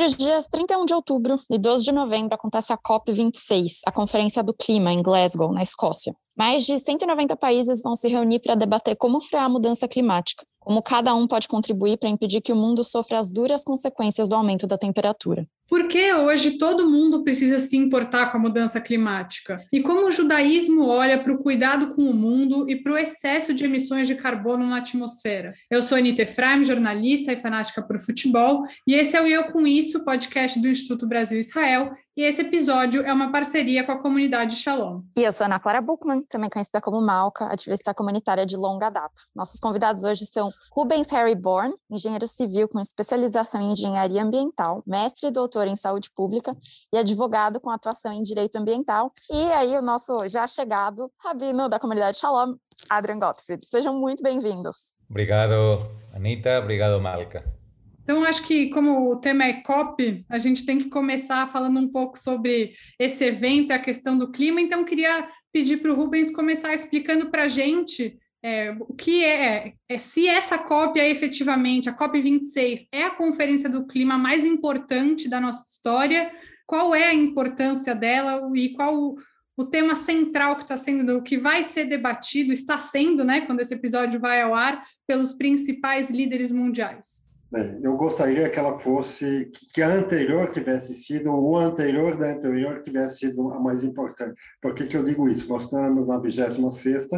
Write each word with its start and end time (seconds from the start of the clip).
Entre 0.00 0.12
os 0.12 0.16
dias 0.16 0.48
31 0.48 0.86
de 0.86 0.94
outubro 0.94 1.38
e 1.50 1.58
12 1.58 1.84
de 1.84 1.92
novembro 1.92 2.34
acontece 2.34 2.72
a 2.72 2.78
COP26, 2.78 3.80
a 3.84 3.92
Conferência 3.92 4.42
do 4.42 4.54
Clima, 4.54 4.90
em 4.90 5.02
Glasgow, 5.02 5.52
na 5.52 5.62
Escócia. 5.62 6.16
Mais 6.34 6.64
de 6.64 6.78
190 6.78 7.36
países 7.36 7.82
vão 7.82 7.94
se 7.94 8.08
reunir 8.08 8.38
para 8.38 8.54
debater 8.54 8.96
como 8.96 9.20
frear 9.20 9.44
a 9.44 9.48
mudança 9.50 9.86
climática, 9.86 10.42
como 10.58 10.82
cada 10.82 11.14
um 11.14 11.26
pode 11.26 11.46
contribuir 11.46 11.98
para 11.98 12.08
impedir 12.08 12.40
que 12.40 12.50
o 12.50 12.56
mundo 12.56 12.82
sofra 12.82 13.18
as 13.18 13.30
duras 13.30 13.62
consequências 13.62 14.26
do 14.26 14.34
aumento 14.34 14.66
da 14.66 14.78
temperatura. 14.78 15.46
Por 15.70 15.86
que 15.86 16.12
hoje 16.12 16.58
todo 16.58 16.90
mundo 16.90 17.22
precisa 17.22 17.60
se 17.60 17.76
importar 17.76 18.32
com 18.32 18.38
a 18.38 18.40
mudança 18.40 18.80
climática? 18.80 19.64
E 19.72 19.80
como 19.80 20.08
o 20.08 20.10
judaísmo 20.10 20.84
olha 20.84 21.22
para 21.22 21.32
o 21.32 21.38
cuidado 21.38 21.94
com 21.94 22.02
o 22.10 22.12
mundo 22.12 22.68
e 22.68 22.74
para 22.74 22.92
o 22.92 22.98
excesso 22.98 23.54
de 23.54 23.62
emissões 23.62 24.08
de 24.08 24.16
carbono 24.16 24.66
na 24.66 24.78
atmosfera? 24.78 25.54
Eu 25.70 25.80
sou 25.80 25.96
Anita 25.96 26.22
Efraim, 26.22 26.64
jornalista 26.64 27.32
e 27.32 27.36
fanática 27.36 27.80
por 27.80 28.00
futebol, 28.00 28.64
e 28.84 28.94
esse 28.94 29.16
é 29.16 29.22
o 29.22 29.28
Eu 29.28 29.44
Com 29.52 29.64
Isso, 29.64 30.04
podcast 30.04 30.58
do 30.58 30.66
Instituto 30.66 31.06
Brasil 31.06 31.38
Israel, 31.38 31.92
e 32.20 32.22
esse 32.22 32.42
episódio 32.42 33.02
é 33.02 33.10
uma 33.10 33.32
parceria 33.32 33.82
com 33.82 33.92
a 33.92 33.98
comunidade 33.98 34.54
Shalom. 34.54 35.00
E 35.16 35.24
eu 35.24 35.32
sou 35.32 35.46
Ana 35.46 35.58
Clara 35.58 35.80
Buchmann, 35.80 36.22
também 36.28 36.50
conhecida 36.50 36.78
como 36.78 37.00
Malca, 37.00 37.46
ativista 37.46 37.94
comunitária 37.94 38.44
de 38.44 38.58
longa 38.58 38.90
data. 38.90 39.14
Nossos 39.34 39.58
convidados 39.58 40.04
hoje 40.04 40.26
são 40.26 40.52
Rubens 40.70 41.10
Harry 41.12 41.34
Bourne, 41.34 41.72
engenheiro 41.90 42.26
civil 42.26 42.68
com 42.68 42.78
especialização 42.78 43.62
em 43.62 43.72
engenharia 43.72 44.22
ambiental, 44.22 44.82
mestre 44.86 45.28
e 45.28 45.30
doutor 45.30 45.66
em 45.66 45.76
saúde 45.76 46.10
pública 46.14 46.54
e 46.92 46.98
advogado 46.98 47.58
com 47.58 47.70
atuação 47.70 48.12
em 48.12 48.20
direito 48.20 48.56
ambiental. 48.56 49.10
E 49.30 49.52
aí 49.52 49.74
o 49.78 49.80
nosso 49.80 50.14
já 50.28 50.46
chegado 50.46 51.10
rabino 51.24 51.70
da 51.70 51.78
comunidade 51.78 52.18
Shalom, 52.18 52.54
Adrian 52.90 53.18
Gottfried. 53.18 53.64
Sejam 53.64 53.98
muito 53.98 54.22
bem-vindos. 54.22 54.94
Obrigado, 55.08 55.88
Anita. 56.12 56.58
Obrigado, 56.58 57.00
Malca. 57.00 57.59
Então, 58.02 58.24
acho 58.24 58.46
que 58.46 58.70
como 58.70 59.10
o 59.10 59.16
tema 59.16 59.44
é 59.44 59.54
COP, 59.54 60.24
a 60.28 60.38
gente 60.38 60.64
tem 60.64 60.78
que 60.78 60.88
começar 60.88 61.50
falando 61.50 61.78
um 61.78 61.88
pouco 61.88 62.18
sobre 62.18 62.74
esse 62.98 63.24
evento 63.24 63.70
e 63.70 63.72
a 63.72 63.78
questão 63.78 64.18
do 64.18 64.30
clima. 64.30 64.60
Então, 64.60 64.84
queria 64.84 65.28
pedir 65.52 65.78
para 65.78 65.92
o 65.92 65.94
Rubens 65.94 66.30
começar 66.30 66.74
explicando 66.74 67.30
para 67.30 67.44
a 67.44 67.48
gente 67.48 68.18
é, 68.42 68.74
o 68.80 68.94
que 68.94 69.24
é, 69.24 69.74
é, 69.88 69.98
se 69.98 70.26
essa 70.26 70.58
COP 70.58 70.98
é 70.98 71.10
efetivamente, 71.10 71.88
a 71.88 71.92
COP 71.92 72.20
26 72.20 72.88
é 72.90 73.04
a 73.04 73.10
conferência 73.10 73.68
do 73.68 73.86
clima 73.86 74.16
mais 74.16 74.44
importante 74.44 75.28
da 75.28 75.40
nossa 75.40 75.66
história, 75.68 76.32
qual 76.66 76.94
é 76.94 77.08
a 77.08 77.14
importância 77.14 77.94
dela 77.94 78.50
e 78.56 78.70
qual 78.70 78.96
o, 78.96 79.16
o 79.56 79.64
tema 79.64 79.94
central 79.94 80.56
que 80.56 80.62
está 80.62 80.76
sendo, 80.76 81.18
o 81.18 81.22
que 81.22 81.36
vai 81.36 81.62
ser 81.64 81.84
debatido, 81.84 82.52
está 82.52 82.78
sendo, 82.78 83.24
né, 83.24 83.42
quando 83.42 83.60
esse 83.60 83.74
episódio 83.74 84.18
vai 84.18 84.40
ao 84.40 84.54
ar, 84.54 84.86
pelos 85.06 85.34
principais 85.34 86.08
líderes 86.08 86.50
mundiais. 86.50 87.29
Bem, 87.52 87.80
eu 87.82 87.96
gostaria 87.96 88.48
que 88.48 88.56
ela 88.60 88.78
fosse, 88.78 89.50
que 89.74 89.82
a 89.82 89.92
anterior 89.92 90.52
tivesse 90.52 90.94
sido, 90.94 91.32
ou 91.32 91.50
o 91.50 91.58
anterior 91.58 92.16
da 92.16 92.30
anterior 92.30 92.80
tivesse 92.84 93.18
sido 93.18 93.50
a 93.50 93.58
mais 93.58 93.82
importante. 93.82 94.40
Por 94.62 94.72
que, 94.72 94.86
que 94.86 94.96
eu 94.96 95.02
digo 95.02 95.28
isso? 95.28 95.48
Nós 95.48 95.64
estamos 95.64 96.06
na 96.06 96.16
26 96.16 97.08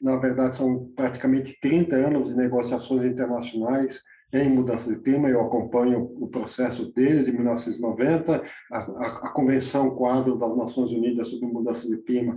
na 0.00 0.16
verdade 0.16 0.54
são 0.54 0.88
praticamente 0.94 1.58
30 1.60 1.96
anos 1.96 2.28
de 2.28 2.36
negociações 2.36 3.04
internacionais 3.04 4.00
em 4.32 4.48
mudança 4.48 4.88
de 4.88 5.00
clima, 5.00 5.28
eu 5.28 5.40
acompanho 5.40 6.08
o 6.20 6.28
processo 6.28 6.92
desde 6.94 7.32
1990, 7.32 8.44
a, 8.72 8.76
a, 8.76 9.06
a 9.24 9.28
Convenção 9.30 9.90
Quadro 9.96 10.38
das 10.38 10.56
Nações 10.56 10.92
Unidas 10.92 11.28
sobre 11.28 11.48
Mudança 11.48 11.88
de 11.88 11.98
Clima 11.98 12.36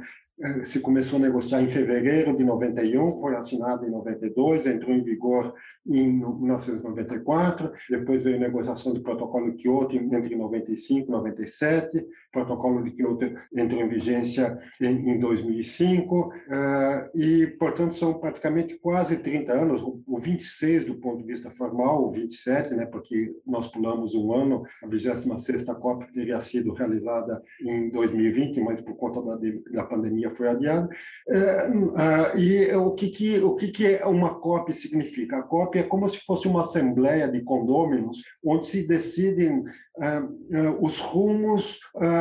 se 0.63 0.79
começou 0.79 1.19
a 1.19 1.21
negociar 1.21 1.61
em 1.61 1.69
fevereiro 1.69 2.35
de 2.35 2.43
91, 2.43 3.19
foi 3.19 3.35
assinado 3.35 3.85
em 3.85 3.91
92, 3.91 4.65
entrou 4.65 4.93
em 4.93 5.03
vigor 5.03 5.53
em 5.87 6.11
1994, 6.11 7.71
depois 7.89 8.23
veio 8.23 8.37
a 8.37 8.39
negociação 8.39 8.93
do 8.93 9.01
protocolo 9.01 9.51
de 9.51 9.57
Kyoto 9.57 9.95
entre 9.95 10.35
95 10.35 11.07
e 11.07 11.11
97, 11.11 11.97
o 11.97 12.03
protocolo 12.33 12.83
de 12.83 12.91
Kyoto 12.91 13.31
entrou 13.55 13.81
em 13.81 13.88
vigência 13.88 14.59
em, 14.81 15.19
2005, 15.19 16.33
eh, 16.49 17.11
e, 17.13 17.47
portanto, 17.59 17.94
são 17.94 18.16
praticamente 18.16 18.75
quase 18.79 19.17
30 19.17 19.53
anos, 19.53 19.81
o 19.83 20.17
26 20.17 20.85
do 20.85 20.95
ponto 20.95 21.19
de 21.19 21.27
vista 21.27 21.51
formal, 21.51 22.03
o 22.03 22.09
27, 22.09 22.73
né, 22.73 22.88
porque 22.88 23.31
nós 23.45 23.67
pulamos 23.67 24.16
um 24.16 24.33
ano, 24.33 24.63
a 24.81 24.88
26ª 24.88 25.75
COP 25.79 26.11
teria 26.11 26.41
sido 26.41 26.73
realizada 26.73 27.41
em 27.61 27.89
2020, 27.89 28.59
mas 28.61 28.81
por 28.81 28.95
conta 28.95 29.22
da, 29.22 29.38
da 29.72 29.83
pandemia 29.83 30.31
foi 30.31 30.47
adiada. 30.49 30.89
É, 31.29 32.38
e 32.38 32.75
o 32.75 32.91
que, 32.91 33.09
que, 33.09 33.39
o 33.39 33.55
que, 33.55 33.67
que 33.67 33.95
uma 34.05 34.39
COP 34.39 34.73
significa? 34.73 35.38
A 35.38 35.43
COP 35.43 35.77
é 35.77 35.83
como 35.83 36.09
se 36.09 36.19
fosse 36.19 36.47
uma 36.47 36.61
assembleia 36.61 37.27
de 37.27 37.41
condôminos, 37.43 38.23
onde 38.43 38.66
se 38.66 38.88
decidem 38.88 39.63
é, 39.99 40.23
é, 40.51 40.69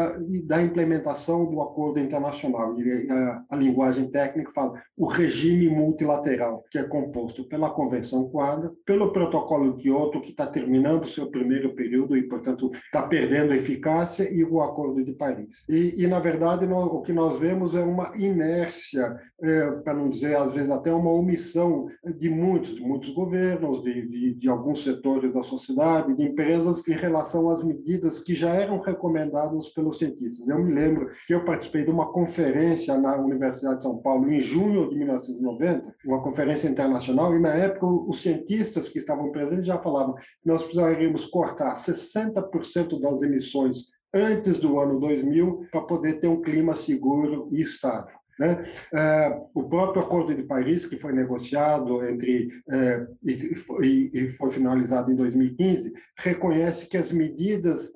rumos 0.08 0.46
da 0.46 0.62
implementação 0.62 1.46
do 1.46 1.60
acordo 1.60 2.00
internacional. 2.00 2.74
E 2.78 3.10
a, 3.10 3.44
a 3.50 3.56
linguagem 3.56 4.10
técnica 4.10 4.52
fala 4.52 4.80
o 4.96 5.06
regime 5.06 5.68
multilateral, 5.68 6.64
que 6.70 6.78
é 6.78 6.84
composto 6.84 7.44
pela 7.48 7.70
Convenção 7.70 8.28
Quadra, 8.28 8.72
pelo 8.84 9.12
Protocolo 9.12 9.76
de 9.76 9.82
Kyoto, 9.82 10.20
que 10.20 10.30
está 10.30 10.46
terminando 10.46 11.08
seu 11.08 11.30
primeiro 11.30 11.74
período 11.74 12.16
e, 12.16 12.22
portanto, 12.22 12.70
está 12.72 13.02
perdendo 13.02 13.54
eficácia, 13.54 14.32
e 14.32 14.44
o 14.44 14.60
Acordo 14.60 15.04
de 15.04 15.12
Paris. 15.12 15.64
E, 15.68 15.94
e 16.02 16.06
na 16.06 16.20
verdade, 16.20 16.66
nós, 16.66 16.86
o 16.86 17.02
que 17.02 17.12
nós 17.12 17.38
vemos 17.38 17.74
é 17.74 17.80
uma 17.80 18.12
inércia, 18.16 19.16
é, 19.42 19.70
para 19.82 19.94
não 19.94 20.08
dizer 20.08 20.36
às 20.36 20.52
vezes 20.52 20.70
até 20.70 20.92
uma 20.92 21.10
omissão 21.10 21.86
de 22.19 22.30
muitos, 22.30 22.74
de 22.74 22.80
muitos 22.80 23.10
governos, 23.10 23.82
de, 23.82 24.08
de, 24.08 24.34
de, 24.34 24.48
alguns 24.48 24.82
setores 24.82 25.32
da 25.32 25.42
sociedade, 25.42 26.14
de 26.16 26.24
empresas 26.24 26.86
em 26.86 26.92
relação 26.92 27.50
às 27.50 27.62
medidas 27.62 28.20
que 28.20 28.34
já 28.34 28.54
eram 28.54 28.80
recomendadas 28.80 29.69
pelos 29.92 29.98
cientistas. 29.98 30.48
Eu 30.48 30.58
me 30.58 30.72
lembro 30.75 31.08
que 31.26 31.34
eu 31.34 31.44
participei 31.44 31.84
de 31.84 31.91
uma 31.91 32.10
conferência 32.10 32.97
na 32.98 33.16
Universidade 33.16 33.76
de 33.76 33.82
São 33.82 33.98
Paulo 33.98 34.30
em 34.30 34.41
junho 34.41 34.88
de 34.88 34.97
1990, 34.97 35.94
uma 36.04 36.22
conferência 36.22 36.69
internacional, 36.69 37.36
e 37.36 37.41
na 37.41 37.54
época 37.54 37.86
os 37.86 38.22
cientistas 38.22 38.88
que 38.88 38.98
estavam 38.98 39.31
presentes 39.31 39.66
já 39.66 39.78
falavam 39.78 40.14
que 40.14 40.47
nós 40.47 40.62
precisaríamos 40.62 41.26
cortar 41.26 41.76
60% 41.76 43.00
das 43.00 43.22
emissões 43.22 43.91
antes 44.14 44.58
do 44.58 44.78
ano 44.78 44.98
2000 45.00 45.66
para 45.70 45.82
poder 45.82 46.20
ter 46.20 46.28
um 46.28 46.42
clima 46.42 46.75
seguro 46.75 47.48
e 47.52 47.60
estável. 47.60 48.16
Né? 48.38 48.64
É, 48.94 49.41
o 49.54 49.62
próprio 49.64 50.02
Acordo 50.02 50.34
de 50.34 50.42
Paris, 50.42 50.86
que 50.86 50.97
foi 50.97 51.12
negociado 51.12 52.04
entre 52.06 52.48
é, 52.70 53.06
e, 53.22 54.10
e 54.12 54.31
foi 54.31 54.50
finalizado 54.50 55.12
em 55.12 55.14
2015, 55.14 55.92
reconhece 56.19 56.88
que 56.88 56.97
as 56.97 57.12
medidas 57.12 57.92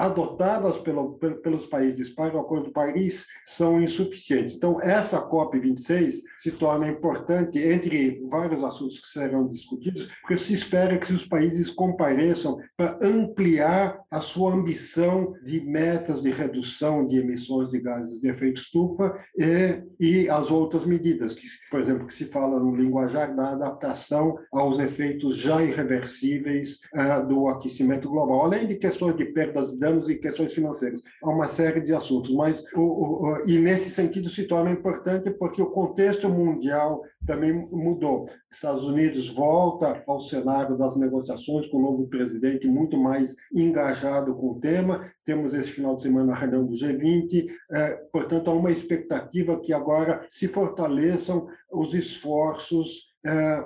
adotadas 0.00 0.78
pelo, 0.78 1.18
pelos 1.42 1.66
países 1.66 2.08
para 2.08 2.34
o 2.34 2.40
Acordo 2.40 2.68
de 2.68 2.72
Paris 2.72 3.26
são 3.44 3.82
insuficientes. 3.82 4.54
Então, 4.54 4.80
essa 4.80 5.20
COP26 5.28 6.14
se 6.38 6.52
torna 6.52 6.88
importante, 6.88 7.58
entre 7.58 8.26
vários 8.30 8.64
assuntos 8.64 8.98
que 8.98 9.08
serão 9.08 9.46
discutidos, 9.46 10.08
porque 10.22 10.38
se 10.38 10.54
espera 10.54 10.96
que 10.96 11.12
os 11.12 11.26
países 11.26 11.68
compareçam 11.68 12.58
para 12.78 12.98
ampliar 13.02 14.00
a 14.10 14.20
sua 14.20 14.54
ambição 14.54 15.34
de 15.44 15.60
metas 15.60 16.22
de 16.22 16.30
redução 16.30 17.06
de 17.06 17.18
emissões 17.18 17.68
de 17.70 17.78
gases 17.78 18.20
de 18.20 18.28
efeito 18.28 18.62
estufa 18.62 19.12
e, 19.36 19.82
e 20.00 20.30
as 20.30 20.50
outras 20.50 20.86
medidas, 20.86 21.34
que, 21.34 21.46
por 21.70 21.78
exemplo, 21.78 22.06
que 22.06 22.14
se 22.14 22.24
fala 22.24 22.58
no 22.58 22.74
linguajar 22.74 23.36
da 23.36 23.50
adaptação 23.50 24.38
aos 24.50 24.78
efeitos 24.78 25.36
já 25.36 25.62
irreversíveis 25.62 26.78
uh, 26.94 27.26
do 27.26 27.48
aquecimento 27.48 28.08
global, 28.08 28.46
além 28.46 28.66
de 28.66 28.76
questões 28.76 29.14
de 29.14 29.26
perdas 29.26 29.76
de 29.76 29.89
e 30.08 30.16
questões 30.16 30.52
financeiras. 30.52 31.02
Há 31.22 31.30
uma 31.30 31.48
série 31.48 31.80
de 31.80 31.92
assuntos, 31.92 32.34
mas 32.34 32.64
o, 32.74 32.80
o, 32.80 33.42
e 33.46 33.58
nesse 33.58 33.90
sentido 33.90 34.28
se 34.28 34.44
torna 34.44 34.70
importante 34.70 35.30
porque 35.30 35.60
o 35.60 35.70
contexto 35.70 36.28
mundial 36.28 37.02
também 37.26 37.52
mudou. 37.52 38.26
Estados 38.50 38.82
Unidos 38.82 39.28
volta 39.28 40.02
ao 40.06 40.20
cenário 40.20 40.76
das 40.76 40.96
negociações 40.96 41.66
com 41.68 41.78
o 41.78 41.82
novo 41.82 42.08
presidente 42.08 42.66
muito 42.66 42.96
mais 42.96 43.36
engajado 43.54 44.34
com 44.34 44.52
o 44.52 44.60
tema. 44.60 45.10
Temos 45.24 45.52
esse 45.52 45.70
final 45.70 45.94
de 45.96 46.02
semana 46.02 46.32
a 46.32 46.36
reunião 46.36 46.64
do 46.64 46.72
G20, 46.72 47.48
é, 47.72 47.90
portanto 48.12 48.50
há 48.50 48.54
uma 48.54 48.70
expectativa 48.70 49.60
que 49.60 49.72
agora 49.72 50.24
se 50.28 50.48
fortaleçam 50.48 51.46
os 51.70 51.94
esforços 51.94 53.09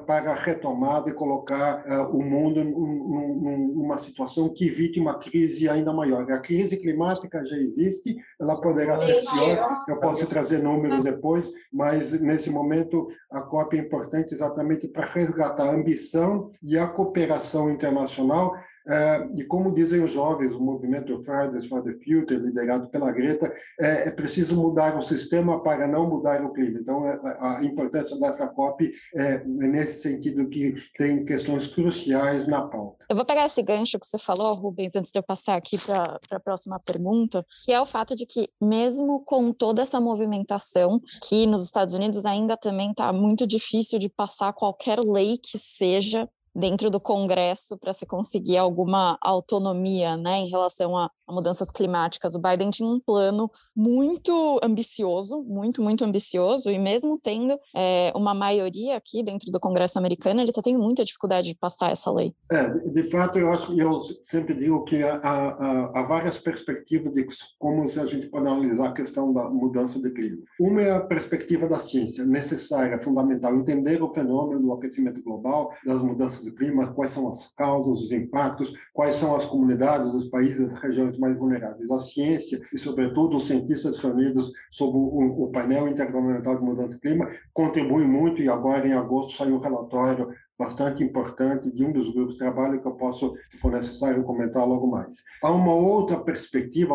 para 0.07 0.33
a 0.33 0.35
retomada 0.35 1.09
e 1.09 1.15
colocar 1.15 1.85
é, 1.87 1.97
o 1.99 2.21
mundo 2.21 2.65
numa 2.65 3.97
situação 3.97 4.49
que 4.49 4.67
evite 4.67 4.99
uma 4.99 5.19
crise 5.19 5.69
ainda 5.69 5.93
maior. 5.93 6.31
A 6.33 6.41
crise 6.41 6.77
climática 6.77 7.45
já 7.45 7.57
existe, 7.57 8.17
ela 8.41 8.61
poderá 8.61 8.99
ser 8.99 9.21
pior, 9.21 9.85
eu 9.89 10.01
posso 10.01 10.27
trazer 10.27 10.59
números 10.59 11.05
depois, 11.05 11.53
mas 11.73 12.13
nesse 12.21 12.51
momento 12.51 13.09
a 13.31 13.43
COP 13.43 13.77
é 13.77 13.81
importante 13.81 14.35
exatamente 14.35 14.89
para 14.89 15.07
resgatar 15.07 15.69
a 15.69 15.73
ambição 15.73 16.51
e 16.61 16.77
a 16.77 16.89
cooperação 16.89 17.71
internacional 17.71 18.55
É, 18.87 19.29
e 19.37 19.45
como 19.45 19.73
dizem 19.73 20.03
os 20.03 20.13
jovens, 20.13 20.55
o 20.55 20.61
movimento 20.61 21.23
Fridays 21.23 21.67
for 21.67 21.83
the 21.83 21.93
Future, 21.93 22.37
liderado 22.37 22.89
pela 22.91 23.11
Greta, 23.13 23.53
é, 23.81 24.09
é 24.09 24.11
preciso 24.11 24.57
mudar 24.57 24.97
o 24.99 25.03
sistema 25.03 25.63
para 25.63 25.87
não 25.89 26.09
mudar 26.09 26.45
o 26.45 26.53
clima. 26.53 26.79
Então, 26.81 27.07
é, 27.07 27.19
a 27.41 27.65
importância 27.65 28.19
dessa 28.19 28.47
COP 28.47 28.91
é, 29.17 29.43
nesse 29.45 30.03
sentido 30.03 30.49
que 30.49 30.75
tem 30.97 31.25
questões 31.25 31.67
cruciais 31.67 32.47
na 32.47 32.63
pauta. 32.63 33.05
Eu 33.09 33.17
vou 33.17 33.25
pegar 33.25 33.47
esse 33.47 33.63
gancho 33.63 33.99
que 33.99 34.07
você 34.07 34.19
falou, 34.19 34.55
Rubens, 34.55 34.95
antes 34.97 35.11
de 35.11 35.19
eu 35.19 35.23
passar 35.23 35.57
aqui 35.57 35.77
para 35.87 36.19
a 36.31 36.41
próxima 36.41 36.79
pergunta, 36.85 37.45
que 37.65 37.73
é 37.73 37.81
o 37.81 37.87
fato 37.87 38.15
de 38.15 38.27
que, 38.27 38.49
mesmo 38.61 39.21
com 39.25 39.53
toda 39.53 39.83
essa 39.83 40.01
movimentação, 40.01 41.01
que 41.27 41.47
nos 41.47 41.65
Estados 41.65 41.95
Unidos 41.95 42.27
ainda 42.27 42.57
também 42.57 42.91
está 42.91 43.13
muito 43.13 43.47
difícil 43.47 43.99
de 43.99 44.09
passar 44.09 44.53
qualquer 44.53 44.99
lei 45.01 45.39
que 45.39 45.59
seja 45.59 46.29
dentro 46.55 46.91
do 46.91 47.01
Congresso 47.01 47.77
para 47.79 47.93
se 47.93 48.07
conseguir 48.07 48.57
alguma 48.57 49.19
autonomia 49.21 50.17
né, 50.17 50.39
em 50.39 50.49
relação 50.49 50.97
a, 50.97 51.11
a, 51.27 51.33
mudanças 51.33 51.71
climáticas. 51.71 52.35
O 52.35 52.41
Biden 52.41 52.71
tinha 52.71 52.89
um 52.89 53.01
plano 53.01 53.51
muito 53.75 54.61
ambicioso, 54.63 55.43
muito, 55.43 55.83
muito 55.83 56.05
ambicioso, 56.05 56.71
e 56.71 56.79
mesmo 56.79 57.19
tendo 57.21 57.59
é, 57.75 58.13
uma 58.15 58.35
maioria 58.35 58.97
aqui 58.97 59.23
dentro 59.23 59.51
do 59.51 59.59
Congresso 59.59 59.99
americano, 59.99 60.41
ele 60.41 60.51
está 60.51 60.63
tendo 60.63 60.79
muita 60.79 61.05
dificuldade 61.05 61.49
de 61.49 61.59
passar 61.59 61.91
essa 61.91 62.11
lei. 62.13 62.35
É, 62.51 62.69
de 62.69 63.03
fato, 63.05 63.39
eu 63.39 63.51
acho, 63.51 63.79
eu 63.79 64.01
sempre 64.23 64.55
digo 64.55 64.85
que 64.85 65.03
há, 65.03 65.17
há, 65.17 66.01
há 66.01 66.03
várias 66.03 66.39
perspectivas 66.39 67.13
de 67.13 67.25
como 67.59 67.83
a 67.83 68.07
gente 68.07 68.27
pode 68.27 68.47
analisar 68.47 68.89
a 68.89 68.93
questão 68.93 69.33
da 69.33 69.49
mudança 69.49 70.01
de 70.01 70.11
clima. 70.11 70.43
Uma 70.61 70.83
é 70.83 70.93
a 70.93 71.01
perspectiva 71.01 71.69
da 71.69 71.79
ciência, 71.79 72.25
necessária, 72.25 72.99
fundamental, 72.99 73.55
entender 73.57 74.03
o 74.03 74.11
fenômeno 74.11 74.61
do 74.61 74.73
aquecimento 74.73 75.23
global, 75.23 75.71
das 75.85 76.01
mudanças 76.01 76.44
do 76.45 76.55
clima, 76.55 76.93
quais 76.93 77.11
são 77.11 77.29
as 77.29 77.53
causas, 77.53 78.03
os 78.03 78.13
impactos, 78.13 78.75
quais 78.93 79.15
são 79.15 79.35
as 79.35 79.45
comunidades, 79.45 80.13
os 80.15 80.29
países, 80.29 80.73
as 80.73 80.81
regiões 80.81 81.19
mais 81.19 81.37
vulneráveis. 81.37 81.91
A 81.91 81.99
ciência 81.99 82.61
e, 82.73 82.79
sobretudo, 82.79 83.37
os 83.37 83.47
cientistas 83.47 83.99
reunidos 83.99 84.53
sob 84.71 84.97
o, 84.97 85.45
o 85.45 85.51
painel 85.51 85.89
intergovernamental 85.89 86.57
de 86.57 86.65
mudança 86.65 86.97
do 86.97 87.01
clima 87.01 87.29
contribuem 87.53 88.07
muito 88.07 88.43
e 88.43 88.49
agora, 88.49 88.87
em 88.87 88.93
agosto, 88.93 89.37
saiu 89.37 89.57
um 89.57 89.61
relatório 89.61 90.29
bastante 90.59 91.03
importante 91.03 91.71
de 91.71 91.85
um 91.85 91.93
dos 91.93 92.13
grupos 92.13 92.35
de 92.35 92.39
trabalho 92.39 92.81
que 92.81 92.87
eu 92.87 92.93
posso, 92.93 93.35
se 93.51 93.59
for 93.59 93.73
necessário, 93.73 94.23
comentar 94.23 94.67
logo 94.67 94.87
mais. 94.87 95.23
Há 95.43 95.51
uma 95.51 95.75
outra 95.75 96.19
perspectiva, 96.19 96.95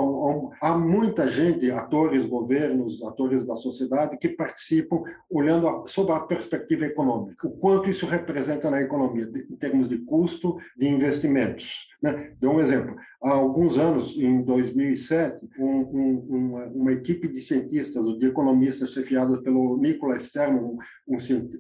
há 0.62 0.78
muita 0.78 1.30
gente, 1.30 1.70
atores, 1.72 2.26
governos, 2.26 3.04
atores 3.04 3.46
da 3.46 3.56
sociedade, 3.56 4.18
que 4.18 4.30
participam 4.30 5.04
olhando 5.30 5.84
sobre 5.88 6.14
a 6.14 6.20
perspectiva 6.20 6.86
econômica, 6.86 7.48
o 7.48 7.52
quanto 7.52 7.90
isso 7.90 8.06
representa 8.06 8.70
na 8.72 8.82
economia, 8.82 9.26
em 9.50 9.56
termos 9.56 9.90
de 9.90 9.98
custo 10.00 10.58
de 10.78 10.88
investimentos. 10.88 11.89
Né? 12.02 12.34
Dou 12.40 12.54
um 12.54 12.60
exemplo. 12.60 12.96
Há 13.22 13.32
alguns 13.32 13.78
anos, 13.78 14.16
em 14.18 14.42
2007, 14.42 15.50
um, 15.60 15.66
um, 15.66 16.28
uma, 16.30 16.66
uma, 16.68 16.92
equipe 16.94 17.28
de 17.28 17.42
cientistas, 17.42 18.06
de 18.18 18.28
economistas 18.28 18.92
chefiados 18.92 19.42
pelo 19.42 19.78
Nicholas 19.78 20.24
Stern, 20.24 20.60
um, 20.60 20.78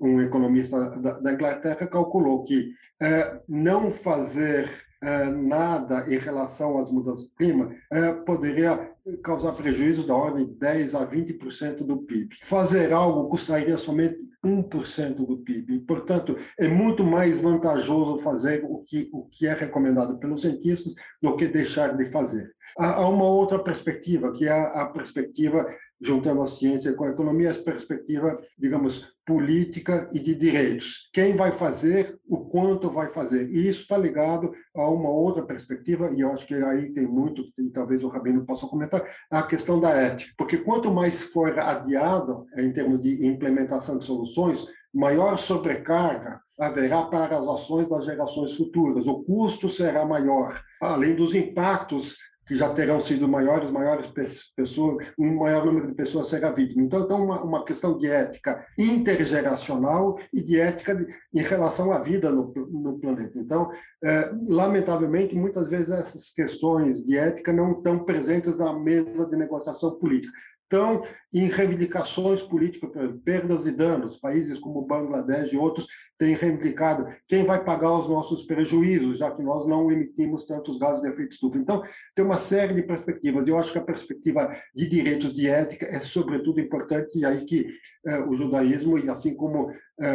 um 0.02 0.22
economista 0.22 0.90
da, 1.02 1.20
da, 1.20 1.34
Inglaterra, 1.34 1.88
calculou 1.88 2.44
que 2.44 2.72
é, 3.02 3.42
não 3.48 3.92
fazer 3.92 4.70
é, 5.02 5.26
nada 5.30 6.06
em 6.14 6.18
relação 6.18 6.78
às 6.78 6.92
mudanças 6.92 7.26
do 7.26 7.36
clima 7.36 7.74
é, 7.92 8.12
poderia 8.12 8.89
causar 9.24 9.54
prejuízo 9.54 10.06
da 10.06 10.16
ordem 10.16 10.46
de 10.46 10.54
10 10.56 10.96
a 10.96 11.08
20% 11.08 11.78
do 11.78 11.98
PIB. 11.98 12.36
Fazer 12.42 12.94
algo 12.94 13.30
custaria 13.30 13.78
somente 13.78 14.18
1% 14.44 15.16
do 15.16 15.38
PIB. 15.38 15.80
Portanto, 15.82 16.36
é 16.58 16.68
muito 16.68 17.04
mais 17.04 17.42
vantajoso 17.42 18.18
fazer 18.20 18.64
o 18.66 18.80
que, 18.80 19.10
o 19.12 19.26
que 19.26 19.48
é 19.48 19.54
recomendado 19.54 20.18
pelos 20.18 20.42
cientistas 20.42 20.94
do 21.22 21.36
que 21.36 21.48
deixar 21.48 21.96
de 21.98 22.06
fazer. 22.06 22.52
Há, 22.78 23.08
uma 23.08 23.26
outra 23.26 23.60
perspectiva, 23.60 24.32
que 24.32 24.46
é 24.46 24.52
a, 24.52 24.82
a 24.82 24.86
perspectiva 24.90 25.66
juntando 26.02 26.42
a 26.42 26.48
ciência 26.48 26.94
com 26.94 27.04
a 27.04 27.10
economia, 27.10 27.52
a 27.52 27.56
perspectiva, 27.56 28.40
digamos, 28.58 29.08
política 29.26 30.10
e 30.12 30.20
de 30.20 30.34
direitos. 30.34 31.10
Quem 31.14 31.36
vai 31.36 31.52
fazer, 31.52 32.18
o 32.28 32.46
quanto 32.50 32.90
vai 32.90 33.10
fazer. 33.10 33.50
E 33.52 33.68
isso 33.68 33.82
está 33.82 33.98
ligado 33.98 34.52
a 34.76 34.90
uma 34.90 35.10
outra 35.10 35.44
perspectiva, 35.44 36.12
e 36.12 36.22
eu 36.22 36.32
acho 36.32 36.48
que 36.48 36.56
aí 36.56 36.92
tem 36.94 37.06
muito, 37.06 37.44
e 37.58 37.70
talvez 37.70 38.04
o 38.04 38.08
Rabino 38.08 38.46
possa 38.46 38.66
comentar, 38.66 39.04
a 39.32 39.44
questão 39.44 39.80
da 39.80 39.92
ética. 39.92 40.34
Porque 40.38 40.58
quanto 40.58 40.92
mais 40.92 41.22
for 41.22 41.60
adiado, 41.60 42.46
em 42.58 42.72
termos 42.72 43.02
de 43.02 43.26
implementação 43.26 43.98
de 43.98 44.06
soluções, 44.06 44.66
maior 44.94 45.38
sobrecarga 45.38 46.42
haverá 46.60 47.04
para 47.04 47.38
as 47.38 47.48
ações 47.48 47.88
das 47.88 48.06
gerações 48.06 48.56
futuras. 48.56 49.08
O 49.08 49.24
custo 49.24 49.70
será 49.70 50.06
maior, 50.06 50.62
além 50.82 51.16
dos 51.16 51.34
impactos 51.34 52.18
que 52.50 52.56
já 52.56 52.68
terão 52.74 53.00
sido 53.00 53.28
maiores, 53.28 53.70
maiores 53.70 54.08
pessoas, 54.56 55.06
um 55.20 55.36
maior 55.36 55.64
número 55.64 55.90
de 55.90 55.94
pessoas 55.94 56.30
será 56.30 56.50
vítima. 56.50 56.82
Então, 56.82 57.02
então 57.02 57.24
uma, 57.24 57.44
uma 57.44 57.64
questão 57.64 57.96
de 57.96 58.08
ética 58.08 58.66
intergeracional 58.76 60.18
e 60.34 60.42
de 60.42 60.60
ética 60.60 60.96
de, 60.96 61.06
em 61.32 61.44
relação 61.44 61.92
à 61.92 62.00
vida 62.00 62.32
no, 62.32 62.52
no 62.56 63.00
planeta. 63.00 63.38
Então, 63.38 63.70
é, 64.04 64.32
lamentavelmente, 64.48 65.36
muitas 65.36 65.70
vezes 65.70 65.92
essas 65.92 66.32
questões 66.32 67.06
de 67.06 67.16
ética 67.16 67.54
não 67.54 67.74
estão 67.74 68.04
presentes 68.04 68.58
na 68.58 68.74
mesa 68.74 69.30
de 69.30 69.38
negociação 69.38 70.00
política 70.00 70.34
estão 70.70 71.02
em 71.34 71.48
reivindicações 71.48 72.42
políticas, 72.44 72.92
perdas 73.26 73.66
e 73.66 73.72
danos. 73.72 74.18
Países 74.18 74.60
como 74.60 74.86
Bangladesh 74.86 75.52
e 75.52 75.58
outros 75.58 75.88
têm 76.18 76.36
reivindicado 76.36 77.08
quem 77.28 77.44
vai 77.44 77.64
pagar 77.64 77.92
os 77.94 78.08
nossos 78.08 78.44
prejuízos, 78.44 79.18
já 79.18 79.32
que 79.32 79.42
nós 79.42 79.66
não 79.66 79.92
emitimos 79.92 80.46
tantos 80.46 80.78
gases 80.78 81.02
de 81.02 81.08
efeito 81.08 81.32
estufa. 81.32 81.58
Então, 81.58 81.82
tem 82.14 82.24
uma 82.24 82.38
série 82.38 82.74
de 82.74 82.84
perspectivas. 82.84 83.48
Eu 83.48 83.58
acho 83.58 83.72
que 83.72 83.80
a 83.80 83.84
perspectiva 83.84 84.56
de 84.76 84.88
direitos 84.88 85.34
de 85.34 85.48
ética 85.48 85.86
é, 85.86 86.00
sobretudo, 86.00 86.60
importante, 86.60 87.18
e 87.18 87.26
aí 87.26 87.46
que 87.46 87.68
eh, 88.06 88.20
o 88.26 88.34
judaísmo, 88.34 89.00
e 89.00 89.10
assim 89.10 89.34
como 89.34 89.72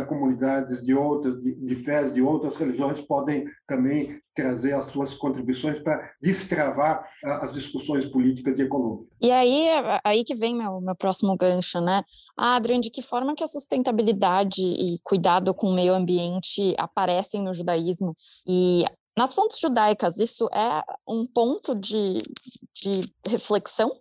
comunidades 0.09 0.85
de 0.85 0.95
outras, 0.95 1.41
de, 1.43 1.55
de 1.55 1.75
fés 1.75 2.13
de 2.13 2.23
outras 2.23 2.57
religiões, 2.57 3.01
podem 3.01 3.45
também 3.67 4.19
trazer 4.35 4.73
as 4.73 4.87
suas 4.87 5.15
contribuições 5.15 5.79
para 5.79 6.11
destravar 6.21 7.07
as 7.23 7.53
discussões 7.53 8.05
políticas 8.05 8.59
e 8.59 8.63
econômicas. 8.63 9.07
E 9.21 9.31
aí, 9.31 9.69
aí 10.03 10.25
que 10.25 10.35
vem 10.35 10.57
meu, 10.57 10.81
meu 10.81 10.97
próximo 10.97 11.37
gancho, 11.37 11.81
né? 11.81 12.03
Ah, 12.37 12.57
Adrian, 12.57 12.81
de 12.81 12.91
que 12.91 13.03
forma 13.03 13.35
que 13.35 13.45
a 13.45 13.49
sustentabilidade 13.49 14.63
e 14.63 14.99
cuidado 15.05 15.55
com 15.55 15.69
o 15.69 15.75
meio 15.75 15.95
ambiente 15.95 16.75
aparecem 16.79 17.43
no 17.43 17.55
judaísmo? 17.55 18.17
E 18.47 18.85
nas 19.17 19.33
fontes 19.33 19.61
judaicas, 19.61 20.19
isso 20.19 20.49
é 20.53 20.83
um 21.09 21.25
ponto 21.27 21.75
de, 21.79 22.19
de 22.75 23.13
reflexão? 23.29 23.93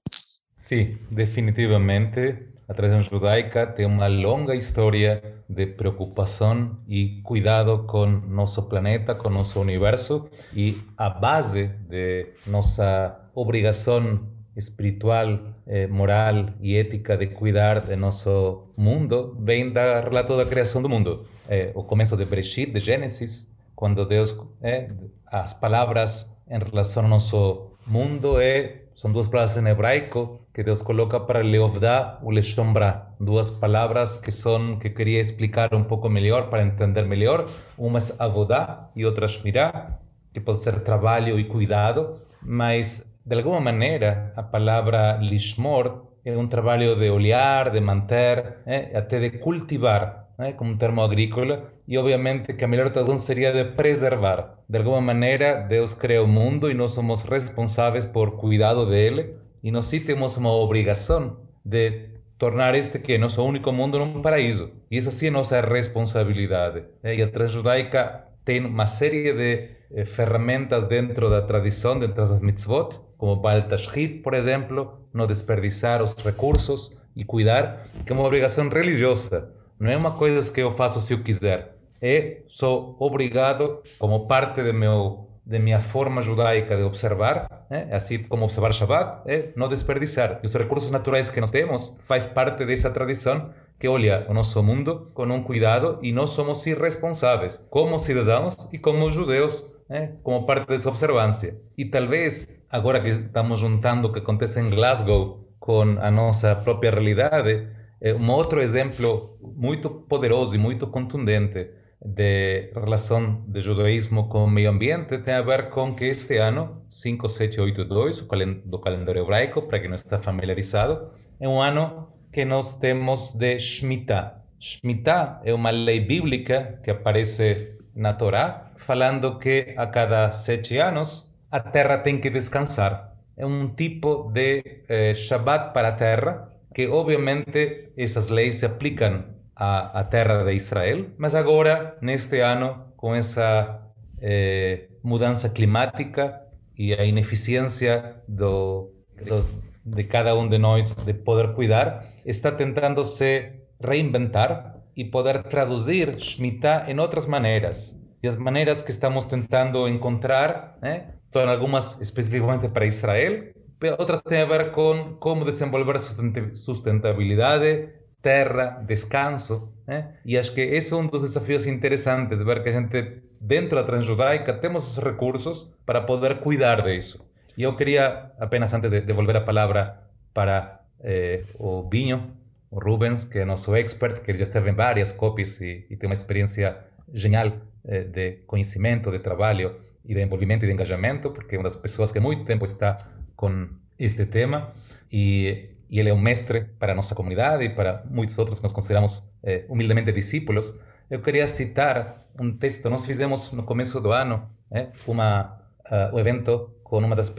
Sim, 0.55 0.97
definitivamente. 1.11 2.52
A 2.67 2.73
tradición 2.73 3.03
judaica 3.03 3.75
tiene 3.75 3.93
una 3.93 4.07
longa 4.07 4.55
historia 4.55 5.21
de 5.49 5.67
preocupación 5.67 6.79
y 6.87 7.21
cuidado 7.21 7.85
con 7.87 8.33
nuestro 8.33 8.69
planeta, 8.69 9.17
con 9.17 9.33
nuestro 9.33 9.61
universo 9.61 10.29
y 10.55 10.77
a 10.95 11.09
base 11.09 11.75
de 11.89 12.35
nuestra 12.45 13.29
obligación 13.33 14.29
espiritual, 14.55 15.55
eh, 15.65 15.87
moral 15.89 16.55
y 16.61 16.77
ética 16.77 17.17
de 17.17 17.33
cuidar 17.33 17.87
de 17.87 17.97
nuestro 17.97 18.71
mundo, 18.77 19.35
vem 19.39 19.73
da 19.73 19.99
relato 20.01 20.37
da 20.37 20.45
criação 20.45 20.81
do 20.81 20.87
mundo. 20.87 21.25
Eh, 21.49 21.71
o 21.75 21.83
começo 21.83 22.15
de 22.15 22.23
Bereshit, 22.23 22.71
de 22.71 22.79
Gênesis, 22.79 23.51
quando 23.75 24.05
Deus, 24.05 24.37
eh, 24.61 24.89
as 25.25 25.53
palavras 25.53 26.37
em 26.47 26.59
relação 26.59 27.03
ao 27.03 27.09
nosso 27.09 27.77
mundo 27.85 28.39
é 28.39 28.82
Son 28.95 29.11
dos 29.11 29.27
palabras 29.27 29.57
en 29.57 29.67
hebraico 29.67 30.47
que 30.53 30.63
Dios 30.63 30.83
coloca 30.83 31.25
para 31.25 31.41
leovda 31.41 32.19
o 32.21 32.31
leshombra. 32.31 33.15
Dos 33.19 33.51
palabras 33.51 34.19
que 34.19 34.31
son 34.31 34.79
que 34.79 34.93
quería 34.93 35.19
explicar 35.19 35.73
un 35.73 35.85
poco 35.85 36.09
mejor 36.09 36.49
para 36.49 36.63
entender 36.63 37.07
mejor. 37.07 37.47
Una 37.77 37.97
es 37.97 38.19
avodá 38.21 38.91
y 38.95 39.05
otra 39.05 39.27
shmirá, 39.27 39.99
que 40.31 40.41
puede 40.41 40.59
ser 40.59 40.83
trabajo 40.83 41.37
y 41.37 41.47
cuidado, 41.47 42.25
mas 42.41 43.17
de 43.25 43.35
alguna 43.35 43.59
manera 43.59 44.33
a 44.35 44.51
palabra 44.51 45.17
lishmor 45.17 46.13
es 46.23 46.37
un 46.37 46.49
trabajo 46.49 46.95
de 46.95 47.09
olear, 47.09 47.71
de 47.71 47.81
manter, 47.81 48.59
eh, 48.65 48.93
até 48.95 49.19
de 49.19 49.39
cultivar 49.39 50.22
como 50.57 50.77
termo 50.77 51.01
agrícola, 51.01 51.71
e 51.87 51.97
obviamente 51.97 52.53
que 52.53 52.63
a 52.63 52.67
melhor 52.67 52.89
tradução 52.89 53.17
seria 53.17 53.51
de 53.51 53.71
preservar. 53.75 54.59
De 54.67 54.77
alguma 54.77 55.01
maneira, 55.01 55.55
Deus 55.55 55.93
criou 55.93 56.25
o 56.25 56.27
mundo 56.27 56.69
e 56.69 56.73
nós 56.73 56.91
somos 56.91 57.23
responsáveis 57.23 58.05
por 58.05 58.31
cuidado 58.37 58.85
dele, 58.85 59.35
e 59.63 59.71
nós 59.71 59.85
sim 59.85 59.99
temos 59.99 60.35
uma 60.37 60.51
obrigação 60.51 61.37
de 61.63 62.09
tornar 62.37 62.75
este 62.75 62.99
que 62.99 63.13
é 63.13 63.17
nosso 63.17 63.43
único 63.43 63.71
mundo 63.71 63.99
num 63.99 64.21
paraíso. 64.21 64.71
E 64.91 64.97
essa 64.97 65.11
sim 65.11 65.27
é 65.27 65.31
nossa 65.31 65.61
responsabilidade. 65.61 66.83
E 67.03 67.21
a 67.21 67.27
tradição 67.27 67.59
judaica 67.59 68.25
tem 68.43 68.65
uma 68.65 68.85
série 68.85 69.31
de 69.33 69.69
eh, 69.95 70.05
ferramentas 70.05 70.85
dentro 70.85 71.29
da 71.29 71.41
tradição, 71.41 71.97
dentro 71.97 72.15
das 72.15 72.39
mitzvot, 72.41 72.99
como 73.17 73.37
Baal 73.37 73.63
Tashrit, 73.63 74.19
por 74.21 74.33
exemplo, 74.33 75.07
não 75.13 75.25
desperdiçar 75.25 76.03
os 76.03 76.13
recursos 76.15 76.91
e 77.15 77.23
cuidar, 77.23 77.87
que 78.05 78.11
é 78.11 78.15
uma 78.15 78.25
obrigação 78.25 78.67
religiosa. 78.67 79.53
Não 79.83 79.91
é 79.91 79.97
uma 79.97 80.11
coisa 80.11 80.49
que 80.49 80.61
eu 80.61 80.71
faço 80.71 81.01
se 81.01 81.11
eu 81.11 81.21
quiser. 81.21 81.75
É, 82.01 82.37
sou 82.47 82.95
obrigado, 83.01 83.83
como 83.99 84.27
parte 84.27 84.63
do 84.63 84.73
meu 84.73 85.27
de 85.45 85.59
minha 85.59 85.81
forma 85.81 86.21
judaica 86.21 86.77
de 86.77 86.83
observar, 86.83 87.65
né? 87.69 87.89
assim 87.91 88.23
como 88.23 88.45
observar 88.45 88.71
Shabbat, 88.71 89.29
é 89.29 89.49
não 89.57 89.67
desperdiçar. 89.67 90.39
E 90.41 90.45
os 90.45 90.53
recursos 90.53 90.89
naturais 90.89 91.29
que 91.29 91.41
nós 91.41 91.51
temos 91.51 91.97
faz 92.01 92.25
parte 92.25 92.63
dessa 92.63 92.89
tradição 92.91 93.49
que 93.77 93.85
olha 93.89 94.25
o 94.29 94.33
nosso 94.33 94.63
mundo 94.63 95.11
com 95.13 95.25
um 95.25 95.43
cuidado 95.43 95.99
e 96.01 96.13
nós 96.13 96.29
somos 96.29 96.65
irresponsáveis 96.65 97.57
como 97.69 97.99
cidadãos 97.99 98.69
e 98.71 98.77
como 98.77 99.11
judeus 99.11 99.69
né? 99.89 100.13
como 100.23 100.45
parte 100.45 100.65
dessa 100.65 100.87
observância. 100.87 101.59
E 101.77 101.83
talvez, 101.83 102.63
agora 102.71 103.01
que 103.01 103.09
estamos 103.09 103.59
juntando 103.59 104.07
o 104.07 104.13
que 104.13 104.19
acontece 104.19 104.61
em 104.61 104.69
Glasgow 104.69 105.45
com 105.59 105.81
a 105.99 106.09
nossa 106.09 106.55
própria 106.55 106.91
realidade, 106.91 107.67
um 108.11 108.29
outro 108.31 108.59
exemplo 108.61 109.37
muito 109.41 109.89
poderoso 109.89 110.53
e 110.55 110.57
muito 110.57 110.87
contundente 110.87 111.69
de 112.05 112.71
relação 112.75 113.45
de 113.47 113.61
judaísmo 113.61 114.27
com 114.27 114.43
o 114.43 114.49
meio 114.49 114.69
ambiente 114.69 115.17
tem 115.19 115.35
a 115.35 115.41
ver 115.41 115.69
com 115.69 115.95
que 115.95 116.05
este 116.05 116.37
ano, 116.37 116.83
5782, 116.89 118.27
do 118.65 118.79
calendário 118.79 119.23
hebraico, 119.23 119.61
para 119.61 119.79
quem 119.79 119.89
não 119.89 119.95
está 119.95 120.19
familiarizado, 120.19 121.11
é 121.39 121.47
um 121.47 121.61
ano 121.61 122.09
que 122.31 122.43
nós 122.43 122.77
temos 122.77 123.31
de 123.31 123.57
Shemitah. 123.57 124.43
Shemitah 124.59 125.41
é 125.45 125.53
uma 125.53 125.69
lei 125.71 126.01
bíblica 126.01 126.79
que 126.83 126.91
aparece 126.91 127.77
na 127.95 128.13
Torá, 128.13 128.71
falando 128.75 129.39
que 129.39 129.73
a 129.77 129.87
cada 129.87 130.31
sete 130.31 130.77
anos 130.77 131.33
a 131.49 131.59
terra 131.59 131.99
tem 131.99 132.19
que 132.19 132.29
descansar. 132.29 133.13
É 133.37 133.45
um 133.45 133.69
tipo 133.69 134.31
de 134.31 134.83
eh, 134.89 135.13
Shabbat 135.13 135.73
para 135.73 135.89
a 135.89 135.91
terra, 135.93 136.52
que 136.73 136.87
obviamente 136.87 137.91
essas 137.95 138.29
leis 138.29 138.55
se 138.55 138.65
aplicam 138.65 139.25
à, 139.55 139.99
à 139.99 140.03
terra 140.03 140.43
de 140.43 140.53
Israel, 140.53 141.07
mas 141.17 141.35
agora, 141.35 141.97
neste 142.01 142.39
ano, 142.39 142.93
com 142.97 143.13
essa 143.13 143.81
eh, 144.21 144.87
mudança 145.03 145.49
climática 145.49 146.41
e 146.77 146.93
a 146.93 147.03
ineficiência 147.03 148.15
do, 148.27 148.91
do, 149.21 149.45
de 149.85 150.03
cada 150.05 150.35
um 150.35 150.47
de 150.47 150.57
nós 150.57 150.95
de 150.95 151.13
poder 151.13 151.53
cuidar, 151.53 152.05
está 152.25 152.51
tentando 152.51 153.03
se 153.03 153.51
reinventar 153.79 154.81
e 154.95 155.03
poder 155.05 155.43
traduzir 155.43 156.19
Shemitah 156.19 156.85
em 156.87 156.99
outras 156.99 157.25
maneiras. 157.25 157.99
E 158.21 158.27
as 158.27 158.37
maneiras 158.37 158.81
que 158.81 158.91
estamos 158.91 159.25
tentando 159.25 159.87
encontrar, 159.87 160.77
né, 160.81 161.15
são 161.31 161.49
algumas 161.49 161.99
especificamente 161.99 162.69
para 162.69 162.85
Israel, 162.85 163.53
outras 163.91 164.21
têm 164.21 164.41
a 164.41 164.45
ver 164.45 164.71
com 164.71 165.15
como 165.19 165.45
desenvolver 165.45 165.99
sustentabilidade, 165.99 167.89
terra, 168.21 168.81
descanso. 168.85 169.73
Né? 169.85 170.15
E 170.25 170.37
acho 170.37 170.53
que 170.53 170.61
esse 170.61 170.93
é 170.93 170.95
um 170.95 171.07
dos 171.07 171.21
desafios 171.21 171.65
interessantes, 171.67 172.41
ver 172.41 172.63
que 172.63 172.69
a 172.69 172.71
gente, 172.71 173.23
dentro 173.39 173.75
da 173.75 173.83
transjudaica, 173.83 174.53
temos 174.53 174.89
os 174.89 175.03
recursos 175.03 175.73
para 175.85 176.01
poder 176.01 176.39
cuidar 176.39 176.81
disso. 176.81 177.25
E 177.57 177.63
eu 177.63 177.75
queria, 177.75 178.31
apenas 178.39 178.73
antes 178.73 178.89
de 178.89 179.01
devolver 179.01 179.35
a 179.35 179.41
palavra 179.41 179.99
para 180.33 180.81
eh, 181.01 181.43
o 181.59 181.83
Binho, 181.83 182.31
o 182.71 182.79
Rubens, 182.79 183.25
que 183.25 183.39
é 183.39 183.45
nosso 183.45 183.75
expert, 183.75 184.21
que 184.21 184.35
já 184.35 184.43
esteve 184.43 184.71
em 184.71 184.73
várias 184.73 185.11
copies 185.11 185.61
e, 185.61 185.85
e 185.89 185.95
tem 185.95 186.09
uma 186.09 186.15
experiência 186.15 186.77
genial 187.13 187.51
eh, 187.85 188.05
de 188.05 188.31
conhecimento, 188.47 189.11
de 189.11 189.19
trabalho 189.19 189.75
e 190.03 190.15
de 190.15 190.21
envolvimento 190.21 190.65
e 190.65 190.67
de 190.67 190.73
engajamento, 190.73 191.29
porque 191.29 191.55
é 191.55 191.59
uma 191.59 191.65
das 191.65 191.75
pessoas 191.75 192.11
que 192.11 192.17
há 192.17 192.21
muito 192.21 192.43
tempo 192.45 192.65
está 192.65 193.07
com 193.35 193.69
este 193.97 194.25
tema 194.25 194.73
e, 195.11 195.69
e 195.89 195.99
ele 195.99 196.09
é 196.09 196.13
um 196.13 196.19
mestre 196.19 196.65
para 196.79 196.93
a 196.93 196.95
nossa 196.95 197.15
comunidade 197.15 197.63
e 197.63 197.69
para 197.69 198.03
muitos 198.09 198.37
outros 198.37 198.59
que 198.59 198.63
nós 198.63 198.73
consideramos 198.73 199.29
eh, 199.43 199.65
humildemente 199.69 200.11
discípulos. 200.11 200.73
Eu 201.09 201.21
queria 201.21 201.47
citar 201.47 202.25
um 202.39 202.51
texto, 202.57 202.89
nós 202.89 203.05
fizemos 203.05 203.51
no 203.51 203.63
começo 203.63 204.01
do 204.01 204.11
ano 204.11 204.49
eh, 204.71 204.89
uma, 205.07 205.59
uh, 205.91 206.15
um 206.15 206.19
evento 206.19 206.71
com 206.83 206.97
uma 206.99 207.15
das 207.15 207.29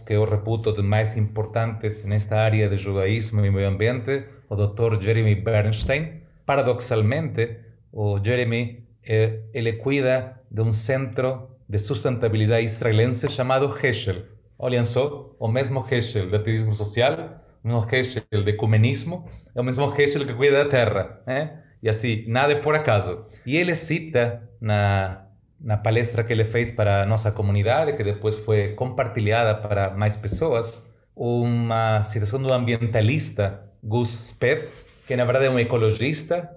que 0.00 0.14
eu 0.14 0.24
reputo 0.24 0.72
de 0.72 0.82
mais 0.82 1.16
importantes 1.16 2.04
nesta 2.04 2.36
área 2.36 2.68
de 2.68 2.76
judaísmo 2.76 3.44
e 3.44 3.50
meio 3.50 3.68
ambiente, 3.68 4.24
o 4.48 4.56
Dr. 4.56 5.00
Jeremy 5.00 5.34
Bernstein. 5.34 6.22
Paradoxalmente, 6.46 7.58
o 7.92 8.18
Jeremy 8.22 8.86
eh, 9.02 9.40
cuida 9.74 10.40
de 10.50 10.62
um 10.62 10.72
centro 10.72 11.58
de 11.68 11.78
sustentabilidade 11.78 12.64
israelense 12.64 13.28
chamado 13.28 13.76
Heschel. 13.82 14.35
Olhem 14.58 14.84
só, 14.84 15.34
o 15.38 15.48
mesmo 15.48 15.84
Heschel 15.90 16.30
de 16.30 16.36
ativismo 16.36 16.74
social, 16.74 17.42
o 17.62 17.68
mesmo 17.68 17.86
Heschel 17.90 18.22
de 18.30 18.50
ecumenismo, 18.50 19.28
é 19.54 19.60
o 19.60 19.64
mesmo 19.64 19.92
Heschel 19.94 20.26
que 20.26 20.32
cuida 20.32 20.64
da 20.64 20.70
terra. 20.70 21.20
Né? 21.26 21.62
E 21.82 21.88
assim, 21.88 22.24
nada 22.26 22.52
é 22.52 22.56
por 22.56 22.74
acaso. 22.74 23.26
E 23.44 23.56
ele 23.56 23.74
cita 23.74 24.48
na, 24.60 25.26
na 25.60 25.76
palestra 25.76 26.24
que 26.24 26.32
ele 26.32 26.44
fez 26.44 26.70
para 26.70 27.02
a 27.02 27.06
nossa 27.06 27.30
comunidade, 27.30 27.92
que 27.94 28.02
depois 28.02 28.34
foi 28.34 28.74
compartilhada 28.74 29.54
para 29.54 29.90
mais 29.90 30.16
pessoas, 30.16 30.84
uma 31.14 32.02
citação 32.02 32.40
do 32.40 32.52
ambientalista 32.52 33.62
Gus 33.82 34.08
Speth, 34.28 34.68
que 35.06 35.16
na 35.16 35.24
verdade 35.24 35.46
é 35.46 35.50
um 35.50 35.58
ecologista 35.58 36.50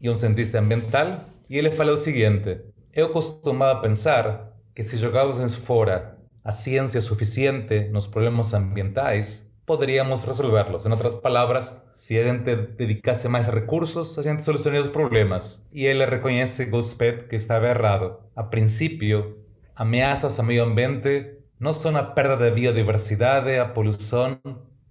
e 0.00 0.10
um 0.10 0.14
cientista 0.14 0.58
ambiental, 0.58 1.24
e 1.48 1.56
ele 1.56 1.70
fala 1.70 1.92
o 1.92 1.96
seguinte: 1.96 2.60
Eu 2.92 3.10
costumava 3.10 3.80
pensar 3.80 4.52
que 4.74 4.84
se 4.84 4.96
jogássemos 4.96 5.54
fora 5.54 6.13
a 6.44 6.52
ciência 6.52 7.00
suficiente 7.00 7.88
nos 7.88 8.06
problemas 8.06 8.52
ambientais, 8.52 9.50
poderíamos 9.64 10.22
resolverlos. 10.22 10.84
Em 10.84 10.90
outras 10.90 11.14
palavras, 11.14 11.74
se 11.90 12.18
a 12.18 12.24
gente 12.26 12.54
dedicasse 12.76 13.28
mais 13.28 13.46
recursos, 13.46 14.18
a 14.18 14.22
gente 14.22 14.44
solucionaria 14.44 14.82
os 14.82 14.88
problemas. 14.88 15.66
E 15.72 15.86
ele 15.86 16.04
reconhece, 16.04 16.66
Gospet, 16.66 17.26
que 17.28 17.36
estava 17.36 17.68
errado. 17.68 18.18
A 18.36 18.42
princípio, 18.42 19.38
ameaças 19.74 20.38
ao 20.38 20.44
meio 20.44 20.64
ambiente 20.64 21.38
não 21.58 21.72
são 21.72 21.96
a 21.96 22.02
perda 22.02 22.36
de 22.36 22.50
biodiversidade, 22.50 23.56
a 23.58 23.64
poluição, 23.64 24.38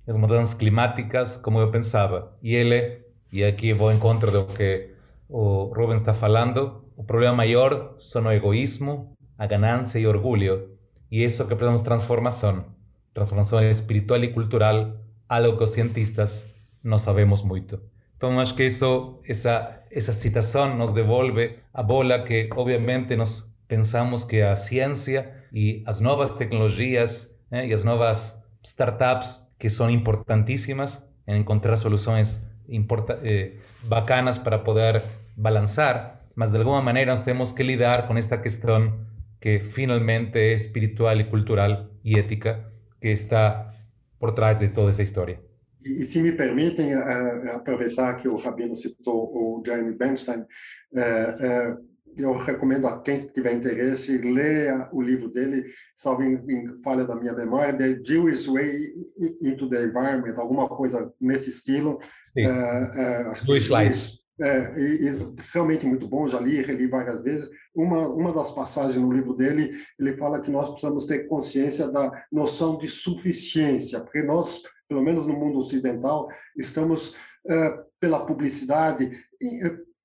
as 0.07 0.15
mudanças 0.15 0.55
climáticas, 0.55 1.37
como 1.37 1.59
eu 1.59 1.69
pensava. 1.69 2.35
E 2.41 2.55
ele, 2.55 3.03
e 3.31 3.43
aqui 3.43 3.73
vou 3.73 3.89
ao 3.89 3.95
encontro 3.95 4.31
do 4.31 4.45
que 4.45 4.89
o 5.29 5.65
Rubens 5.65 5.99
está 5.99 6.15
falando, 6.15 6.83
o 6.97 7.03
problema 7.03 7.35
maior 7.35 7.95
são 7.99 8.25
o 8.25 8.31
egoísmo, 8.31 9.15
a 9.37 9.45
ganância 9.45 9.99
e 9.99 10.05
o 10.05 10.09
orgulho. 10.09 10.72
E 11.13 11.23
isso 11.23 11.43
que 11.47 11.55
precisamos 11.55 11.83
transformação. 11.83 12.65
Transformação 13.13 13.61
espiritual 13.69 14.23
e 14.23 14.33
cultural, 14.33 14.97
algo 15.29 15.57
que 15.57 15.63
os 15.63 15.69
cientistas 15.69 16.51
não 16.83 16.97
sabemos 16.97 17.43
muito. 17.43 17.79
Então, 18.17 18.39
acho 18.39 18.55
que 18.55 18.63
isso, 18.63 19.21
essa, 19.23 19.83
essa 19.91 20.11
citação 20.11 20.75
nos 20.75 20.91
devolve 20.91 21.59
a 21.71 21.83
bola 21.83 22.23
que, 22.23 22.49
obviamente, 22.55 23.15
nós 23.15 23.47
pensamos 23.67 24.23
que 24.23 24.41
a 24.41 24.55
ciência 24.55 25.31
e 25.53 25.83
as 25.85 25.99
novas 25.99 26.33
tecnologias 26.33 27.37
né, 27.51 27.67
e 27.67 27.73
as 27.73 27.83
novas 27.83 28.43
startups, 28.63 29.39
que 29.59 29.69
são 29.69 29.91
importantíssimas 29.91 31.07
em 31.27 31.41
encontrar 31.41 31.77
soluções 31.77 32.43
eh, 33.23 33.51
bacanas 33.83 34.39
para 34.39 34.57
poder 34.57 35.03
balançar, 35.37 36.21
mas 36.35 36.49
de 36.49 36.57
alguma 36.57 36.81
maneira 36.81 37.11
nós 37.11 37.21
temos 37.21 37.51
que 37.51 37.61
lidar 37.61 38.07
com 38.07 38.17
esta 38.17 38.35
questão 38.35 39.12
que 39.43 39.59
finalmente 39.59 40.39
é 40.39 40.53
espiritual 40.53 41.19
e 41.19 41.25
cultural 41.25 41.89
e 42.01 42.17
ética 42.17 42.65
que 43.01 43.09
está 43.09 43.73
por 44.17 44.31
trás 44.31 44.59
de 44.59 44.69
toda 44.69 44.89
essa 44.89 45.03
história. 45.03 45.37
E, 45.85 46.01
e 46.01 46.05
se 46.05 46.21
me 46.21 46.31
permitem 46.31 46.95
uh, 46.95 47.51
aproveitar 47.51 48.21
que 48.21 48.29
o 48.29 48.37
Rabino 48.37 48.73
citou 48.73 49.19
o 49.35 49.61
Jeremy 49.65 49.95
Bernstein, 49.95 50.39
uh, 50.39 51.75
uh, 51.75 51.93
eu 52.15 52.37
recomendo 52.37 52.87
a 52.87 53.01
quem 53.01 53.17
tiver 53.17 53.53
interesse 53.53 54.17
leia 54.17 54.87
o 54.93 55.01
livro 55.01 55.29
dele, 55.29 55.65
salvo 55.93 56.23
em, 56.23 56.35
em 56.47 56.81
falha 56.81 57.03
da 57.03 57.13
minha 57.13 57.33
memória, 57.33 57.73
The 57.73 58.01
Jewish 58.01 58.47
Way 58.47 58.93
into 59.41 59.67
the 59.67 59.83
Environment, 59.83 60.35
alguma 60.37 60.69
coisa 60.69 61.11
nesse 61.19 61.49
estilo. 61.49 61.99
Sim. 62.33 62.47
Uh, 62.47 63.31
uh, 63.33 63.45
Dois 63.45 63.65
slides. 63.65 64.22
É, 64.41 64.79
e, 64.79 65.09
e, 65.09 65.35
realmente 65.53 65.85
muito 65.85 66.07
bom, 66.07 66.25
já 66.25 66.39
li, 66.39 66.61
reli 66.61 66.87
várias 66.87 67.21
vezes. 67.21 67.49
Uma, 67.73 68.07
uma 68.07 68.33
das 68.33 68.51
passagens 68.51 68.97
no 68.97 69.11
livro 69.11 69.33
dele, 69.35 69.71
ele 69.99 70.17
fala 70.17 70.41
que 70.41 70.49
nós 70.49 70.69
precisamos 70.69 71.05
ter 71.05 71.27
consciência 71.27 71.87
da 71.87 72.25
noção 72.31 72.77
de 72.77 72.87
suficiência, 72.87 73.99
porque 74.01 74.23
nós, 74.23 74.61
pelo 74.87 75.03
menos 75.03 75.25
no 75.25 75.33
mundo 75.33 75.59
ocidental, 75.59 76.27
estamos, 76.57 77.15
é, 77.47 77.83
pela 77.99 78.25
publicidade, 78.25 79.23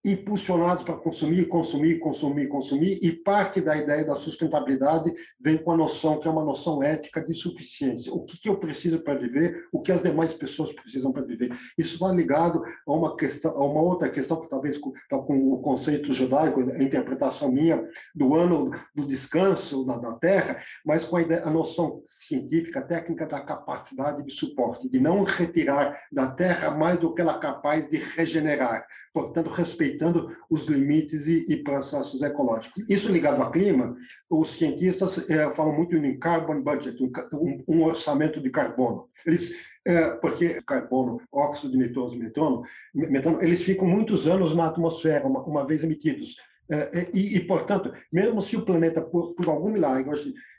impulsionados 0.04 0.84
para 0.84 0.96
consumir, 0.96 1.46
consumir, 1.46 1.98
consumir, 1.98 2.48
consumir, 2.48 2.98
e 3.02 3.12
parte 3.12 3.60
da 3.60 3.76
ideia 3.76 4.04
da 4.04 4.14
sustentabilidade 4.14 5.12
vem 5.40 5.58
com 5.58 5.72
a 5.72 5.76
noção, 5.76 6.20
que 6.20 6.28
é 6.28 6.30
uma 6.30 6.44
noção 6.44 6.82
ética 6.82 7.20
de 7.20 7.34
suficiência. 7.34 8.12
O 8.12 8.24
que, 8.24 8.40
que 8.40 8.48
eu 8.48 8.58
preciso 8.58 9.00
para 9.00 9.14
viver, 9.14 9.66
o 9.72 9.80
que 9.80 9.90
as 9.90 10.02
demais 10.02 10.32
pessoas 10.32 10.72
precisam 10.72 11.12
para 11.12 11.22
viver. 11.22 11.52
Isso 11.76 11.94
está 11.94 12.12
ligado 12.12 12.62
a 12.86 12.92
uma 12.92 13.16
questão, 13.16 13.50
a 13.50 13.64
uma 13.64 13.82
outra 13.82 14.08
questão 14.08 14.40
que 14.40 14.48
talvez 14.48 14.76
está 14.76 15.18
com 15.18 15.52
o 15.52 15.60
conceito 15.60 16.12
judaico, 16.12 16.60
a 16.60 16.82
interpretação 16.82 17.50
minha 17.50 17.84
do 18.14 18.34
ano 18.34 18.70
do 18.94 19.06
descanso 19.06 19.84
da, 19.84 19.98
da 19.98 20.14
Terra, 20.14 20.58
mas 20.84 21.04
com 21.04 21.16
a, 21.16 21.22
ideia, 21.22 21.42
a 21.44 21.50
noção 21.50 22.02
científica, 22.06 22.82
técnica 22.82 23.26
da 23.26 23.40
capacidade 23.40 24.22
de 24.22 24.32
suporte, 24.32 24.88
de 24.88 25.00
não 25.00 25.24
retirar 25.24 26.00
da 26.12 26.30
Terra 26.30 26.70
mais 26.70 26.98
do 26.98 27.12
que 27.12 27.20
ela 27.20 27.36
é 27.36 27.40
capaz 27.40 27.88
de 27.88 27.96
regenerar. 27.96 28.86
Portanto, 29.12 29.50
respeito 29.50 29.87
respeitando 29.88 30.36
os 30.50 30.66
limites 30.66 31.26
e, 31.26 31.44
e 31.48 31.56
processos 31.56 32.22
ecológicos. 32.22 32.84
Isso 32.88 33.10
ligado 33.10 33.42
ao 33.42 33.50
clima, 33.50 33.96
os 34.28 34.50
cientistas 34.50 35.28
é, 35.30 35.50
falam 35.52 35.74
muito 35.74 35.96
em 35.96 36.18
carbon 36.18 36.62
budget, 36.62 37.02
um, 37.02 37.64
um 37.66 37.82
orçamento 37.82 38.40
de 38.40 38.50
carbono. 38.50 39.08
Eles 39.26 39.52
é, 39.86 40.10
porque 40.16 40.60
carbono, 40.66 41.20
óxido 41.32 41.72
de 41.72 41.78
nitroso 41.78 42.18
metano, 42.18 42.62
metano, 42.94 43.42
eles 43.42 43.62
ficam 43.62 43.86
muitos 43.86 44.26
anos 44.26 44.54
na 44.54 44.66
atmosfera, 44.66 45.26
uma, 45.26 45.42
uma 45.42 45.66
vez 45.66 45.82
emitidos. 45.82 46.36
É, 46.70 47.08
e, 47.14 47.36
e, 47.36 47.40
portanto, 47.40 47.90
mesmo 48.12 48.42
se 48.42 48.54
o 48.54 48.64
planeta, 48.64 49.00
por, 49.00 49.34
por 49.34 49.48
algum 49.48 49.70
milagre, 49.70 50.12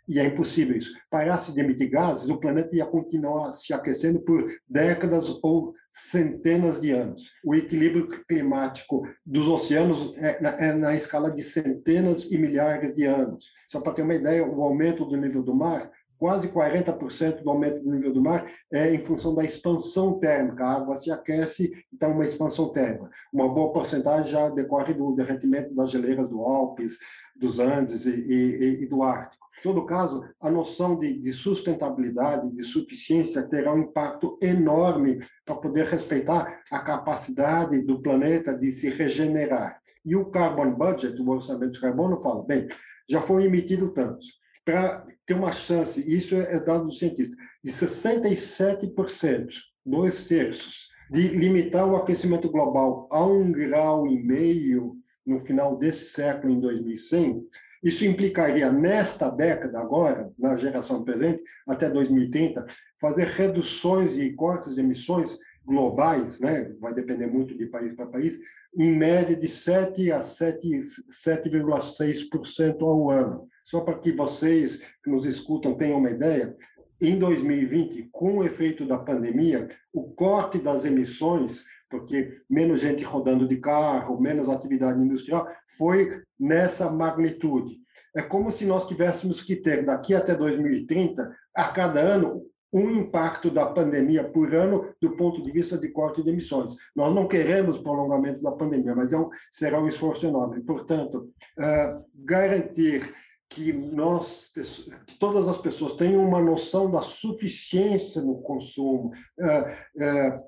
e 0.09 0.19
é 0.19 0.25
impossível 0.25 0.75
isso, 0.75 0.91
parasse 1.09 1.53
de 1.53 1.59
emitir 1.59 1.91
gases, 1.91 2.27
o 2.27 2.39
planeta 2.39 2.75
ia 2.75 2.85
continuar 2.85 3.53
se 3.53 3.71
aquecendo 3.71 4.19
por 4.19 4.51
décadas 4.67 5.29
ou 5.43 5.75
centenas 5.91 6.81
de 6.81 6.89
anos. 6.89 7.31
O 7.45 7.53
equilíbrio 7.53 8.09
climático 8.27 9.03
dos 9.23 9.47
oceanos 9.47 10.17
é 10.17 10.41
na, 10.41 10.49
é 10.49 10.73
na 10.73 10.95
escala 10.95 11.31
de 11.31 11.43
centenas 11.43 12.31
e 12.31 12.37
milhares 12.39 12.95
de 12.95 13.05
anos. 13.05 13.51
Só 13.67 13.79
para 13.79 13.93
ter 13.93 14.01
uma 14.01 14.15
ideia, 14.15 14.43
o 14.43 14.63
aumento 14.63 15.05
do 15.05 15.15
nível 15.15 15.43
do 15.43 15.53
mar 15.53 15.91
quase 16.19 16.49
40% 16.49 17.43
do 17.43 17.49
aumento 17.49 17.81
do 17.81 17.91
nível 17.91 18.11
do 18.11 18.21
mar 18.21 18.45
é 18.71 18.93
em 18.93 18.99
função 18.99 19.33
da 19.33 19.43
expansão 19.43 20.19
térmica. 20.19 20.65
A 20.65 20.75
água 20.75 20.97
se 20.97 21.09
aquece, 21.09 21.71
então 21.93 22.11
uma 22.11 22.25
expansão 22.25 22.69
térmica. 22.73 23.09
Uma 23.31 23.47
boa 23.47 23.71
porcentagem 23.71 24.29
já 24.29 24.49
decorre 24.49 24.93
do 24.93 25.13
derretimento 25.13 25.73
das 25.73 25.89
geleiras 25.89 26.29
do 26.29 26.41
Alpes, 26.41 26.97
dos 27.35 27.57
Andes 27.57 28.05
e, 28.05 28.09
e, 28.09 28.83
e 28.83 28.85
do 28.85 29.01
Ártico. 29.01 29.47
Todo 29.61 29.85
caso, 29.85 30.23
a 30.39 30.49
noção 30.49 30.97
de, 30.97 31.19
de, 31.19 31.33
sustentabilidade, 31.33 32.49
de 32.51 32.63
suficiência, 32.63 33.43
terá 33.43 33.73
um 33.73 33.79
impacto 33.79 34.37
enorme 34.41 35.19
para 35.45 35.55
poder 35.55 35.85
respeitar 35.85 36.61
a 36.71 36.79
capacidade 36.79 37.81
do 37.81 38.01
planeta 38.01 38.57
de 38.57 38.71
se 38.71 38.89
regenerar. 38.89 39.81
E 40.05 40.15
o 40.15 40.25
Carbon 40.25 40.71
Budget, 40.71 41.21
o 41.21 41.29
orçamento 41.29 41.73
de 41.73 41.81
carbono, 41.81 42.17
fala, 42.17 42.43
bem, 42.45 42.67
já 43.09 43.19
foi 43.19 43.43
emitido 43.43 43.89
tanto. 43.89 44.25
Para 44.63 45.05
ter 45.25 45.33
uma 45.33 45.51
chance, 45.51 45.99
isso 46.11 46.35
é, 46.35 46.55
é 46.55 46.59
dado 46.59 46.85
do 46.85 46.91
cientista, 46.91 47.35
de 47.63 47.71
67%, 47.71 49.47
dois 49.85 50.25
terços, 50.25 50.89
de 51.11 51.27
limitar 51.27 51.87
o 51.87 51.95
aquecimento 51.95 52.49
global 52.49 53.09
a 53.11 53.25
um 53.25 53.51
grau 53.51 54.07
e 54.07 54.21
meio 54.23 54.95
no 55.25 55.39
final 55.39 55.77
desse 55.77 56.05
século, 56.13 56.53
em 56.53 56.59
2100, 56.59 57.43
isso 57.83 58.05
implicaria, 58.05 58.71
nesta 58.71 59.29
década 59.29 59.79
agora, 59.79 60.31
na 60.37 60.55
geração 60.55 61.03
presente, 61.03 61.41
até 61.67 61.89
2030, 61.89 62.65
fazer 62.99 63.25
reduções 63.27 64.13
de 64.13 64.31
cortes 64.33 64.75
de 64.75 64.81
emissões 64.81 65.39
globais, 65.65 66.39
né? 66.39 66.71
vai 66.79 66.93
depender 66.93 67.25
muito 67.27 67.57
de 67.57 67.65
país 67.67 67.93
para 67.93 68.07
país, 68.07 68.37
em 68.77 68.95
média 68.95 69.35
de 69.35 69.47
7 69.47 70.11
a 70.11 70.19
7,6% 70.19 72.81
ao 72.81 73.09
ano. 73.09 73.47
Só 73.63 73.79
para 73.81 73.97
que 73.99 74.11
vocês 74.11 74.83
que 75.03 75.09
nos 75.09 75.25
escutam 75.25 75.75
tenham 75.75 75.97
uma 75.99 76.09
ideia, 76.09 76.55
em 77.01 77.17
2020, 77.17 78.09
com 78.11 78.39
o 78.39 78.43
efeito 78.43 78.85
da 78.85 78.97
pandemia, 78.97 79.69
o 79.93 80.03
corte 80.03 80.57
das 80.57 80.83
emissões 80.83 81.63
porque 81.89 82.41
menos 82.49 82.79
gente 82.79 83.03
rodando 83.03 83.47
de 83.47 83.57
carro, 83.57 84.21
menos 84.21 84.49
atividade 84.49 85.01
industrial, 85.01 85.47
foi 85.77 86.21
nessa 86.39 86.89
magnitude. 86.89 87.79
É 88.15 88.21
como 88.21 88.51
se 88.51 88.65
nós 88.65 88.87
tivéssemos 88.87 89.41
que 89.41 89.55
ter, 89.55 89.85
daqui 89.85 90.13
até 90.13 90.35
2030, 90.35 91.35
a 91.55 91.63
cada 91.65 91.99
ano, 91.99 92.45
um 92.71 92.89
impacto 92.91 93.49
da 93.49 93.65
pandemia 93.65 94.23
por 94.23 94.53
ano 94.53 94.93
do 95.01 95.15
ponto 95.15 95.43
de 95.43 95.51
vista 95.51 95.77
de 95.77 95.89
corte 95.89 96.23
de 96.23 96.29
emissões. 96.29 96.75
Nós 96.95 97.13
não 97.13 97.27
queremos 97.27 97.79
prolongamento 97.79 98.41
da 98.41 98.51
pandemia, 98.51 98.95
mas 98.95 99.11
é 99.11 99.17
um, 99.17 99.29
será 99.51 99.81
um 99.81 99.87
esforço 99.87 100.27
enorme. 100.27 100.61
Portanto, 100.61 101.29
uh, 101.57 102.05
garantir 102.13 103.11
que 103.49 103.73
nós, 103.73 104.51
que 104.53 105.17
todas 105.17 105.47
as 105.47 105.57
pessoas 105.57 105.93
tenham 105.93 106.23
uma 106.23 106.39
noção 106.39 106.89
da 106.89 107.01
suficiência 107.01 108.21
no 108.21 108.39
consumo, 108.41 109.11
uh, 109.39 110.35
uh, 110.35 110.43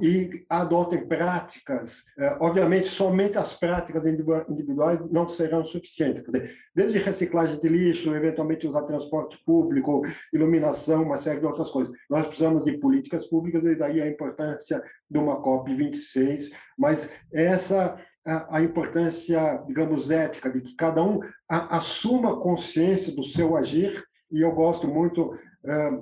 e 0.00 0.44
adotem 0.48 1.06
práticas. 1.06 2.04
É, 2.18 2.36
obviamente, 2.40 2.88
somente 2.88 3.36
as 3.36 3.52
práticas 3.52 4.06
individuais 4.06 5.00
não 5.10 5.28
serão 5.28 5.64
suficientes. 5.64 6.22
Dizer, 6.24 6.54
desde 6.74 6.98
reciclagem 6.98 7.58
de 7.58 7.68
lixo, 7.68 8.14
eventualmente 8.14 8.66
usar 8.66 8.82
transporte 8.82 9.38
público, 9.44 10.02
iluminação, 10.32 11.02
uma 11.02 11.18
série 11.18 11.40
de 11.40 11.46
outras 11.46 11.70
coisas. 11.70 11.94
Nós 12.08 12.26
precisamos 12.26 12.64
de 12.64 12.78
políticas 12.78 13.26
públicas 13.26 13.64
e 13.64 13.74
daí 13.74 14.00
a 14.00 14.08
importância 14.08 14.82
de 15.10 15.18
uma 15.18 15.36
COP 15.36 15.74
26, 15.74 16.50
mas 16.78 17.10
essa 17.32 17.98
a, 18.26 18.60
importância, 18.60 19.62
digamos, 19.66 20.10
ética, 20.10 20.50
de 20.50 20.60
que 20.60 20.74
cada 20.74 21.02
um 21.02 21.20
assuma 21.48 22.38
consciência 22.38 23.14
do 23.14 23.24
seu 23.24 23.56
agir, 23.56 24.04
e 24.30 24.40
eu 24.40 24.52
gosto 24.52 24.86
muito, 24.86 25.34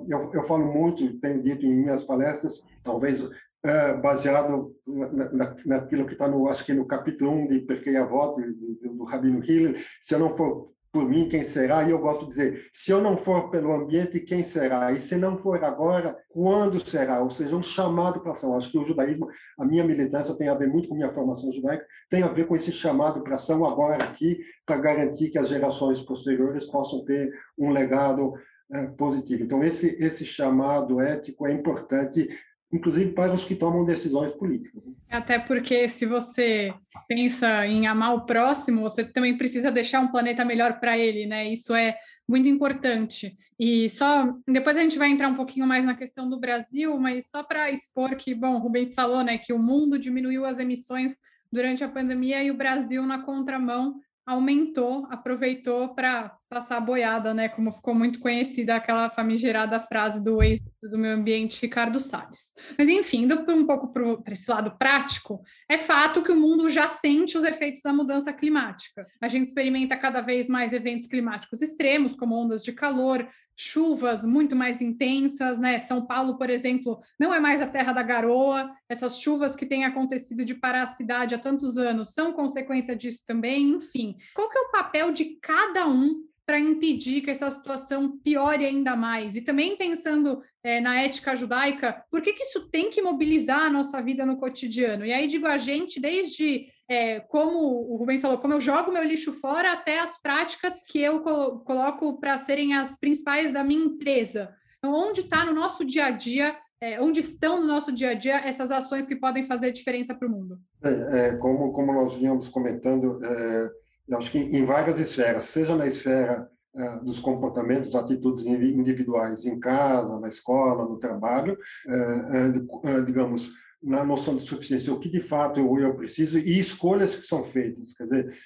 eu, 0.07 0.29
eu 0.33 0.43
falo 0.43 0.65
muito, 0.65 1.19
tenho 1.19 1.41
dito 1.41 1.65
em 1.65 1.73
minhas 1.73 2.03
palestras, 2.03 2.61
talvez 2.83 3.21
é, 3.63 3.93
baseado 3.93 4.73
na, 4.87 5.31
na, 5.31 5.55
naquilo 5.65 6.05
que 6.05 6.13
está 6.13 6.27
no 6.27 6.47
acho 6.47 6.65
que 6.65 6.73
no 6.73 6.87
capítulo 6.87 7.31
1 7.31 7.47
de 7.47 7.59
Perquei 7.61 7.97
a 7.97 8.05
Voto 8.05 8.41
do 8.41 9.03
Rabino 9.03 9.43
Hiller, 9.43 9.75
se 9.99 10.15
eu 10.15 10.19
não 10.19 10.29
for 10.29 10.65
por 10.91 11.07
mim, 11.07 11.29
quem 11.29 11.43
será? 11.43 11.83
E 11.83 11.91
eu 11.91 11.99
gosto 11.99 12.21
de 12.21 12.29
dizer, 12.29 12.67
se 12.73 12.91
eu 12.91 13.01
não 13.01 13.15
for 13.15 13.51
pelo 13.51 13.71
ambiente, 13.71 14.19
quem 14.19 14.41
será? 14.41 14.91
E 14.91 14.99
se 14.99 15.15
não 15.17 15.37
for 15.37 15.63
agora, 15.63 16.17
quando 16.29 16.79
será? 16.79 17.21
Ou 17.21 17.29
seja, 17.29 17.55
um 17.55 17.61
chamado 17.61 18.21
para 18.21 18.31
ação. 18.31 18.55
Acho 18.55 18.71
que 18.71 18.77
o 18.77 18.85
judaísmo, 18.85 19.27
a 19.59 19.65
minha 19.65 19.83
militância 19.83 20.35
tem 20.35 20.47
a 20.47 20.55
ver 20.55 20.67
muito 20.67 20.89
com 20.89 20.95
minha 20.95 21.11
formação 21.11 21.51
judaica, 21.51 21.85
tem 22.09 22.23
a 22.23 22.27
ver 22.27 22.47
com 22.47 22.55
esse 22.55 22.71
chamado 22.71 23.21
para 23.21 23.35
ação 23.35 23.65
agora 23.65 24.03
aqui, 24.03 24.39
para 24.65 24.77
garantir 24.77 25.29
que 25.29 25.37
as 25.37 25.49
gerações 25.49 25.99
posteriores 26.01 26.65
possam 26.65 27.05
ter 27.05 27.31
um 27.57 27.69
legado 27.69 28.33
é, 28.71 28.87
positivo. 28.87 29.43
Então, 29.43 29.63
esse, 29.63 29.95
esse 30.03 30.25
chamado 30.25 30.99
ético 30.99 31.47
é 31.47 31.51
importante 31.51 32.27
inclusive 32.71 33.11
para 33.11 33.33
os 33.33 33.43
que 33.43 33.55
tomam 33.55 33.83
decisões 33.83 34.31
políticas. 34.33 34.83
Né? 34.85 34.93
Até 35.09 35.39
porque 35.39 35.89
se 35.89 36.05
você 36.05 36.73
pensa 37.07 37.65
em 37.65 37.87
amar 37.87 38.13
o 38.15 38.25
próximo, 38.25 38.81
você 38.81 39.03
também 39.03 39.37
precisa 39.37 39.71
deixar 39.71 40.01
um 40.01 40.11
planeta 40.11 40.45
melhor 40.45 40.79
para 40.79 40.97
ele, 40.97 41.25
né? 41.25 41.51
Isso 41.51 41.73
é 41.73 41.97
muito 42.27 42.47
importante. 42.47 43.35
E 43.59 43.89
só 43.89 44.33
depois 44.47 44.77
a 44.77 44.81
gente 44.81 44.99
vai 44.99 45.09
entrar 45.09 45.27
um 45.27 45.35
pouquinho 45.35 45.65
mais 45.65 45.83
na 45.83 45.95
questão 45.95 46.29
do 46.29 46.39
Brasil, 46.39 46.97
mas 46.99 47.29
só 47.29 47.43
para 47.43 47.71
expor 47.71 48.15
que, 48.15 48.35
bom, 48.35 48.55
o 48.55 48.59
Rubens 48.59 48.93
falou, 48.93 49.23
né, 49.23 49.37
que 49.39 49.51
o 49.51 49.59
mundo 49.59 49.97
diminuiu 49.97 50.45
as 50.45 50.59
emissões 50.59 51.15
durante 51.51 51.83
a 51.83 51.89
pandemia 51.89 52.43
e 52.43 52.51
o 52.51 52.57
Brasil 52.57 53.03
na 53.03 53.23
contramão 53.23 53.95
aumentou, 54.29 55.07
aproveitou 55.09 55.89
para 55.95 56.37
passar 56.47 56.79
boiada, 56.79 57.33
né? 57.33 57.49
Como 57.49 57.71
ficou 57.71 57.95
muito 57.95 58.19
conhecida 58.19 58.75
aquela 58.75 59.09
famigerada 59.09 59.79
frase 59.79 60.23
do 60.23 60.41
ex 60.43 60.59
do 60.83 60.97
meio 60.99 61.15
ambiente, 61.15 61.59
Ricardo 61.61 61.99
Salles. 61.99 62.53
Mas, 62.77 62.87
enfim, 62.87 63.23
indo 63.23 63.43
um 63.51 63.65
pouco 63.65 63.91
para 63.91 64.31
esse 64.31 64.49
lado 64.49 64.77
prático, 64.77 65.41
é 65.67 65.79
fato 65.79 66.21
que 66.21 66.31
o 66.31 66.39
mundo 66.39 66.69
já 66.69 66.87
sente 66.87 67.37
os 67.37 67.43
efeitos 67.43 67.81
da 67.81 67.91
mudança 67.91 68.31
climática. 68.31 69.07
A 69.19 69.27
gente 69.27 69.47
experimenta 69.47 69.97
cada 69.97 70.21
vez 70.21 70.47
mais 70.47 70.73
eventos 70.73 71.07
climáticos 71.07 71.61
extremos, 71.61 72.15
como 72.15 72.35
ondas 72.35 72.63
de 72.63 72.71
calor, 72.71 73.27
chuvas 73.61 74.23
muito 74.23 74.55
mais 74.55 74.79
intensas, 74.79 75.59
né? 75.59 75.79
São 75.79 76.05
Paulo, 76.05 76.37
por 76.37 76.49
exemplo, 76.49 77.01
não 77.19 77.33
é 77.33 77.41
mais 77.41 77.61
a 77.61 77.67
terra 77.67 77.91
da 77.91 78.01
garoa. 78.01 78.71
Essas 78.87 79.19
chuvas 79.19 79.53
que 79.53 79.65
têm 79.65 79.83
acontecido 79.83 80.45
de 80.45 80.55
parar 80.55 80.83
a 80.83 80.87
cidade 80.87 81.35
há 81.35 81.37
tantos 81.37 81.77
anos 81.77 82.13
são 82.13 82.31
consequência 82.31 82.95
disso 82.95 83.21
também. 83.27 83.71
Enfim, 83.71 84.15
qual 84.33 84.49
que 84.49 84.57
é 84.57 84.61
o 84.61 84.71
papel 84.71 85.11
de 85.11 85.37
cada 85.41 85.85
um 85.85 86.23
para 86.45 86.57
impedir 86.57 87.19
que 87.19 87.31
essa 87.31 87.51
situação 87.51 88.17
piore 88.19 88.65
ainda 88.65 88.95
mais? 88.95 89.35
E 89.35 89.41
também 89.41 89.75
pensando 89.75 90.41
é, 90.63 90.79
na 90.79 91.01
ética 91.01 91.35
judaica, 91.35 92.01
por 92.09 92.21
que, 92.21 92.31
que 92.31 92.43
isso 92.43 92.69
tem 92.69 92.89
que 92.89 93.01
mobilizar 93.01 93.63
a 93.63 93.69
nossa 93.69 94.01
vida 94.01 94.25
no 94.25 94.37
cotidiano? 94.37 95.05
E 95.05 95.11
aí 95.11 95.27
digo 95.27 95.45
a 95.45 95.57
gente, 95.57 95.99
desde 95.99 96.69
é, 96.89 97.19
como 97.19 97.59
o 97.91 97.97
Rubens 97.97 98.21
falou, 98.21 98.39
como 98.39 98.53
eu 98.53 98.61
jogo 98.61 98.91
meu 98.91 99.03
lixo 99.03 99.31
fora, 99.33 99.71
até 99.71 99.99
as 99.99 100.19
práticas 100.21 100.73
que 100.87 100.99
eu 100.99 101.21
coloco 101.21 102.19
para 102.19 102.37
serem 102.37 102.73
as 102.73 102.97
principais 102.97 103.53
da 103.53 103.63
minha 103.63 103.85
empresa. 103.85 104.49
Então, 104.79 104.93
onde 104.93 105.21
está 105.21 105.45
no 105.45 105.53
nosso 105.53 105.85
dia 105.85 106.05
a 106.05 106.11
dia 106.11 106.55
é, 106.81 107.01
onde 107.01 107.19
estão 107.19 107.59
no 107.59 107.67
nosso 107.67 107.91
dia 107.91 108.11
a 108.11 108.13
dia 108.13 108.37
essas 108.37 108.71
ações 108.71 109.05
que 109.05 109.15
podem 109.15 109.45
fazer 109.45 109.71
diferença 109.71 110.15
para 110.15 110.27
o 110.27 110.31
mundo? 110.31 110.59
É, 110.81 111.19
é, 111.19 111.35
como, 111.35 111.71
como 111.73 111.93
nós 111.93 112.15
vínhamos 112.15 112.47
comentando, 112.47 113.19
é, 113.23 113.71
eu 114.07 114.17
acho 114.17 114.31
que 114.31 114.37
em 114.37 114.65
várias 114.65 114.97
esferas, 114.99 115.43
seja 115.45 115.75
na 115.75 115.85
esfera 115.85 116.49
é, 116.75 116.99
dos 117.03 117.19
comportamentos, 117.19 117.93
atitudes 117.93 118.45
individuais 118.45 119.45
em 119.45 119.59
casa, 119.59 120.19
na 120.19 120.29
escola, 120.29 120.85
no 120.85 120.97
trabalho, 120.97 121.57
é, 121.85 123.01
digamos, 123.01 123.51
na 123.81 124.03
noção 124.03 124.35
de 124.35 124.43
suficiência, 124.43 124.93
o 124.93 124.99
que 124.99 125.09
de 125.09 125.21
fato 125.21 125.59
eu, 125.59 125.79
eu 125.79 125.95
preciso 125.95 126.37
e 126.37 126.59
escolhas 126.59 127.15
que 127.15 127.23
são 127.23 127.43
feitas, 127.43 127.93
quer 127.93 128.03
dizer, 128.03 128.37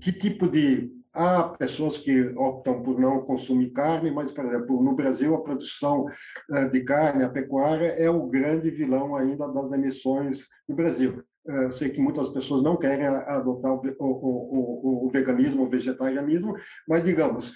que 0.00 0.12
tipo 0.12 0.48
de 0.48 0.90
há 1.14 1.44
pessoas 1.44 1.98
que 1.98 2.28
optam 2.36 2.82
por 2.82 2.98
não 2.98 3.22
consumir 3.22 3.70
carne, 3.70 4.10
mas, 4.10 4.30
por 4.30 4.44
exemplo, 4.44 4.82
no 4.82 4.94
Brasil, 4.94 5.34
a 5.34 5.42
produção 5.42 6.06
de 6.70 6.80
carne, 6.82 7.22
a 7.22 7.28
pecuária, 7.28 7.88
é 7.88 8.08
o 8.08 8.26
grande 8.26 8.70
vilão 8.70 9.14
ainda 9.14 9.46
das 9.48 9.72
emissões 9.72 10.46
no 10.68 10.74
Brasil. 10.74 11.22
Eu 11.44 11.72
sei 11.72 11.90
que 11.90 12.00
muitas 12.00 12.28
pessoas 12.28 12.62
não 12.62 12.76
querem 12.76 13.06
adotar 13.06 13.72
o, 13.72 13.80
o, 13.98 14.06
o, 14.06 15.06
o 15.06 15.10
veganismo, 15.10 15.64
o 15.64 15.68
vegetarianismo, 15.68 16.54
mas 16.88 17.02
digamos, 17.02 17.52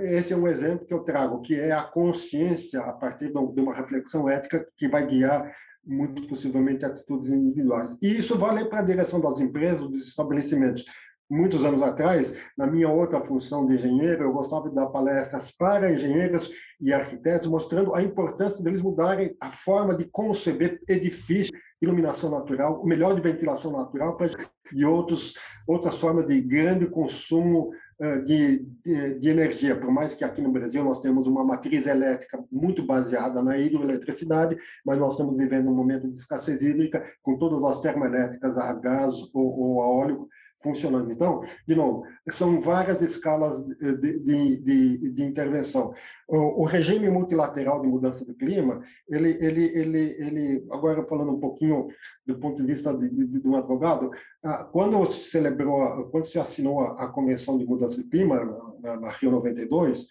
esse 0.00 0.32
é 0.32 0.36
um 0.36 0.48
exemplo 0.48 0.86
que 0.86 0.94
eu 0.94 1.04
trago, 1.04 1.40
que 1.40 1.54
é 1.54 1.72
a 1.72 1.82
consciência 1.82 2.80
a 2.80 2.92
partir 2.92 3.32
de 3.32 3.60
uma 3.60 3.74
reflexão 3.74 4.28
ética 4.28 4.66
que 4.76 4.88
vai 4.88 5.06
guiar 5.06 5.54
muito 5.84 6.26
possivelmente 6.28 6.84
atitudes 6.84 7.32
individuais. 7.32 7.96
E 8.02 8.18
isso 8.18 8.38
vale 8.38 8.64
para 8.64 8.80
a 8.80 8.84
direção 8.84 9.20
das 9.20 9.40
empresas, 9.40 9.88
dos 9.88 10.08
estabelecimentos 10.08 10.84
muitos 11.30 11.64
anos 11.64 11.82
atrás, 11.82 12.38
na 12.56 12.66
minha 12.66 12.88
outra 12.88 13.22
função 13.22 13.66
de 13.66 13.74
engenheiro, 13.74 14.24
eu 14.24 14.32
gostava 14.32 14.68
de 14.68 14.74
dar 14.74 14.86
palestras 14.88 15.50
para 15.50 15.90
engenheiros 15.90 16.50
e 16.80 16.92
arquitetos, 16.92 17.48
mostrando 17.48 17.94
a 17.94 18.02
importância 18.02 18.62
deles 18.62 18.82
mudarem 18.82 19.34
a 19.40 19.50
forma 19.50 19.94
de 19.94 20.04
conceber 20.04 20.80
edifícios, 20.88 21.58
iluminação 21.80 22.30
natural, 22.30 22.84
melhor 22.84 23.14
de 23.14 23.20
ventilação 23.20 23.72
natural 23.72 24.16
e 24.72 24.84
outros, 24.84 25.34
outras 25.66 25.98
formas 25.98 26.26
de 26.26 26.40
grande 26.40 26.86
consumo 26.86 27.70
uh, 28.00 28.22
de, 28.22 28.64
de, 28.84 29.18
de, 29.18 29.28
energia. 29.28 29.74
Por 29.74 29.90
mais 29.90 30.14
que 30.14 30.22
aqui 30.22 30.40
no 30.40 30.52
Brasil 30.52 30.84
nós 30.84 31.00
temos 31.00 31.26
uma 31.26 31.42
matriz 31.44 31.86
elétrica 31.86 32.44
muito 32.52 32.86
baseada 32.86 33.42
na 33.42 33.58
hidroeletricidade, 33.58 34.56
mas 34.84 34.98
nós 34.98 35.12
estamos 35.12 35.36
vivendo 35.36 35.70
um 35.70 35.74
momento 35.74 36.08
de 36.08 36.16
escassez 36.16 36.62
hídrica, 36.62 37.02
com 37.20 37.36
todas 37.36 37.64
as 37.64 37.80
termoelétricas 37.80 38.56
a 38.56 38.72
gás 38.74 39.14
ou, 39.34 39.58
ou 39.58 39.82
a 39.82 39.86
óleo 39.86 40.28
funcionando. 40.62 41.10
Então, 41.10 41.42
de 41.66 41.74
novo, 41.74 42.04
são 42.28 42.60
várias 42.60 43.02
escalas 43.02 43.64
de, 43.66 44.18
de, 44.18 44.56
de, 44.56 45.10
de 45.10 45.22
intervenção. 45.22 45.92
O, 46.28 46.62
o, 46.62 46.64
regime 46.64 47.10
multilateral 47.10 47.80
de 47.80 47.88
mudança 47.88 48.24
do 48.24 48.34
clima, 48.34 48.82
ele, 49.08 49.36
ele, 49.40 49.64
ele, 49.74 50.16
ele, 50.18 50.66
agora 50.70 51.02
falando 51.02 51.32
um 51.32 51.40
pouquinho 51.40 51.88
do 52.26 52.38
ponto 52.38 52.56
de 52.56 52.66
vista 52.66 52.96
de, 52.96 53.08
de, 53.08 53.40
de 53.40 53.48
um 53.48 53.56
advogado, 53.56 54.10
ah, 54.44 54.64
quando 54.64 55.10
se 55.10 55.30
celebrou, 55.30 56.08
quando 56.10 56.26
se 56.26 56.38
assinou 56.38 56.80
a, 56.80 57.04
a 57.04 57.08
Convenção 57.08 57.58
de 57.58 57.66
Mudança 57.66 57.96
do 57.96 58.08
Clima, 58.08 58.40
na, 58.80 59.00
na 59.00 59.08
Rio 59.10 59.30
92, 59.30 59.98
é, 60.00 60.06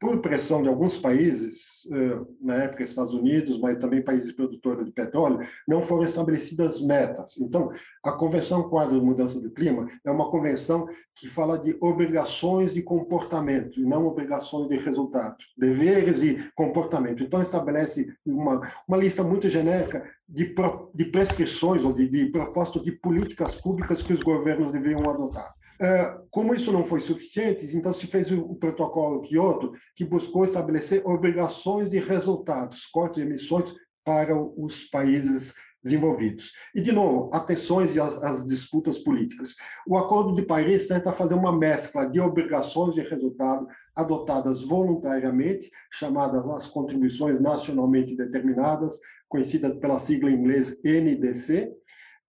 por 0.00 0.20
pressão 0.20 0.62
de 0.62 0.68
alguns 0.68 0.96
países, 0.96 1.86
é, 1.92 2.20
na 2.40 2.54
época 2.64 2.82
Estados 2.82 3.12
Unidos, 3.12 3.58
mas 3.60 3.78
também 3.78 4.02
países 4.02 4.32
produtores 4.32 4.84
de 4.84 4.92
petróleo, 4.92 5.40
não 5.66 5.82
foram 5.82 6.02
estabelecidas 6.02 6.80
metas. 6.80 7.38
Então, 7.38 7.70
a 8.04 8.12
Convenção 8.12 8.68
Quadro 8.68 8.98
de 8.98 9.04
Mudança 9.04 9.40
do 9.40 9.50
Clima 9.50 9.86
é 10.04 10.10
uma 10.10 10.30
convenção 10.30 10.88
que 11.14 11.28
fala 11.28 11.58
de 11.58 11.76
obrigações 11.80 12.74
de 12.74 12.82
comportamento, 12.82 13.80
e 13.80 13.84
não 13.84 14.06
obrigações 14.06 14.68
de 14.68 14.76
resultado, 14.76 15.36
deveres 15.56 16.20
de 16.20 16.50
comportamento. 16.54 17.22
Então, 17.22 17.40
estabelece 17.40 18.12
uma, 18.26 18.60
uma 18.88 18.96
lista 18.96 19.22
muito 19.22 19.48
genérica 19.48 20.04
de, 20.28 20.54
de 20.94 21.04
prescrições 21.04 21.84
ou 21.84 21.92
de, 21.92 22.08
de 22.08 22.26
propostas 22.26 22.82
de 22.82 22.92
políticas 22.92 23.54
públicas 23.54 24.02
que 24.02 24.12
os 24.12 24.22
governos 24.22 24.72
deveriam 24.72 25.08
adotar. 25.08 25.54
É, 25.80 26.16
como 26.30 26.54
isso 26.54 26.70
não 26.72 26.84
foi 26.84 27.00
suficiente, 27.00 27.66
então 27.76 27.92
se 27.92 28.06
fez 28.06 28.30
o 28.30 28.54
protocolo 28.54 29.22
Kyoto, 29.22 29.72
que 29.96 30.04
buscou 30.04 30.44
estabelecer 30.44 31.02
obrigações 31.04 31.90
de 31.90 31.98
resultados, 31.98 32.86
cortes 32.86 33.16
de 33.16 33.26
emissões 33.26 33.74
para 34.04 34.36
os 34.36 34.84
países 34.84 35.54
desenvolvidos. 35.84 36.50
E, 36.74 36.80
de 36.80 36.90
novo, 36.90 37.30
atenções 37.32 37.96
às 37.98 38.46
disputas 38.46 38.96
políticas. 38.96 39.54
O 39.86 39.98
Acordo 39.98 40.34
de 40.34 40.42
Paris 40.42 40.88
tenta 40.88 41.12
fazer 41.12 41.34
uma 41.34 41.56
mescla 41.56 42.06
de 42.06 42.18
obrigações 42.18 42.94
de 42.94 43.02
resultado 43.02 43.66
adotadas 43.94 44.62
voluntariamente, 44.62 45.70
chamadas 45.92 46.48
as 46.48 46.66
contribuições 46.66 47.38
nacionalmente 47.38 48.16
determinadas, 48.16 48.98
conhecidas 49.28 49.76
pela 49.76 49.98
sigla 49.98 50.30
em 50.30 50.36
inglês 50.36 50.74
NDC, 50.82 51.70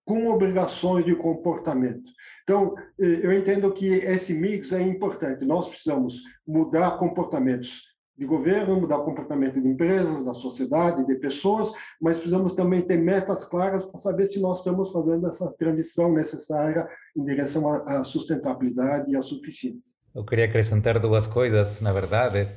com 0.05 0.27
obrigações 0.27 1.03
de 1.03 1.15
comportamento. 1.15 2.11
Então, 2.43 2.75
eh, 2.99 3.21
eu 3.23 3.33
entendo 3.33 3.73
que 3.73 3.87
esse 3.87 4.35
mix 4.35 4.71
é 4.71 4.81
importante. 4.81 5.43
Nós 5.43 5.67
precisamos 5.67 6.21
mudar 6.47 6.99
comportamentos 6.99 7.95
de 8.17 8.25
governo, 8.25 8.79
mudar 8.79 8.99
o 8.99 9.03
comportamento 9.03 9.59
de 9.59 9.67
empresas, 9.67 10.23
da 10.23 10.33
sociedade, 10.33 11.05
de 11.05 11.15
pessoas, 11.15 11.71
mas 11.99 12.17
precisamos 12.17 12.53
também 12.53 12.81
ter 12.81 12.97
metas 12.97 13.43
claras 13.43 13.83
para 13.83 13.99
saber 13.99 14.27
se 14.27 14.39
nós 14.39 14.59
estamos 14.59 14.91
fazendo 14.91 15.27
essa 15.27 15.51
transição 15.57 16.13
necessária 16.13 16.87
em 17.17 17.25
direção 17.25 17.67
à 17.67 18.03
sustentabilidade 18.03 19.11
e 19.11 19.17
à 19.17 19.21
suficiência. 19.21 19.93
Eu 20.13 20.23
queria 20.23 20.45
acrescentar 20.45 20.97
duas 20.97 21.27
coisas, 21.27 21.81
na 21.81 21.91
verdade. 21.91 22.47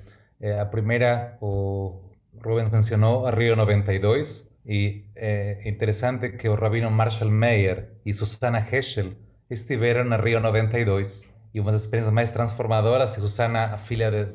Eh, 0.40 0.60
a 0.60 0.66
primeira, 0.66 1.36
o 1.40 1.98
Rubens 2.44 2.68
mencionou 2.68 3.26
a 3.26 3.32
Rio 3.32 3.56
92, 3.56 4.47
y 4.68 5.06
eh, 5.14 5.62
interesante 5.64 6.36
que 6.36 6.48
el 6.48 6.58
rabino 6.58 6.90
Marshall 6.90 7.30
Mayer 7.30 7.94
y 8.04 8.12
Susana 8.12 8.58
Heschel 8.70 9.16
estiveram 9.48 10.12
en 10.12 10.20
Rio 10.20 10.40
92 10.40 11.24
y 11.54 11.60
una 11.60 11.68
de 11.68 11.72
las 11.72 11.82
experiencias 11.82 12.12
más 12.12 12.34
transformadoras 12.34 13.16
y 13.16 13.22
Susana, 13.22 13.72
a 13.72 13.78
filha 13.78 14.10
de, 14.10 14.28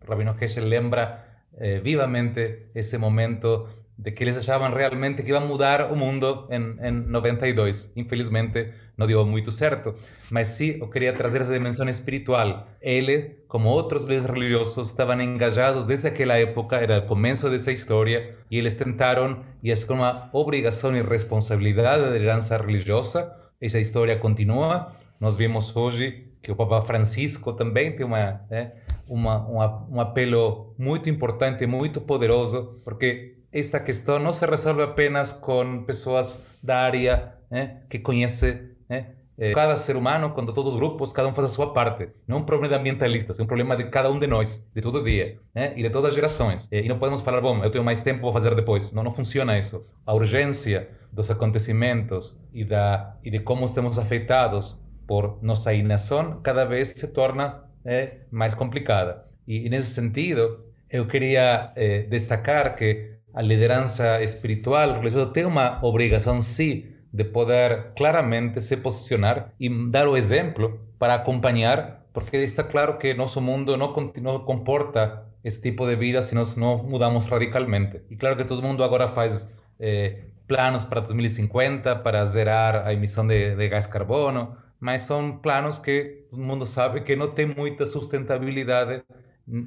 rabino 0.00 0.36
Heschel, 0.40 0.70
lembra 0.70 1.42
eh, 1.58 1.80
vivamente 1.82 2.70
ese 2.74 2.98
momento 2.98 3.68
de 3.96 4.14
que 4.14 4.22
eles 4.22 4.36
achavam 4.36 4.72
realmente 4.72 5.24
que 5.24 5.32
ia 5.32 5.40
mudar 5.40 5.90
o 5.90 5.96
mundo 5.96 6.46
em, 6.50 6.76
em 6.80 6.92
92. 7.08 7.92
Infelizmente, 7.96 8.72
não 8.96 9.06
deu 9.06 9.24
muito 9.26 9.50
certo. 9.50 9.94
Mas 10.30 10.48
sim, 10.48 10.78
eu 10.80 10.88
queria 10.88 11.12
trazer 11.12 11.40
essa 11.40 11.52
dimensão 11.52 11.88
espiritual. 11.88 12.66
Ele, 12.80 13.36
como 13.48 13.68
outros 13.68 14.06
líderes 14.06 14.26
religiosos, 14.26 14.88
estavam 14.88 15.20
engajados 15.20 15.84
desde 15.84 16.08
aquela 16.08 16.38
época, 16.38 16.76
era 16.76 16.98
o 16.98 17.06
começo 17.06 17.50
dessa 17.50 17.72
história, 17.72 18.36
e 18.50 18.58
eles 18.58 18.74
tentaram, 18.74 19.44
e 19.62 19.70
é 19.70 19.76
como 19.76 20.02
uma 20.02 20.30
obrigação 20.32 20.96
e 20.96 21.02
responsabilidade 21.02 22.02
da 22.02 22.10
liderança 22.10 22.56
religiosa, 22.56 23.32
essa 23.60 23.78
história 23.78 24.16
continua. 24.16 24.92
Nós 25.20 25.36
vimos 25.36 25.74
hoje 25.74 26.28
que 26.42 26.52
o 26.52 26.56
Papa 26.56 26.82
Francisco 26.82 27.52
também 27.54 27.96
tem 27.96 28.04
uma, 28.04 28.40
né, 28.50 28.72
uma, 29.08 29.38
uma, 29.46 29.86
um 29.90 30.00
apelo 30.00 30.74
muito 30.78 31.08
importante, 31.08 31.66
muito 31.66 32.00
poderoso, 32.00 32.80
porque 32.84 33.38
esta 33.50 33.80
questão 33.80 34.18
não 34.18 34.32
se 34.32 34.44
resolve 34.44 34.82
apenas 34.82 35.32
com 35.32 35.84
pessoas 35.84 36.44
da 36.62 36.78
área 36.78 37.34
né, 37.50 37.82
que 37.88 37.98
conhece 37.98 38.73
né, 38.94 39.52
cada 39.52 39.76
ser 39.76 39.96
humano, 39.96 40.30
quando 40.30 40.52
todos 40.52 40.74
os 40.74 40.78
grupos, 40.78 41.12
cada 41.12 41.28
um 41.28 41.34
faz 41.34 41.50
a 41.50 41.54
sua 41.54 41.72
parte. 41.72 42.08
Não 42.26 42.38
é 42.38 42.40
um 42.40 42.44
problema 42.44 42.74
de 42.74 42.80
ambientalistas, 42.80 43.38
é 43.38 43.42
um 43.42 43.46
problema 43.46 43.76
de 43.76 43.84
cada 43.84 44.10
um 44.10 44.18
de 44.18 44.26
nós, 44.26 44.64
de 44.74 44.80
todo 44.80 45.02
dia, 45.02 45.38
né, 45.54 45.72
e 45.76 45.82
de 45.82 45.90
todas 45.90 46.10
as 46.10 46.14
gerações. 46.14 46.68
E 46.70 46.88
não 46.88 46.98
podemos 46.98 47.20
falar, 47.20 47.40
bom, 47.40 47.62
eu 47.64 47.70
tenho 47.70 47.84
mais 47.84 48.00
tempo, 48.00 48.22
vou 48.22 48.32
fazer 48.32 48.54
depois. 48.54 48.92
Não, 48.92 49.02
não 49.02 49.12
funciona 49.12 49.58
isso. 49.58 49.84
A 50.06 50.14
urgência 50.14 50.88
dos 51.12 51.30
acontecimentos 51.30 52.38
e, 52.52 52.64
da, 52.64 53.16
e 53.24 53.30
de 53.30 53.40
como 53.40 53.64
estamos 53.64 53.98
afetados 53.98 54.78
por 55.06 55.38
nossa 55.42 55.72
inação 55.74 56.40
cada 56.42 56.64
vez 56.64 56.88
se 56.88 57.08
torna 57.08 57.64
é, 57.84 58.18
mais 58.30 58.54
complicada. 58.54 59.24
E, 59.46 59.66
e, 59.66 59.68
nesse 59.68 59.92
sentido, 59.92 60.64
eu 60.88 61.06
queria 61.06 61.72
é, 61.76 62.02
destacar 62.02 62.76
que 62.76 63.14
a 63.32 63.42
liderança 63.42 64.22
espiritual, 64.22 64.94
religiosa, 64.94 65.30
tem 65.32 65.44
uma 65.44 65.84
obrigação, 65.84 66.40
sim, 66.40 66.84
de 67.14 67.24
poder 67.24 67.92
claramente 67.94 68.60
se 68.60 68.76
posicionar 68.76 69.54
e 69.60 69.68
dar 69.88 70.08
o 70.08 70.16
exemplo 70.16 70.80
para 70.98 71.14
acompanhar, 71.14 72.08
porque 72.12 72.38
está 72.38 72.64
claro 72.64 72.98
que 72.98 73.14
nosso 73.14 73.40
mundo 73.40 73.76
não, 73.76 73.94
não 74.20 74.40
comporta 74.40 75.24
esse 75.44 75.62
tipo 75.62 75.86
de 75.86 75.94
vida 75.94 76.22
se 76.22 76.34
nós 76.34 76.56
não 76.56 76.76
mudamos 76.78 77.26
radicalmente. 77.26 78.00
E 78.10 78.16
claro 78.16 78.36
que 78.36 78.44
todo 78.44 78.60
mundo 78.60 78.82
agora 78.82 79.06
faz 79.06 79.48
eh, 79.78 80.24
planos 80.48 80.84
para 80.84 81.02
2050 81.02 81.94
para 81.96 82.24
zerar 82.24 82.84
a 82.84 82.92
emissão 82.92 83.24
de, 83.24 83.54
de 83.54 83.68
gás 83.68 83.86
carbono, 83.86 84.56
mas 84.80 85.02
são 85.02 85.38
planos 85.38 85.78
que 85.78 86.26
todo 86.28 86.42
mundo 86.42 86.66
sabe 86.66 87.02
que 87.02 87.14
não 87.14 87.30
tem 87.30 87.46
muita 87.46 87.86
sustentabilidade. 87.86 89.04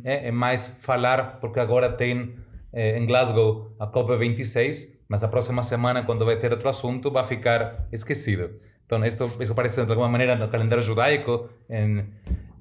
É, 0.04 0.28
é 0.28 0.32
mais 0.32 0.68
falar, 0.68 1.40
porque 1.40 1.62
agora 1.62 1.90
tem 1.90 2.36
eh, 2.74 3.00
Glasgow 3.06 3.74
a 3.80 3.88
COP26, 3.88 4.97
mas 5.08 5.24
a 5.24 5.28
próxima 5.28 5.64
semana, 5.64 6.04
quando 6.04 6.26
vai 6.26 6.38
ter 6.38 6.52
outro 6.52 6.70
assunto, 6.70 7.10
vai 7.12 7.24
ficar 7.24 7.88
esquecido. 7.92 8.50
Então, 8.86 9.04
isto, 9.06 9.30
isso 9.40 9.54
parece 9.54 9.84
de 9.86 9.92
alguma 9.92 10.10
maneira 10.10 10.36
no 10.36 10.48
calendário 10.48 10.84
judaico, 10.84 11.50
em, 11.70 12.06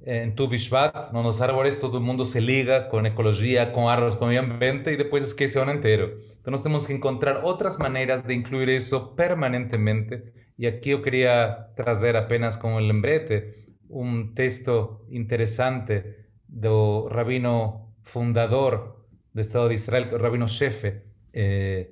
em 0.05 0.31
Tu 0.33 0.49
Bishvat, 0.49 1.13
nos 1.13 1.41
árvores 1.41 1.77
todo 1.77 2.01
mundo 2.01 2.25
se 2.25 2.41
liga 2.41 2.83
com 2.83 3.05
ecologia, 3.07 3.67
com 3.67 3.89
árvores, 3.89 4.15
com 4.15 4.27
meio 4.27 4.43
ambiente 4.43 4.91
e 4.91 4.97
depois 4.97 5.25
esquece 5.25 5.59
o 5.59 5.63
ano 5.63 5.73
inteiro. 5.73 6.21
Então, 6.41 6.51
nós 6.51 6.63
temos 6.63 6.87
que 6.87 6.93
encontrar 6.93 7.45
outras 7.45 7.77
maneiras 7.77 8.23
de 8.23 8.35
incluir 8.35 8.69
isso 8.69 9.15
permanentemente. 9.15 10.23
E 10.59 10.67
aqui 10.67 10.91
eu 10.91 11.03
queria 11.03 11.69
trazer 11.77 12.17
apenas 12.17 12.57
como 12.57 12.79
lembrete 12.79 13.67
um 13.91 14.33
texto 14.35 15.07
interessante 15.11 16.03
do 16.49 17.09
rabino 17.09 17.93
fundador 18.03 19.05
del 19.35 19.43
Estado 19.43 19.69
de 19.69 19.75
Israel, 19.75 20.19
rabino 20.19 20.49
jefe 20.49 20.89
eh, 20.89 21.16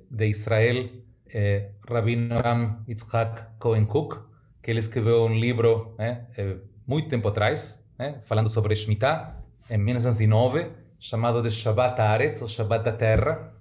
de 0.09 0.27
Israel, 0.27 0.89
rabino 1.87 2.35
Ram 2.41 2.83
Yitzhak 2.87 3.59
Cohen 3.59 3.85
Cook, 3.85 4.17
que 4.61 4.71
ele 4.71 4.79
escreveu 4.79 5.25
um 5.25 5.35
livro 5.37 5.95
eh, 5.99 6.17
eh 6.37 6.57
muito 6.87 7.07
tempo 7.07 7.27
atrás, 7.27 7.85
eh, 7.99 8.15
falando 8.23 8.49
sobre 8.49 8.73
Shemitah, 8.73 9.43
em 9.69 9.77
1909, 9.77 10.71
chamado 10.99 11.41
de 11.41 11.51
Shabbat 11.51 12.01
Haaretz, 12.01 12.41
ou 12.41 12.47
Shabbat 12.47 12.83
da 12.83 12.91
Terra, 12.91 13.53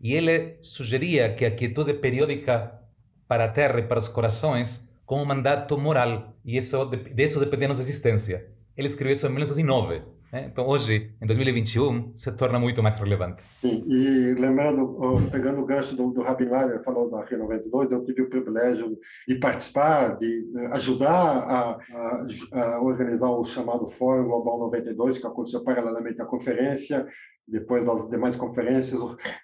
e 0.00 0.14
ele 0.14 0.58
sugeria 0.62 1.32
que 1.34 1.44
a 1.44 1.50
quietude 1.50 1.94
periódica 1.94 2.80
para 3.28 3.44
a 3.44 3.48
terra 3.48 3.78
e 3.78 3.82
para 3.84 4.00
os 4.00 4.08
corações 4.08 4.92
com 5.06 5.22
um 5.22 5.24
mandato 5.24 5.78
moral, 5.78 6.34
e 6.44 6.56
isso, 6.56 6.84
disso 7.14 7.38
depende 7.38 7.66
a 7.66 7.68
nossa 7.68 7.82
existência. 7.82 8.48
Ele 8.76 8.88
escreveu 8.88 9.12
isso 9.12 9.26
em 9.26 9.30
1909. 9.30 10.02
Né? 10.32 10.48
Então, 10.50 10.66
hoje, 10.66 11.14
em 11.20 11.26
2021, 11.26 12.16
se 12.16 12.32
torna 12.32 12.58
muito 12.58 12.82
mais 12.82 12.96
relevante. 12.96 13.42
Sim, 13.60 13.84
e 13.86 14.32
lembrando, 14.34 15.28
pegando 15.30 15.60
o 15.60 15.66
gancho 15.66 15.94
do, 15.94 16.10
do 16.10 16.22
Rabin 16.22 16.48
falou 16.82 17.10
da 17.10 17.22
Rio 17.24 17.38
92, 17.40 17.92
eu 17.92 18.04
tive 18.04 18.22
o 18.22 18.30
privilégio 18.30 18.98
de 19.28 19.34
participar, 19.34 20.16
de 20.16 20.50
ajudar 20.72 21.10
a, 21.12 21.78
a, 21.92 22.26
a 22.52 22.82
organizar 22.82 23.30
o 23.30 23.44
chamado 23.44 23.86
Fórum 23.86 24.24
Global 24.24 24.58
92, 24.60 25.18
que 25.18 25.26
aconteceu 25.26 25.62
paralelamente 25.62 26.22
à 26.22 26.24
conferência, 26.24 27.06
depois 27.46 27.84
das 27.84 28.08
demais 28.08 28.34
conferências. 28.34 29.00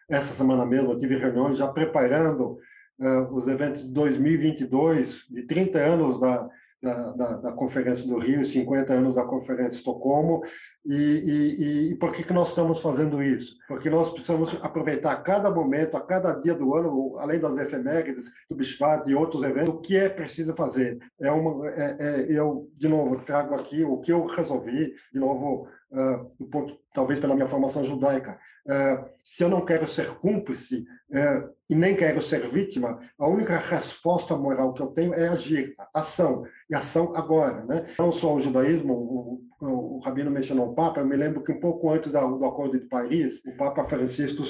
Essa 0.09 0.33
semana 0.33 0.65
mesmo 0.65 0.93
eu 0.93 0.97
tive 0.97 1.19
reuniões 1.19 1.59
já 1.59 1.69
preparando 1.69 2.59
uh, 2.99 3.35
os 3.35 3.47
eventos 3.47 3.83
de 3.83 3.93
2022, 3.93 5.27
de 5.31 5.43
30 5.47 5.79
anos 5.79 6.19
da 6.19 6.49
da, 6.83 7.13
da, 7.13 7.37
da, 7.39 7.53
Conferência 7.53 8.07
do 8.07 8.19
Rio, 8.19 8.45
50 8.45 8.93
anos 8.93 9.15
da 9.15 9.25
Conferência 9.25 9.71
de 9.71 9.77
Estocolmo. 9.77 10.43
E, 10.87 10.95
e, 10.95 11.91
e, 11.93 11.95
por 11.97 12.13
que, 12.13 12.23
que 12.23 12.33
nós 12.33 12.49
estamos 12.49 12.81
fazendo 12.81 13.23
isso? 13.23 13.57
Porque 13.67 13.91
nós 13.91 14.09
precisamos 14.09 14.57
aproveitar 14.63 15.17
cada 15.23 15.51
momento, 15.51 15.97
a 15.97 16.01
cada 16.01 16.33
dia 16.33 16.55
do 16.55 16.75
ano, 16.75 17.17
além 17.19 17.41
das 17.41 17.59
efemérides, 17.59 18.27
do 18.49 18.57
Bishvat 18.57 19.09
e 19.11 19.15
outros 19.15 19.43
eventos, 19.43 19.75
o 19.75 19.81
que 19.81 19.97
é 19.97 20.09
preciso 20.09 20.55
fazer. 20.55 20.99
É 21.21 21.31
uma, 21.31 21.69
é, 21.69 21.97
é, 21.99 22.27
eu, 22.31 22.71
de 22.77 22.89
novo, 22.89 23.23
trago 23.25 23.55
aqui 23.55 23.83
o 23.85 23.99
que 23.99 24.13
eu 24.13 24.25
resolvi, 24.25 24.95
de 25.13 25.19
novo, 25.19 25.69
uh, 25.91 26.79
talvez 26.93 27.19
pela 27.19 27.35
minha 27.35 27.47
formação 27.47 27.85
judaica. 27.85 28.39
Uh, 28.67 29.09
se 29.25 29.43
eu 29.43 29.49
não 29.49 29.65
quero 29.65 29.87
ser 29.87 30.15
cúmplice, 30.17 30.87
uh, 31.11 31.51
e 31.71 31.75
nem 31.75 31.95
quero 31.95 32.21
ser 32.21 32.49
vítima, 32.49 32.99
a 33.19 33.29
única 33.29 33.57
resposta 33.57 34.37
moral 34.37 34.73
que 34.73 34.83
eu 34.83 34.89
tenho 34.89 35.15
é 35.15 35.29
agir, 35.29 35.73
ação, 35.95 36.45
e 36.71 36.75
ação 36.75 37.15
agora. 37.15 37.65
Né? 37.65 37.87
Não 37.99 38.13
só 38.13 38.35
o 38.35 38.41
judaísmo, 38.41 38.93
o, 38.93 39.43
o, 39.61 39.97
o 39.97 39.99
Rabino 40.01 40.31
mencionou 40.31 40.71
o 40.71 40.75
Papa, 40.75 41.01
eu 41.01 41.07
me 41.07 41.17
lembro 41.17 41.43
que 41.43 41.53
um 41.53 41.61
pouco 41.61 41.91
antes 41.91 42.13
do, 42.13 42.39
do 42.39 42.45
Acordo 42.45 42.79
de 42.79 42.87
Paris, 42.87 43.45
o 43.45 43.57
Papa 43.57 43.85
Francisco 43.85 44.43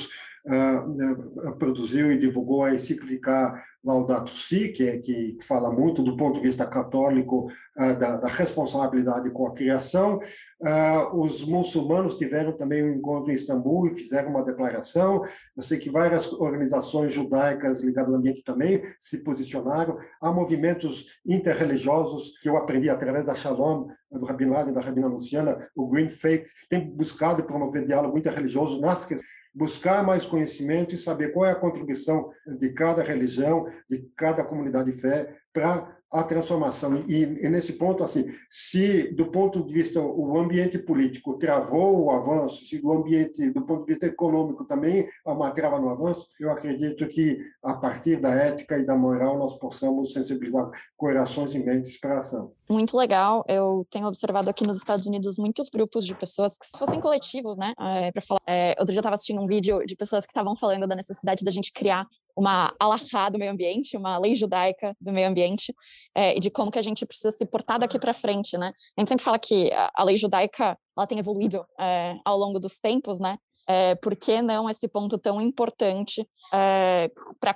uh, 0.47 1.57
produziu 1.57 2.13
e 2.13 2.19
divulgou 2.19 2.65
a 2.65 2.75
encíclica 2.75 3.63
Laudato 3.85 4.31
Si, 4.31 4.69
que, 4.69 4.87
é, 4.87 4.99
que 4.99 5.39
fala 5.43 5.71
muito 5.71 6.03
do 6.03 6.17
ponto 6.17 6.35
de 6.37 6.47
vista 6.47 6.67
católico 6.67 7.47
uh, 7.79 7.99
da, 7.99 8.17
da, 8.17 8.29
responsabilidade 8.29 9.31
com 9.31 9.47
a 9.47 9.55
criação. 9.55 10.21
Uh, 10.61 11.21
os 11.21 11.45
muçulmanos 11.45 12.19
tiveram 12.19 12.53
também 12.53 12.85
um 12.85 12.95
encontro 12.95 13.31
em 13.31 13.35
Istambul 13.35 13.87
e 13.87 13.95
fizeram 13.95 14.31
uma 14.31 14.45
declaração. 14.45 15.23
Eu 15.57 15.63
sei 15.63 15.79
que 15.79 15.91
várias 15.91 16.33
organizações 16.33 17.13
judaicas 17.13 17.83
ligadas 17.83 18.13
ao 18.13 18.19
ambiente 18.19 18.43
também 18.43 18.83
se 18.99 19.19
posicionaram. 19.19 19.97
Há 20.21 20.33
movimentos 20.33 21.07
interreligiosos 21.25 22.37
que 22.43 22.49
eu 22.49 22.57
aprendi 22.57 22.91
através 22.91 23.25
da 23.25 23.35
Shalom, 23.35 23.89
do 24.11 24.25
Rabinado 24.25 24.71
e 24.71 24.75
da 24.75 24.81
Rabina 24.81 25.07
Luciana, 25.07 25.69
o 25.77 25.87
Green 25.87 26.09
Faith, 26.09 26.49
tem 26.69 26.91
buscado 26.91 27.45
promover 27.45 27.87
diálogo 27.87 28.19
interreligioso 28.19 28.81
nas 28.81 29.05
questões 29.05 29.38
buscar 29.59 30.05
mais 30.05 30.25
conhecimento 30.25 30.95
e 30.95 30.99
saber 30.99 31.33
qual 31.33 31.45
é 31.45 31.51
a 31.51 31.57
contribuição 31.57 32.31
de 32.47 32.73
cada 32.73 33.03
religião, 33.03 33.69
de 33.91 34.09
cada 34.17 34.45
comunidade 34.45 34.93
de 34.93 34.97
fé 34.97 35.37
para 35.53 35.98
a 36.11 36.23
transformação. 36.23 37.05
E, 37.07 37.23
e, 37.23 37.49
nesse 37.49 37.75
ponto, 37.75 38.03
assim, 38.03 38.27
se 38.49 39.13
do 39.13 39.31
ponto 39.31 39.65
de 39.65 39.73
vista 39.73 40.01
o 40.01 40.39
ambiente 40.39 40.79
político 40.79 41.37
travou 41.39 42.05
o 42.05 42.11
avanço, 42.11 42.65
se 42.65 42.79
do 42.79 42.93
ambiente, 42.93 43.51
do 43.51 43.63
ponto 43.63 43.81
de 43.81 43.93
vista 43.93 44.07
econômico 44.07 44.65
também 44.65 45.09
há 45.25 45.33
uma 45.33 45.51
trava 45.51 45.79
no 45.79 45.91
avanço, 45.91 46.29
eu 46.41 46.51
acredito 46.51 47.07
que 47.09 47.39
a 47.63 47.75
partir 47.75 48.21
da 48.21 48.31
ética 48.31 48.79
e 48.79 48.87
da 48.87 48.97
moral 48.97 49.39
nós 49.39 49.59
possamos 49.59 50.13
sensibilizar 50.13 50.71
corações 50.97 51.55
e 51.55 51.59
mentes 51.59 51.99
para 52.01 52.17
a 52.17 52.19
ação. 52.19 52.53
Muito 52.69 52.97
legal. 52.97 53.45
Eu 53.49 53.87
tenho 53.91 54.07
observado 54.07 54.49
aqui 54.49 54.67
nos 54.67 54.77
Estados 54.77 55.07
Unidos 55.07 55.39
muitos 55.39 55.69
grupos 55.69 56.07
de 56.07 56.15
pessoas 56.15 56.57
que 56.57 56.67
se 56.67 56.79
fossem 56.79 57.01
coletivos, 57.01 57.57
né, 57.59 57.73
é, 57.79 58.13
para 58.13 58.23
falar. 58.23 58.41
É, 58.47 58.71
outro 58.79 58.87
dia 58.87 58.97
eu 58.97 59.01
estava 59.01 59.15
assistindo 59.15 59.41
um 59.41 59.47
vídeo 59.47 59.85
de 59.87 59.97
pessoas 59.97 60.25
que 60.25 60.31
estavam 60.31 60.55
falando 60.57 60.87
da 60.87 60.97
necessidade 60.97 61.45
da 61.45 61.51
gente 61.51 61.73
criar 61.73 62.07
uma 62.39 62.73
alahá 62.79 63.29
do 63.29 63.39
meio 63.39 63.51
ambiente, 63.51 63.97
uma 63.97 64.17
lei 64.17 64.35
judaica 64.37 64.95
do 65.01 65.13
meio 65.13 65.29
ambiente, 65.29 65.75
é, 66.15 66.37
e 66.37 66.41
de 66.41 66.51
como 66.51 66.71
que 66.71 66.79
a 66.79 66.83
gente 66.83 67.05
precisa 67.05 67.33
se 67.33 67.45
portar 67.45 67.81
daqui 67.81 67.99
para 67.99 68.15
frente, 68.15 68.57
né? 68.57 68.73
A 68.97 69.01
gente 69.01 69.09
sempre 69.09 69.25
fala 69.25 69.39
que 69.39 69.71
a, 69.73 70.05
lei 70.05 70.17
judaica 70.17 70.79
ela 70.97 71.07
tem 71.07 71.19
evoluído 71.19 71.67
é, 71.79 72.17
ao 72.25 72.39
longo 72.39 72.61
dos 72.61 72.79
tempos, 72.79 73.19
né? 73.19 73.39
É, 73.69 73.97
por 73.97 74.15
que 74.15 74.41
não 74.41 74.71
esse 74.71 74.87
ponto 74.89 75.19
tão 75.19 75.41
importante 75.41 76.25
é, 76.55 77.11
para 77.41 77.55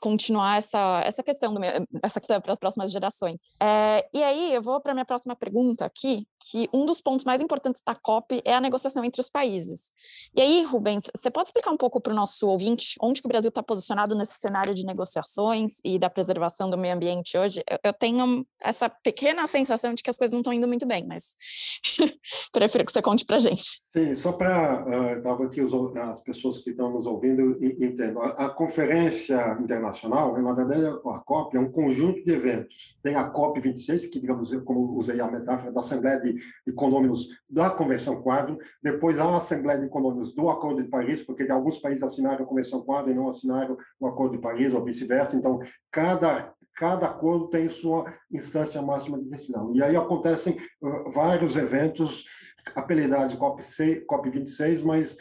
continuar 0.00 0.58
essa, 0.58 1.00
essa 1.04 1.22
questão 1.22 1.54
do 1.54 1.60
essa 2.02 2.20
para 2.20 2.52
as 2.52 2.58
próximas 2.58 2.92
gerações. 2.92 3.40
É, 3.60 4.06
e 4.12 4.22
aí 4.22 4.52
eu 4.52 4.62
vou 4.62 4.80
para 4.80 4.92
minha 4.92 5.04
próxima 5.04 5.34
pergunta 5.34 5.84
aqui, 5.84 6.26
que 6.50 6.68
um 6.72 6.84
dos 6.84 7.00
pontos 7.00 7.24
mais 7.24 7.40
importantes 7.40 7.82
da 7.84 7.94
COP 7.94 8.40
é 8.44 8.54
a 8.54 8.60
negociação 8.60 9.04
entre 9.04 9.20
os 9.20 9.30
países. 9.30 9.92
E 10.34 10.40
aí, 10.40 10.64
Rubens, 10.64 11.04
você 11.14 11.30
pode 11.30 11.48
explicar 11.48 11.70
um 11.70 11.76
pouco 11.76 12.00
para 12.00 12.12
o 12.12 12.16
nosso 12.16 12.46
ouvinte 12.46 12.96
onde 13.00 13.20
que 13.20 13.26
o 13.26 13.28
Brasil 13.28 13.48
está 13.48 13.62
posicionado 13.62 14.14
nesse 14.14 14.38
cenário 14.38 14.74
de 14.74 14.84
negociações 14.84 15.78
e 15.84 15.98
da 15.98 16.10
preservação 16.10 16.68
do 16.68 16.76
meio 16.76 16.94
ambiente 16.94 17.36
hoje? 17.36 17.62
Eu, 17.68 17.78
eu 17.84 17.92
tenho 17.92 18.46
essa 18.62 18.88
pequena 18.88 19.46
sensação 19.46 19.94
de 19.94 20.02
que 20.02 20.10
as 20.10 20.18
coisas 20.18 20.32
não 20.32 20.40
estão 20.40 20.52
indo 20.52 20.68
muito 20.68 20.86
bem, 20.86 21.06
mas 21.06 21.34
prefiro 22.52 22.84
que 22.84 22.92
você 22.92 23.02
conte 23.02 23.24
para 23.24 23.38
gente. 23.38 23.80
Sim, 23.92 24.14
só 24.14 24.32
para 24.32 24.84
uh, 24.84 25.42
aqui 25.42 25.60
os, 25.60 25.96
as 25.96 26.22
pessoas 26.22 26.58
que 26.58 26.70
estão 26.70 26.90
nos 26.90 27.06
ouvindo 27.06 27.58
entendam. 27.62 28.22
A, 28.22 28.46
a 28.46 28.50
conferência 28.50 29.56
internacional 29.60 29.85
internacional, 29.86 30.40
na 30.40 30.52
verdade, 30.52 30.86
a 30.86 31.18
COP 31.20 31.56
é 31.56 31.60
um 31.60 31.70
conjunto 31.70 32.24
de 32.24 32.32
eventos. 32.32 32.98
Tem 33.02 33.14
a 33.14 33.24
COP 33.24 33.60
26, 33.60 34.06
que, 34.06 34.20
digamos, 34.20 34.52
como 34.64 34.96
usei 34.96 35.20
a 35.20 35.30
metáfora 35.30 35.72
da 35.72 35.80
Assembleia 35.80 36.20
de, 36.20 36.34
de 36.66 36.72
Condôminos 36.72 37.28
da 37.48 37.70
Convenção 37.70 38.20
Quadro, 38.22 38.58
depois 38.82 39.18
a 39.18 39.36
Assembleia 39.36 39.80
de 39.80 39.88
Condôminos 39.88 40.34
do 40.34 40.50
Acordo 40.50 40.82
de 40.82 40.88
Paris, 40.88 41.22
porque 41.22 41.50
alguns 41.50 41.78
países 41.78 42.02
assinaram 42.02 42.44
a 42.44 42.48
Convenção 42.48 42.82
Quadro 42.82 43.10
e 43.10 43.14
não 43.14 43.28
assinaram 43.28 43.76
o 44.00 44.06
Acordo 44.06 44.36
de 44.36 44.42
Paris, 44.42 44.74
ou 44.74 44.84
vice-versa. 44.84 45.36
Então, 45.36 45.60
cada 45.90 46.54
cada 46.78 47.06
acordo 47.06 47.48
tem 47.48 47.70
sua 47.70 48.04
instância 48.30 48.82
máxima 48.82 49.18
de 49.18 49.24
decisão. 49.30 49.74
E 49.74 49.82
aí 49.82 49.96
acontecem 49.96 50.58
uh, 50.82 51.10
vários 51.10 51.56
eventos 51.56 52.26
apelidados 52.74 53.32
de 53.32 53.38
COP, 53.38 53.62
COP 54.06 54.28
26, 54.28 54.82
mas 54.82 55.16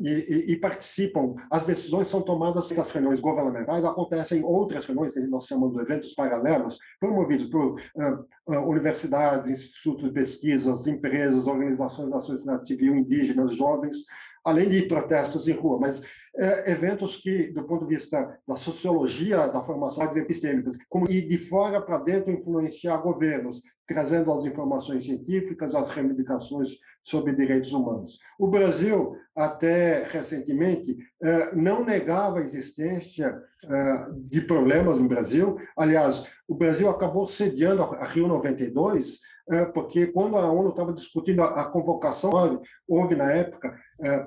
e, 0.00 0.52
e, 0.52 0.56
participam. 0.56 1.34
As 1.50 1.64
decisões 1.64 2.08
são 2.08 2.22
tomadas 2.22 2.70
nas 2.70 2.90
reuniões 2.90 3.20
governamentais, 3.20 3.84
acontecem 3.84 4.42
outras 4.42 4.86
reuniões, 4.86 5.12
que 5.12 5.20
nós 5.20 5.46
chamamos 5.46 5.76
de 5.76 5.82
eventos 5.82 6.14
paralelos, 6.14 6.78
promovidos 6.98 7.46
por 7.46 7.74
uh, 7.74 8.26
uh, 8.46 8.68
universidades, 8.68 9.50
institutos 9.50 10.04
de 10.04 10.12
pesquisas, 10.12 10.86
empresas, 10.86 11.46
organizações 11.46 12.10
da 12.10 12.18
sociedade 12.18 12.66
civil, 12.66 12.96
indígenas, 12.96 13.54
jovens, 13.54 13.98
além 14.44 14.68
de 14.68 14.82
protestos 14.82 15.46
em 15.46 15.52
rua, 15.52 15.78
mas 15.78 16.00
é, 16.36 16.70
eventos 16.70 17.16
que, 17.16 17.48
do 17.48 17.64
ponto 17.64 17.84
de 17.84 17.94
vista 17.94 18.38
da 18.46 18.56
sociologia 18.56 19.48
da 19.48 19.62
formação 19.62 20.04
epistêmicas, 20.16 20.76
como 20.88 21.10
ir 21.10 21.28
de 21.28 21.38
fora 21.38 21.80
para 21.80 21.98
dentro 21.98 22.32
influenciar 22.32 22.98
governos, 22.98 23.62
trazendo 23.86 24.32
as 24.32 24.44
informações 24.44 25.04
científicas, 25.04 25.74
as 25.74 25.90
reivindicações 25.90 26.76
sobre 27.02 27.34
direitos 27.34 27.72
humanos. 27.72 28.18
O 28.38 28.46
Brasil, 28.46 29.16
até 29.34 30.04
recentemente, 30.04 30.96
é, 31.22 31.54
não 31.56 31.84
negava 31.84 32.38
a 32.38 32.42
existência 32.42 33.36
é, 33.64 34.06
de 34.28 34.40
problemas 34.42 34.98
no 34.98 35.08
Brasil. 35.08 35.58
Aliás, 35.76 36.24
o 36.46 36.54
Brasil 36.54 36.88
acabou 36.88 37.26
sediando 37.26 37.82
a 37.82 38.04
Rio 38.04 38.28
92 38.28 39.18
é, 39.50 39.64
porque 39.64 40.06
quando 40.06 40.36
a 40.36 40.50
ONU 40.50 40.70
estava 40.70 40.92
discutindo 40.92 41.42
a, 41.42 41.64
convocação, 41.64 42.62
houve 42.86 43.16
na 43.16 43.32
época, 43.32 43.76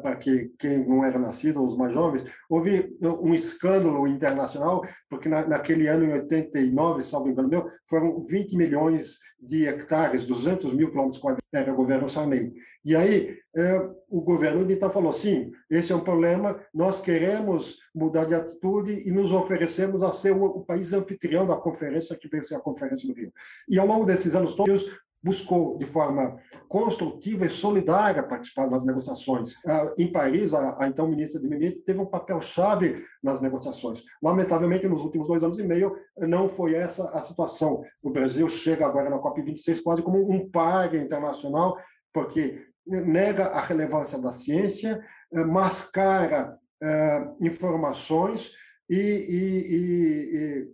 para 0.02 0.16
que 0.16 0.52
quem 0.60 0.88
não 0.88 1.04
era 1.04 1.18
nascido, 1.18 1.64
os 1.64 1.76
mais 1.76 1.94
jovens, 1.94 2.26
houve 2.50 2.96
um 3.02 3.34
escândalo 3.34 4.08
internacional, 4.08 4.84
porque 5.10 5.28
naquele 5.28 5.88
ano, 5.88 6.06
em 6.06 6.14
89, 6.14 7.02
salvo 7.04 7.30
engano 7.30 7.50
meu, 7.50 7.70
foram 7.86 8.22
20 8.22 8.56
milhões 8.56 9.18
de 9.40 9.68
hectares, 9.68 10.24
200 10.24 10.74
mil 10.74 10.90
quilômetros 10.90 11.22
quadrados, 11.22 11.44
era 11.54 11.74
o 11.74 11.76
governo 11.76 12.08
Sarney. 12.08 12.54
E 12.86 12.96
aí, 12.96 13.38
é, 13.56 13.90
o 14.10 14.22
governo 14.22 14.70
então 14.72 14.90
falou: 14.90 15.12
sim, 15.12 15.52
esse 15.70 15.92
é 15.92 15.96
um 15.96 16.04
problema, 16.04 16.60
nós 16.74 17.02
queremos 17.02 17.80
mudar 17.94 18.26
de 18.26 18.36
atitude 18.36 19.04
e 19.06 19.12
nos 19.12 19.32
oferecemos 19.32 20.02
a 20.04 20.12
ser 20.12 20.32
o, 20.32 20.44
o 20.44 20.66
país 20.66 20.94
anfitrião 20.94 21.46
da 21.46 21.56
conferência, 21.56 22.18
que 22.18 22.28
veio 22.28 22.44
ser 22.44 22.56
a 22.56 22.60
Conferência 22.60 23.08
do 23.08 23.14
Rio. 23.14 23.32
E 23.70 23.78
ao 23.78 23.88
longo 23.88 24.06
desses 24.06 24.36
anos 24.36 24.56
todos, 24.56 24.86
buscou 25.24 25.78
de 25.78 25.86
forma 25.86 26.38
construtiva 26.68 27.46
e 27.46 27.50
solidária 27.50 28.22
participar 28.22 28.68
das 28.68 28.84
negociações. 28.84 29.56
Ah, 29.66 29.94
em 29.98 30.12
Paris, 30.12 30.54
a, 30.54 30.84
a 30.84 30.88
então 30.88 31.08
ministra 31.08 31.40
de 31.40 31.48
Meio 31.48 31.80
teve 31.82 32.00
um 32.00 32.06
papel 32.06 32.42
chave 32.42 33.06
nas 33.24 33.40
negociações. 33.40 34.04
Lamentavelmente, 34.22 34.88
nos 34.88 35.02
últimos 35.02 35.28
dois 35.28 35.42
anos 35.42 35.58
e 35.58 35.64
meio, 35.64 35.96
não 36.18 36.50
foi 36.50 36.74
essa 36.74 37.06
a 37.12 37.22
situação. 37.22 37.82
O 38.02 38.10
Brasil 38.10 38.48
chega 38.50 38.86
agora 38.86 39.10
na 39.10 39.20
COP26 39.20 39.82
quase 39.82 40.02
como 40.02 40.30
um 40.30 40.50
par 40.50 40.94
internacional, 40.94 41.78
porque 42.14 42.62
nega 42.86 43.46
a 43.46 43.62
relevância 43.62 44.20
da 44.20 44.34
ciência, 44.34 45.02
eh, 45.34 45.46
mascara 45.46 46.58
eh, 46.82 47.28
informações, 47.40 48.52
e, 48.90 48.96
e, 48.96 49.76
e, 49.76 50.38
e 50.38 50.68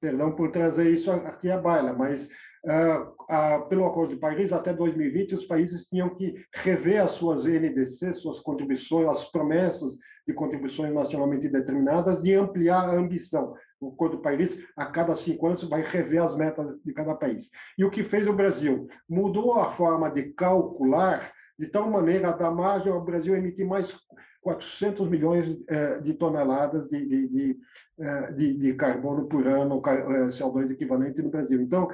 perdão 0.00 0.32
por 0.32 0.50
trazer 0.50 0.90
isso 0.90 1.10
aqui 1.10 1.50
à 1.50 1.58
baila, 1.58 1.92
mas 1.92 2.30
Uh, 2.64 3.14
uh, 3.30 3.68
pelo 3.68 3.86
Acordo 3.86 4.14
de 4.14 4.20
Paris, 4.20 4.52
até 4.52 4.74
2020, 4.74 5.36
os 5.36 5.46
países 5.46 5.86
tinham 5.88 6.10
que 6.10 6.34
rever 6.52 7.02
as 7.02 7.12
suas 7.12 7.44
NDC, 7.44 8.14
suas 8.14 8.40
contribuições, 8.40 9.08
as 9.08 9.30
promessas 9.30 9.96
de 10.26 10.34
contribuições 10.34 10.92
nacionalmente 10.92 11.48
determinadas 11.48 12.24
e 12.24 12.34
ampliar 12.34 12.88
a 12.88 12.94
ambição. 12.94 13.54
O 13.80 13.88
Acordo 13.88 14.16
de 14.16 14.22
Paris, 14.22 14.66
a 14.76 14.84
cada 14.84 15.14
cinco 15.14 15.46
anos, 15.46 15.62
vai 15.64 15.82
rever 15.82 16.22
as 16.22 16.36
metas 16.36 16.76
de 16.84 16.92
cada 16.92 17.14
país. 17.14 17.50
E 17.78 17.84
o 17.84 17.90
que 17.90 18.02
fez 18.02 18.26
o 18.28 18.34
Brasil? 18.34 18.88
Mudou 19.08 19.54
a 19.54 19.70
forma 19.70 20.10
de 20.10 20.24
calcular 20.34 21.32
de 21.58 21.66
tal 21.66 21.90
maneira 21.90 22.28
a 22.28 22.32
dar 22.32 22.50
margem 22.50 22.92
ao 22.92 23.04
Brasil 23.04 23.34
emitir 23.34 23.66
mais 23.66 23.94
400 24.40 25.08
milhões 25.08 25.56
eh, 25.68 26.00
de 26.00 26.14
toneladas 26.14 26.88
de, 26.88 27.04
de, 27.06 27.28
de, 27.28 27.60
eh, 27.98 28.32
de, 28.32 28.74
carbono 28.74 29.26
por 29.26 29.46
ano, 29.46 29.82
eh, 29.86 30.26
CO2 30.28 30.70
equivalente 30.70 31.20
no 31.20 31.30
Brasil. 31.30 31.60
Então, 31.60 31.88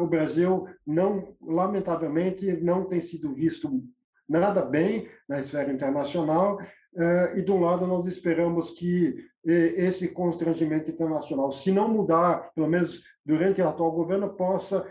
o 0.00 0.06
Brasil 0.06 0.66
não, 0.86 1.34
lamentavelmente, 1.40 2.52
não 2.60 2.84
tem 2.84 3.00
sido 3.00 3.34
visto 3.34 3.82
nada 4.28 4.62
bem 4.62 5.08
na 5.28 5.40
esfera 5.40 5.72
internacional, 5.72 6.58
e 7.36 7.42
de 7.42 7.52
um 7.52 7.60
lado 7.60 7.86
nós 7.86 8.06
esperamos 8.06 8.70
que 8.70 9.16
esse 9.44 10.08
constrangimento 10.08 10.90
internacional, 10.90 11.50
se 11.50 11.70
não 11.70 11.88
mudar, 11.88 12.52
pelo 12.54 12.68
menos 12.68 13.02
durante 13.24 13.62
o 13.62 13.68
atual 13.68 13.92
governo, 13.92 14.34
possa 14.34 14.84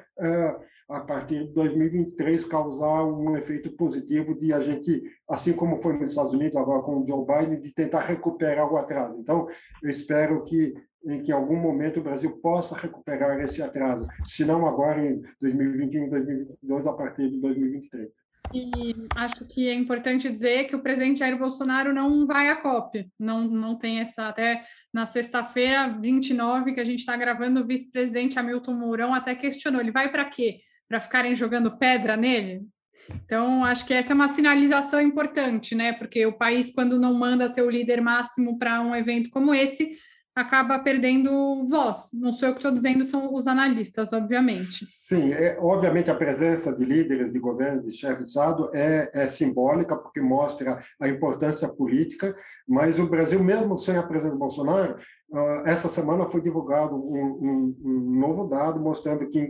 a 0.90 1.02
partir 1.02 1.48
de 1.48 1.54
2023 1.54 2.46
causar 2.46 3.04
um 3.04 3.36
efeito 3.36 3.70
positivo 3.76 4.34
de 4.34 4.54
a 4.54 4.62
gente, 4.62 5.04
assim 5.30 5.52
como 5.52 5.76
foi 5.76 5.94
nos 5.94 6.10
Estados 6.10 6.34
Unidos 6.34 6.56
agora 6.56 6.82
com 6.82 7.02
o 7.02 7.06
Joe 7.06 7.26
Biden, 7.26 7.60
de 7.60 7.74
tentar 7.74 8.00
recuperar 8.00 8.72
o 8.72 8.78
atraso. 8.78 9.20
Então, 9.20 9.48
eu 9.84 9.90
espero 9.90 10.44
que 10.46 10.74
em 11.06 11.22
que 11.22 11.32
em 11.32 11.34
algum 11.34 11.56
momento 11.56 12.00
o 12.00 12.04
Brasil 12.04 12.38
possa 12.42 12.76
recuperar 12.76 13.40
esse 13.40 13.62
atraso, 13.62 14.08
se 14.24 14.44
não 14.44 14.68
agora 14.68 15.06
em 15.06 15.22
2021, 15.42 16.10
2022, 16.10 16.88
a 16.88 16.94
partir 16.94 17.30
de 17.30 17.40
2023. 17.40 18.10
E 18.54 18.96
acho 19.16 19.46
que 19.46 19.68
é 19.68 19.74
importante 19.74 20.30
dizer 20.30 20.66
que 20.66 20.76
o 20.76 20.82
presidente 20.82 21.20
Jair 21.20 21.38
Bolsonaro 21.38 21.94
não 21.94 22.26
vai 22.26 22.50
à 22.50 22.56
COP, 22.56 23.10
não, 23.20 23.44
não 23.44 23.78
tem 23.78 24.00
essa. 24.00 24.28
Até 24.28 24.64
na 24.94 25.06
sexta-feira, 25.06 25.98
29, 26.00 26.74
que 26.74 26.80
a 26.80 26.84
gente 26.84 27.00
está 27.00 27.16
gravando, 27.16 27.62
o 27.62 27.68
vice-presidente 27.68 28.40
Hamilton 28.40 28.74
Mourão 28.74 29.14
até 29.14 29.36
questionou: 29.36 29.82
ele 29.82 29.92
vai 29.92 30.10
para 30.10 30.26
quê? 30.26 30.62
para 30.88 31.02
ficarem 31.02 31.36
jogando 31.36 31.78
pedra 31.78 32.16
nele? 32.16 32.62
Então, 33.10 33.64
acho 33.64 33.86
que 33.86 33.94
essa 33.94 34.12
é 34.12 34.16
uma 34.16 34.28
sinalização 34.28 35.00
importante, 35.00 35.74
né? 35.76 35.94
Porque 35.94 36.26
o 36.26 36.34
país, 36.38 36.72
quando 36.72 37.00
não 37.00 37.14
manda 37.14 37.48
seu 37.48 37.70
líder 37.70 38.02
máximo 38.02 38.58
para 38.58 38.82
um 38.82 38.96
evento 38.96 39.30
como 39.30 39.54
esse, 39.54 39.98
acaba 40.38 40.78
perdendo 40.78 41.66
voz. 41.68 42.12
Não 42.14 42.32
sou 42.32 42.50
eu 42.50 42.54
que 42.54 42.60
estou 42.60 42.72
dizendo, 42.72 43.04
são 43.04 43.34
os 43.34 43.48
analistas, 43.48 44.14
obviamente. 44.14 44.86
Sim, 44.86 45.34
é, 45.34 45.58
obviamente 45.60 46.12
a 46.12 46.16
presença 46.16 46.72
de 46.76 46.86
líderes 46.86 47.34
de 47.34 47.40
governo, 47.40 47.82
de 47.82 47.92
chefe 47.92 48.22
de 48.22 48.28
Estado, 48.30 48.70
é, 48.74 49.10
é 49.14 49.26
simbólica, 49.26 49.96
porque 49.96 50.22
mostra 50.22 50.78
a 51.02 51.08
importância 51.08 51.68
política, 51.68 52.36
mas 52.68 53.00
o 53.00 53.08
Brasil, 53.08 53.44
mesmo 53.44 53.78
sem 53.80 53.98
a 53.98 54.04
presença 54.04 54.34
de 54.34 54.40
Bolsonaro, 54.40 54.96
ah, 55.34 55.64
essa 55.66 55.90
semana 55.90 56.28
foi 56.28 56.42
divulgado 56.42 56.96
um, 56.96 57.26
um, 57.42 57.78
um 57.84 58.20
novo 58.20 58.48
dado 58.48 58.80
mostrando 58.80 59.28
que 59.28 59.50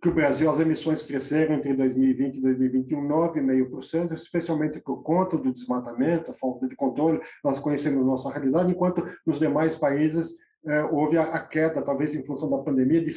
que 0.00 0.08
o 0.08 0.14
Brasil, 0.14 0.50
as 0.50 0.60
emissões 0.60 1.02
cresceram 1.02 1.54
entre 1.54 1.74
2020 1.74 2.36
e 2.36 2.40
2021 2.40 3.08
9,5%, 3.08 4.12
especialmente 4.12 4.80
por 4.80 5.02
conta 5.02 5.36
do 5.36 5.52
desmatamento, 5.52 6.32
falta 6.34 6.66
de 6.66 6.76
controle, 6.76 7.20
nós 7.44 7.58
conhecemos 7.58 8.04
nossa 8.04 8.30
realidade, 8.30 8.72
enquanto 8.72 9.06
nos 9.26 9.38
demais 9.38 9.76
países 9.76 10.34
eh, 10.66 10.84
houve 10.92 11.16
a, 11.16 11.22
a, 11.22 11.40
queda, 11.40 11.82
talvez 11.82 12.14
em 12.14 12.24
função 12.24 12.50
da 12.50 12.58
pandemia, 12.58 13.02
de, 13.02 13.12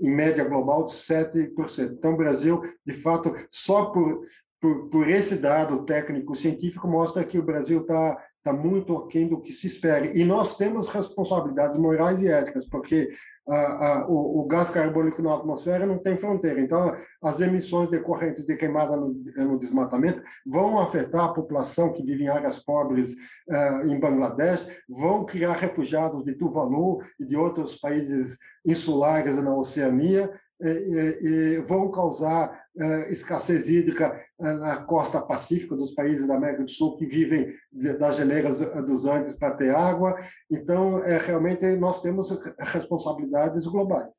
em 0.00 0.10
média 0.10 0.44
global 0.44 0.84
de 0.84 0.92
7%. 0.92 1.92
Então, 1.92 2.14
o 2.14 2.16
Brasil, 2.16 2.62
de 2.84 2.94
fato, 2.94 3.34
só 3.50 3.86
por, 3.86 4.24
por, 4.60 4.88
por 4.88 5.08
esse 5.08 5.36
dado 5.36 5.84
técnico-científico, 5.84 6.88
mostra 6.88 7.24
que 7.24 7.38
o 7.38 7.44
Brasil 7.44 7.82
está 7.82 8.16
está 8.42 8.52
muito 8.52 8.96
aquém 8.96 9.28
do 9.28 9.40
que 9.40 9.52
se 9.52 9.68
espera. 9.68 10.04
E 10.06 10.24
nós 10.24 10.56
temos 10.56 10.88
responsabilidades 10.88 11.78
morais 11.78 12.20
e 12.20 12.28
éticas, 12.28 12.68
porque 12.68 13.08
a, 13.48 13.56
a, 13.56 14.06
o, 14.08 14.40
o, 14.40 14.46
gás 14.46 14.70
carbônico 14.70 15.20
na 15.22 15.34
atmosfera 15.34 15.84
não 15.84 15.98
tem 15.98 16.16
fronteira. 16.16 16.60
Então, 16.60 16.94
as 17.22 17.40
emissões 17.40 17.90
decorrentes 17.90 18.46
de 18.46 18.56
queimada 18.56 18.96
no, 18.96 19.14
no 19.36 19.58
desmatamento 19.58 20.22
vão 20.46 20.78
afetar 20.78 21.24
a 21.24 21.32
população 21.32 21.92
que 21.92 22.02
vive 22.02 22.24
em 22.24 22.28
áreas 22.28 22.60
pobres 22.60 23.14
uh, 23.48 23.86
em 23.86 23.98
Bangladesh, 23.98 24.66
vão 24.88 25.24
criar 25.24 25.54
refugiados 25.54 26.24
de 26.24 26.34
Tuvalu 26.34 27.00
e 27.18 27.24
de 27.24 27.36
outros 27.36 27.74
países 27.74 28.38
insulares 28.64 29.36
na 29.36 29.54
Oceania, 29.54 30.30
e, 30.64 31.18
e 31.22 31.60
vão 31.62 31.90
causar 31.90 32.61
escassez 33.10 33.68
hídrica 33.68 34.18
uh, 34.38 34.52
na 34.54 34.76
costa 34.76 35.20
pacífica 35.20 35.76
dos 35.76 35.92
países 35.92 36.26
da 36.26 36.36
América 36.36 36.64
do 36.64 36.70
Sul 36.70 36.96
que 36.96 37.06
vivem 37.06 37.52
das 37.98 38.16
geleiras 38.16 38.58
do, 38.58 38.86
dos 38.86 39.04
Andes 39.06 39.34
para 39.34 39.54
ter 39.54 39.74
água. 39.74 40.16
Então, 40.50 40.98
é, 41.00 41.18
realmente, 41.18 41.64
nós 41.76 42.00
temos 42.00 42.30
responsabilidades 42.58 43.66
globais. 43.66 44.10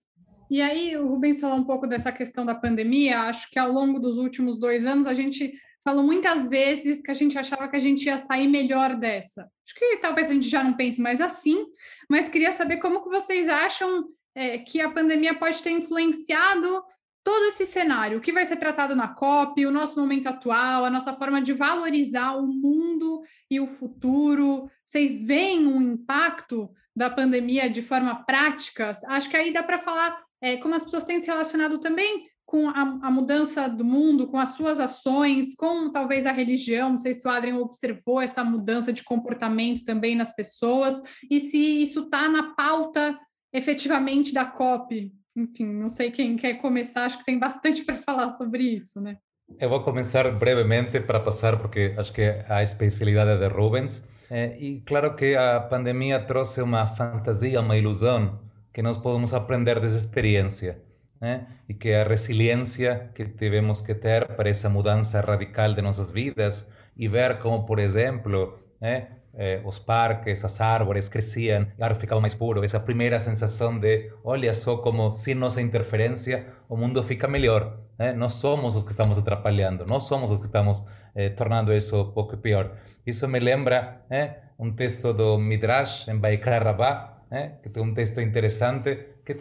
E 0.49 0.61
aí, 0.61 0.95
o 0.95 1.07
Rubens 1.07 1.39
falou 1.39 1.57
um 1.57 1.63
pouco 1.63 1.87
dessa 1.87 2.11
questão 2.11 2.45
da 2.45 2.53
pandemia. 2.53 3.21
Acho 3.21 3.49
que 3.49 3.57
ao 3.57 3.71
longo 3.71 3.99
dos 3.99 4.17
últimos 4.17 4.59
dois 4.59 4.85
anos, 4.85 5.07
a 5.07 5.13
gente 5.13 5.53
falou 5.83 6.03
muitas 6.03 6.47
vezes 6.47 7.01
que 7.01 7.11
a 7.11 7.13
gente 7.13 7.37
achava 7.37 7.67
que 7.67 7.75
a 7.75 7.79
gente 7.79 8.05
ia 8.05 8.17
sair 8.17 8.47
melhor 8.47 8.95
dessa. 8.95 9.41
Acho 9.41 9.75
que 9.75 9.97
talvez 9.97 10.29
a 10.29 10.33
gente 10.33 10.47
já 10.47 10.63
não 10.63 10.73
pense 10.73 11.01
mais 11.01 11.19
assim, 11.19 11.65
mas 12.09 12.29
queria 12.29 12.51
saber 12.51 12.77
como 12.77 13.03
que 13.03 13.09
vocês 13.09 13.49
acham 13.49 14.05
é, 14.35 14.59
que 14.59 14.81
a 14.81 14.89
pandemia 14.89 15.33
pode 15.33 15.61
ter 15.61 15.71
influenciado 15.71 16.83
todo 17.23 17.45
esse 17.45 17.65
cenário, 17.65 18.17
o 18.17 18.21
que 18.21 18.33
vai 18.33 18.45
ser 18.45 18.57
tratado 18.57 18.95
na 18.95 19.07
COP, 19.07 19.65
o 19.65 19.71
nosso 19.71 19.99
momento 19.99 20.27
atual, 20.27 20.83
a 20.83 20.89
nossa 20.89 21.13
forma 21.13 21.41
de 21.41 21.53
valorizar 21.53 22.33
o 22.33 22.45
mundo 22.45 23.21
e 23.49 23.59
o 23.59 23.67
futuro. 23.67 24.69
Vocês 24.85 25.25
veem 25.25 25.65
um 25.65 25.81
impacto 25.81 26.69
da 26.95 27.09
pandemia 27.09 27.69
de 27.69 27.81
forma 27.81 28.23
prática? 28.25 28.91
Acho 29.07 29.29
que 29.29 29.37
aí 29.37 29.53
dá 29.53 29.63
para 29.63 29.79
falar 29.79 30.21
é, 30.41 30.57
como 30.57 30.75
as 30.75 30.83
pessoas 30.83 31.05
têm 31.05 31.21
se 31.21 31.27
relacionado 31.27 31.79
também 31.79 32.27
com 32.45 32.69
a, 32.69 32.81
a, 32.81 33.09
mudança 33.09 33.67
do 33.67 33.85
mundo, 33.85 34.27
com 34.27 34.37
as 34.37 34.49
suas 34.49 34.79
ações, 34.79 35.55
com 35.55 35.89
talvez 35.89 36.25
a 36.25 36.31
religião. 36.31 36.91
Não 36.91 36.99
sei 36.99 37.13
se 37.13 37.27
o 37.27 37.31
Adrian 37.31 37.57
observou 37.57 38.21
essa 38.21 38.43
mudança 38.43 38.91
de 38.91 39.01
comportamento 39.03 39.83
também 39.85 40.15
nas 40.15 40.35
pessoas 40.35 41.01
e 41.31 41.39
se 41.39 41.57
isso 41.57 42.01
está 42.01 42.27
na 42.27 42.53
pauta 42.53 43.17
efetivamente 43.51 44.33
da 44.33 44.45
COP? 44.45 45.11
Enfim, 45.35 45.65
não 45.65 45.89
sei 45.89 46.11
quem 46.11 46.35
quer 46.35 46.55
começar, 46.55 47.05
acho 47.05 47.17
que 47.17 47.25
tem 47.25 47.39
bastante 47.39 47.83
para 47.85 47.97
falar 47.97 48.29
sobre 48.29 48.63
isso, 48.63 49.01
né? 49.01 49.17
Eu 49.59 49.69
vou 49.69 49.83
começar 49.83 50.31
brevemente 50.31 50.99
para 50.99 51.19
passar, 51.19 51.59
porque 51.59 51.93
acho 51.97 52.13
que 52.13 52.21
é 52.21 52.45
a 52.49 52.63
especialidade 52.63 53.39
de 53.39 53.47
Rubens. 53.47 54.07
É, 54.29 54.57
e 54.57 54.81
claro 54.81 55.15
que 55.15 55.35
a 55.35 55.59
pandemia 55.59 56.19
trouxe 56.19 56.61
uma 56.61 56.87
fantasia, 56.95 57.59
uma 57.59 57.77
ilusão, 57.77 58.39
que 58.73 58.81
nós 58.81 58.97
podemos 58.97 59.33
aprender 59.33 59.79
dessa 59.79 59.97
experiência. 59.97 60.81
Né? 61.21 61.47
E 61.69 61.73
que 61.73 61.93
a 61.93 62.03
resiliência 62.03 63.11
que 63.13 63.25
tivemos 63.25 63.79
que 63.79 63.93
ter 63.95 64.27
para 64.35 64.49
essa 64.49 64.69
mudança 64.69 65.21
radical 65.21 65.73
de 65.73 65.81
nossas 65.81 66.09
vidas 66.09 66.67
e 66.97 67.07
ver 67.07 67.39
como, 67.39 67.65
por 67.65 67.79
exemplo, 67.79 68.59
né, 68.81 69.07
eh, 69.35 69.61
os 69.65 69.79
parques, 69.79 70.45
as 70.45 70.61
árvores 70.61 71.09
cresciam, 71.09 71.67
o 71.77 71.83
ar 71.83 71.95
ficava 71.95 72.21
mais 72.21 72.35
puro. 72.35 72.63
Essa 72.63 72.79
primeira 72.79 73.19
sensação 73.19 73.79
de, 73.79 74.11
olha 74.23 74.53
só 74.53 74.77
como 74.77 75.13
sem 75.13 75.35
nossa 75.35 75.61
interferência 75.61 76.45
o 76.69 76.77
mundo 76.77 77.03
fica 77.03 77.27
melhor. 77.27 77.79
Né? 77.97 78.13
Nós 78.13 78.33
somos 78.33 78.75
os 78.75 78.83
que 78.83 78.91
estamos 78.91 79.17
atrapalhando, 79.17 79.85
nós 79.85 80.03
somos 80.03 80.31
os 80.31 80.37
que 80.37 80.45
estamos 80.45 80.83
eh, 81.15 81.29
tornando 81.29 81.73
isso 81.73 82.01
um 82.01 82.11
pouco 82.11 82.37
pior. 82.37 82.71
Isso 83.05 83.27
me 83.27 83.39
lembra 83.39 84.01
né, 84.09 84.37
um 84.57 84.71
texto 84.71 85.13
do 85.13 85.37
Midrash 85.37 86.07
em 86.07 86.17
Baikra 86.17 86.59
Rabá, 86.59 87.17
né, 87.29 87.53
que 87.61 87.69
tem 87.69 87.83
um 87.83 87.93
texto 87.93 88.21
interessante, 88.21 88.97
que 89.25 89.35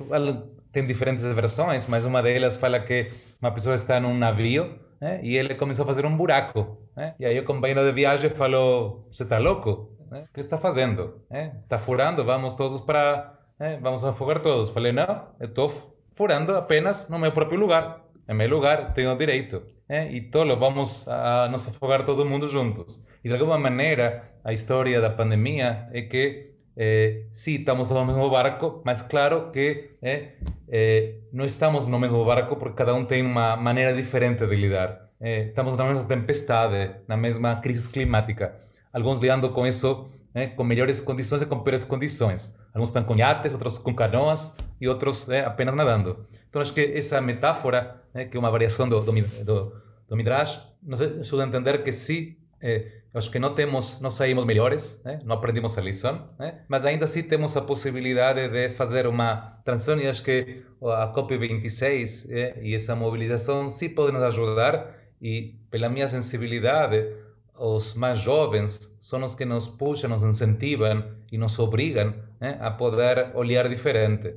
tem 0.73 0.87
diferentes 0.87 1.25
versões, 1.25 1.87
mas 1.87 2.05
uma 2.05 2.23
delas 2.23 2.57
fala 2.57 2.81
que 2.81 3.13
uma 3.41 3.53
pessoa 3.53 3.75
está 3.75 4.01
num 4.01 4.17
navio 4.17 4.79
né? 5.03 5.19
E 5.21 5.37
ele 5.37 5.57
começou 5.57 5.83
a 5.83 5.87
fazer 5.87 6.07
um 6.07 6.17
buraco. 6.17 6.79
Né? 6.97 7.17
E 7.19 7.27
aí 7.27 7.37
o 7.37 7.45
companheiro 7.45 7.85
de 7.85 7.91
viagem 7.91 8.31
falou: 8.31 9.09
Você 9.11 9.25
está 9.25 9.37
louco? 9.39 9.91
Né? 10.09 10.27
O 10.31 10.33
que 10.33 10.39
está 10.39 10.59
fazendo? 10.59 11.21
Está 11.65 11.77
furando? 11.77 12.25
Vamos 12.25 12.55
todos 12.55 12.81
para. 12.83 13.37
Vamos 13.81 14.05
afogar 14.05 14.39
todos. 14.39 14.69
Falei: 14.69 14.93
Não, 14.93 15.27
eu 15.41 15.49
estou 15.49 15.69
furando 16.13 16.55
apenas 16.55 17.09
no 17.09 17.19
meu 17.19 17.33
próprio 17.33 17.59
lugar. 17.59 18.01
É 18.29 18.33
meu 18.33 18.49
lugar, 18.49 18.95
tenho 18.95 19.17
direito. 19.19 19.65
E 19.91 20.21
todos 20.21 20.57
vamos 20.57 21.09
a 21.09 21.49
nos 21.49 21.67
afogar 21.67 22.05
todo 22.05 22.25
mundo 22.25 22.49
juntos. 22.49 23.05
E 23.25 23.29
de 23.29 23.35
alguma 23.35 23.59
maneira, 23.59 24.31
a 24.45 24.53
história 24.53 25.01
da 25.01 25.11
pandemia 25.11 25.89
é 25.93 26.03
que 26.03 26.52
eh, 26.77 27.27
sí, 27.31 27.57
estamos 27.57 27.89
no 27.89 28.05
mesmo 28.05 28.29
barco, 28.31 28.83
mas 28.85 29.03
claro 29.03 29.51
que 29.53 29.97
eh, 30.03 30.37
eh, 30.69 31.21
não 31.33 31.45
estamos 31.45 31.87
no 31.87 31.99
mesmo 31.99 32.25
barco 32.25 32.57
porque 32.57 32.77
cada 32.77 32.95
um 32.95 33.05
tem 33.05 33.25
uma 33.25 33.57
maneira 33.57 33.95
diferente 33.95 34.47
de 34.47 34.57
lidar. 34.57 35.11
Eh, 35.21 35.49
estamos 35.49 35.77
na 35.77 35.85
mesma 35.85 36.05
tempestade, 36.05 36.97
na 37.07 37.17
mesma 37.17 37.57
crise 37.57 37.89
climática. 37.89 38.55
Alguns 38.93 39.21
lidando 39.21 39.51
com 39.51 39.67
isso 39.67 40.11
né, 40.35 40.49
com 40.49 40.65
melhores 40.65 41.01
condições 41.01 41.43
e 41.43 41.47
com 41.47 41.61
piores 41.61 41.85
condições. 41.85 42.55
Alguns 42.75 42.89
estão 42.89 43.05
com 43.05 43.17
iates, 43.17 43.53
outros 43.53 43.79
com 43.79 43.95
canoas 43.95 44.57
e 44.81 44.89
outros 44.89 45.27
né, 45.29 45.45
apenas 45.45 45.75
nadando. 45.75 46.27
Então, 46.49 46.61
acho 46.61 46.73
que 46.73 46.81
essa 46.81 47.21
metáfora, 47.21 48.03
que 48.31 48.37
é 48.37 48.41
uma 48.41 48.51
variação 48.51 48.89
do, 48.89 49.01
do, 49.01 49.13
do, 49.13 49.73
do 50.09 50.17
Midrash, 50.17 50.61
nos 50.83 51.01
ajuda 51.01 51.45
a 51.45 51.47
entender 51.47 51.83
que 51.83 51.93
sim, 51.93 52.37
é, 52.63 52.87
acho 53.13 53.31
que 53.31 53.39
não 53.39 53.55
temos, 53.55 54.01
não 54.01 54.11
saímos 54.11 54.45
melhores, 54.45 55.01
né? 55.05 55.21
não 55.25 55.37
aprendemos 55.37 55.77
a 55.77 55.81
lição, 55.81 56.29
né? 56.39 56.61
mas 56.69 56.85
ainda 56.85 57.05
assim 57.05 57.23
temos 57.23 57.57
a 57.57 57.61
possibilidade 57.61 58.49
de 58.49 58.71
fazer 58.71 59.07
uma 59.07 59.61
transição 59.65 59.99
e 59.99 60.07
acho 60.07 60.23
que 60.23 60.63
a 60.83 61.13
COP26 61.13 62.31
é, 62.31 62.59
e 62.63 62.75
essa 62.75 62.95
mobilização 62.95 63.71
sim 63.71 63.89
podem 63.89 64.15
nos 64.15 64.23
ajudar 64.23 64.95
e 65.21 65.57
pela 65.71 65.89
minha 65.89 66.09
sensibilidade 66.09 67.13
os 67.59 67.95
mais 67.95 68.19
jovens 68.19 68.97
são 69.01 69.23
os 69.25 69.35
que 69.35 69.45
nos 69.45 69.69
puxam, 69.69 70.11
nos 70.11 70.23
incentivam 70.23 71.05
e 71.31 71.39
nos 71.39 71.59
obrigam 71.59 72.15
né, 72.41 72.59
a 72.61 72.71
poder 72.71 73.31
olhar 73.35 73.69
diferente. 73.69 74.35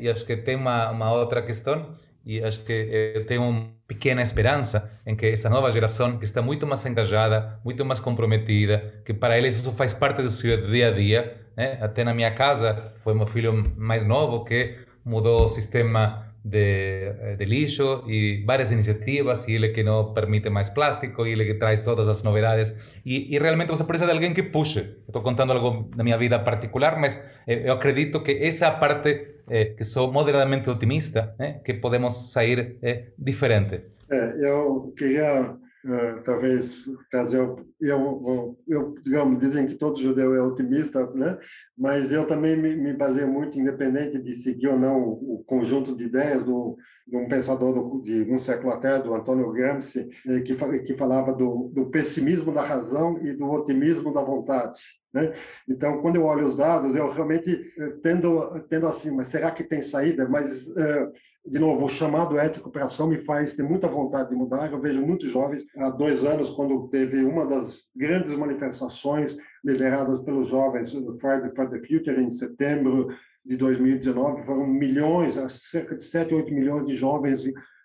E 0.00 0.08
acho 0.08 0.24
que 0.24 0.36
tem 0.36 0.54
uma, 0.54 0.90
uma 0.90 1.12
outra 1.12 1.42
questão 1.42 1.96
e 2.24 2.42
acho 2.42 2.60
que 2.64 3.12
eu 3.14 3.26
tenho 3.26 3.42
uma 3.42 3.68
pequena 3.86 4.22
esperança 4.22 4.90
em 5.06 5.14
que 5.14 5.26
essa 5.26 5.50
nova 5.50 5.70
geração, 5.70 6.18
que 6.18 6.24
está 6.24 6.40
muito 6.40 6.66
mais 6.66 6.84
engajada, 6.86 7.60
muito 7.64 7.84
mais 7.84 8.00
comprometida, 8.00 9.02
que 9.04 9.12
para 9.12 9.36
eles 9.36 9.56
isso 9.56 9.72
faz 9.72 9.92
parte 9.92 10.22
do 10.22 10.30
seu 10.30 10.70
dia 10.70 10.88
a 10.88 10.90
dia, 10.92 11.36
né? 11.56 11.78
até 11.80 12.04
na 12.04 12.14
minha 12.14 12.30
casa 12.30 12.94
foi 13.02 13.14
meu 13.14 13.26
filho 13.26 13.72
mais 13.76 14.04
novo 14.04 14.44
que 14.44 14.78
mudou 15.04 15.46
o 15.46 15.48
sistema 15.48 16.32
de, 16.44 17.12
eh, 17.20 17.36
de 17.38 17.44
lixo 17.44 18.04
e 18.06 18.42
várias 18.44 18.70
iniciativas, 18.70 19.46
e 19.46 19.52
ele 19.54 19.68
que 19.68 19.82
não 19.82 20.12
permite 20.12 20.50
mais 20.50 20.68
plástico, 20.68 21.26
e 21.26 21.32
ele 21.32 21.44
que 21.44 21.54
traz 21.54 21.80
todas 21.80 22.08
as 22.08 22.22
novidades, 22.22 22.74
e, 23.04 23.34
e 23.34 23.38
realmente 23.38 23.68
você 23.68 23.84
precisa 23.84 24.06
de 24.06 24.12
alguém 24.12 24.34
que 24.34 24.42
puxe. 24.42 24.96
Estou 25.06 25.22
contando 25.22 25.52
algo 25.52 25.88
da 25.96 26.02
minha 26.02 26.18
vida 26.18 26.38
particular, 26.38 26.98
mas 26.98 27.16
eh, 27.46 27.68
eu 27.68 27.74
acredito 27.74 28.22
que 28.22 28.32
essa 28.32 28.70
parte, 28.70 29.40
eh, 29.48 29.66
que 29.76 29.84
sou 29.84 30.12
moderadamente 30.12 30.68
otimista, 30.68 31.34
né, 31.38 31.60
que 31.64 31.74
podemos 31.74 32.32
sair 32.32 32.78
diferente. 33.16 33.80
É, 34.10 34.46
eu 34.46 34.92
queria 34.96 35.56
Uh, 35.84 36.22
talvez 36.22 36.84
trazer 37.10 37.38
eu, 37.38 37.66
eu, 37.80 38.58
eu, 38.68 38.94
digamos 39.02 39.36
dizem 39.38 39.66
que 39.66 39.74
todo 39.74 39.98
judeu 39.98 40.32
é 40.32 40.40
otimista 40.40 41.10
né? 41.12 41.36
Mas 41.76 42.12
eu 42.12 42.24
também 42.24 42.56
me, 42.56 42.76
me 42.76 42.92
baseio 42.92 43.26
muito 43.26 43.58
independente 43.58 44.16
de 44.16 44.32
seguir 44.32 44.68
ou 44.68 44.78
não 44.78 45.00
o, 45.00 45.34
o 45.34 45.44
conjunto 45.44 45.96
de 45.96 46.04
ideias 46.04 46.44
do 46.44 46.76
de 47.06 47.16
um 47.16 47.26
pensador 47.26 47.74
do, 47.74 48.00
de 48.00 48.32
um 48.32 48.38
século 48.38 48.72
atrás 48.72 49.02
do 49.02 49.12
Antônio 49.12 49.50
Gramsci 49.50 50.08
eh, 50.26 50.40
que 50.42 50.54
que 50.82 50.94
falava 50.94 51.32
do, 51.32 51.70
do 51.74 51.90
pessimismo 51.90 52.52
da 52.52 52.62
razão 52.62 53.18
e 53.18 53.32
do 53.32 53.50
otimismo 53.50 54.12
da 54.12 54.22
vontade 54.22 55.01
né? 55.12 55.34
Então, 55.68 56.00
quando 56.00 56.16
eu 56.16 56.24
olho 56.24 56.46
os 56.46 56.56
dados, 56.56 56.94
eu 56.94 57.12
realmente 57.12 57.72
eh, 57.78 57.90
tendo, 58.02 58.60
tendo 58.68 58.86
assim, 58.86 59.10
mas 59.10 59.28
será 59.28 59.50
que 59.50 59.62
tem 59.62 59.82
saída? 59.82 60.28
Mas, 60.28 60.74
eh, 60.76 61.12
de 61.46 61.58
novo, 61.58 61.84
o 61.84 61.88
chamado 61.88 62.38
ético 62.38 62.70
para 62.70 62.86
ação 62.86 63.06
me 63.06 63.18
faz 63.18 63.54
ter 63.54 63.62
muita 63.62 63.88
vontade 63.88 64.30
de 64.30 64.36
mudar. 64.36 64.72
Eu 64.72 64.80
vejo 64.80 65.02
muitos 65.02 65.30
jovens, 65.30 65.64
há 65.76 65.90
dois 65.90 66.24
anos, 66.24 66.48
quando 66.48 66.88
teve 66.88 67.24
uma 67.24 67.46
das 67.46 67.90
grandes 67.94 68.34
manifestações 68.34 69.36
lideradas 69.62 70.20
pelos 70.20 70.48
jovens, 70.48 70.92
Friday 71.20 71.54
for 71.54 71.68
the 71.68 71.78
Future, 71.78 72.20
em 72.20 72.30
setembro 72.30 73.08
de 73.44 73.56
2019, 73.56 74.46
foram 74.46 74.66
milhões, 74.66 75.34
cerca 75.52 75.96
de 75.96 76.02
7, 76.02 76.32
8 76.32 76.54
milhões 76.54 76.86
de 76.86 76.94
jovens 76.94 77.44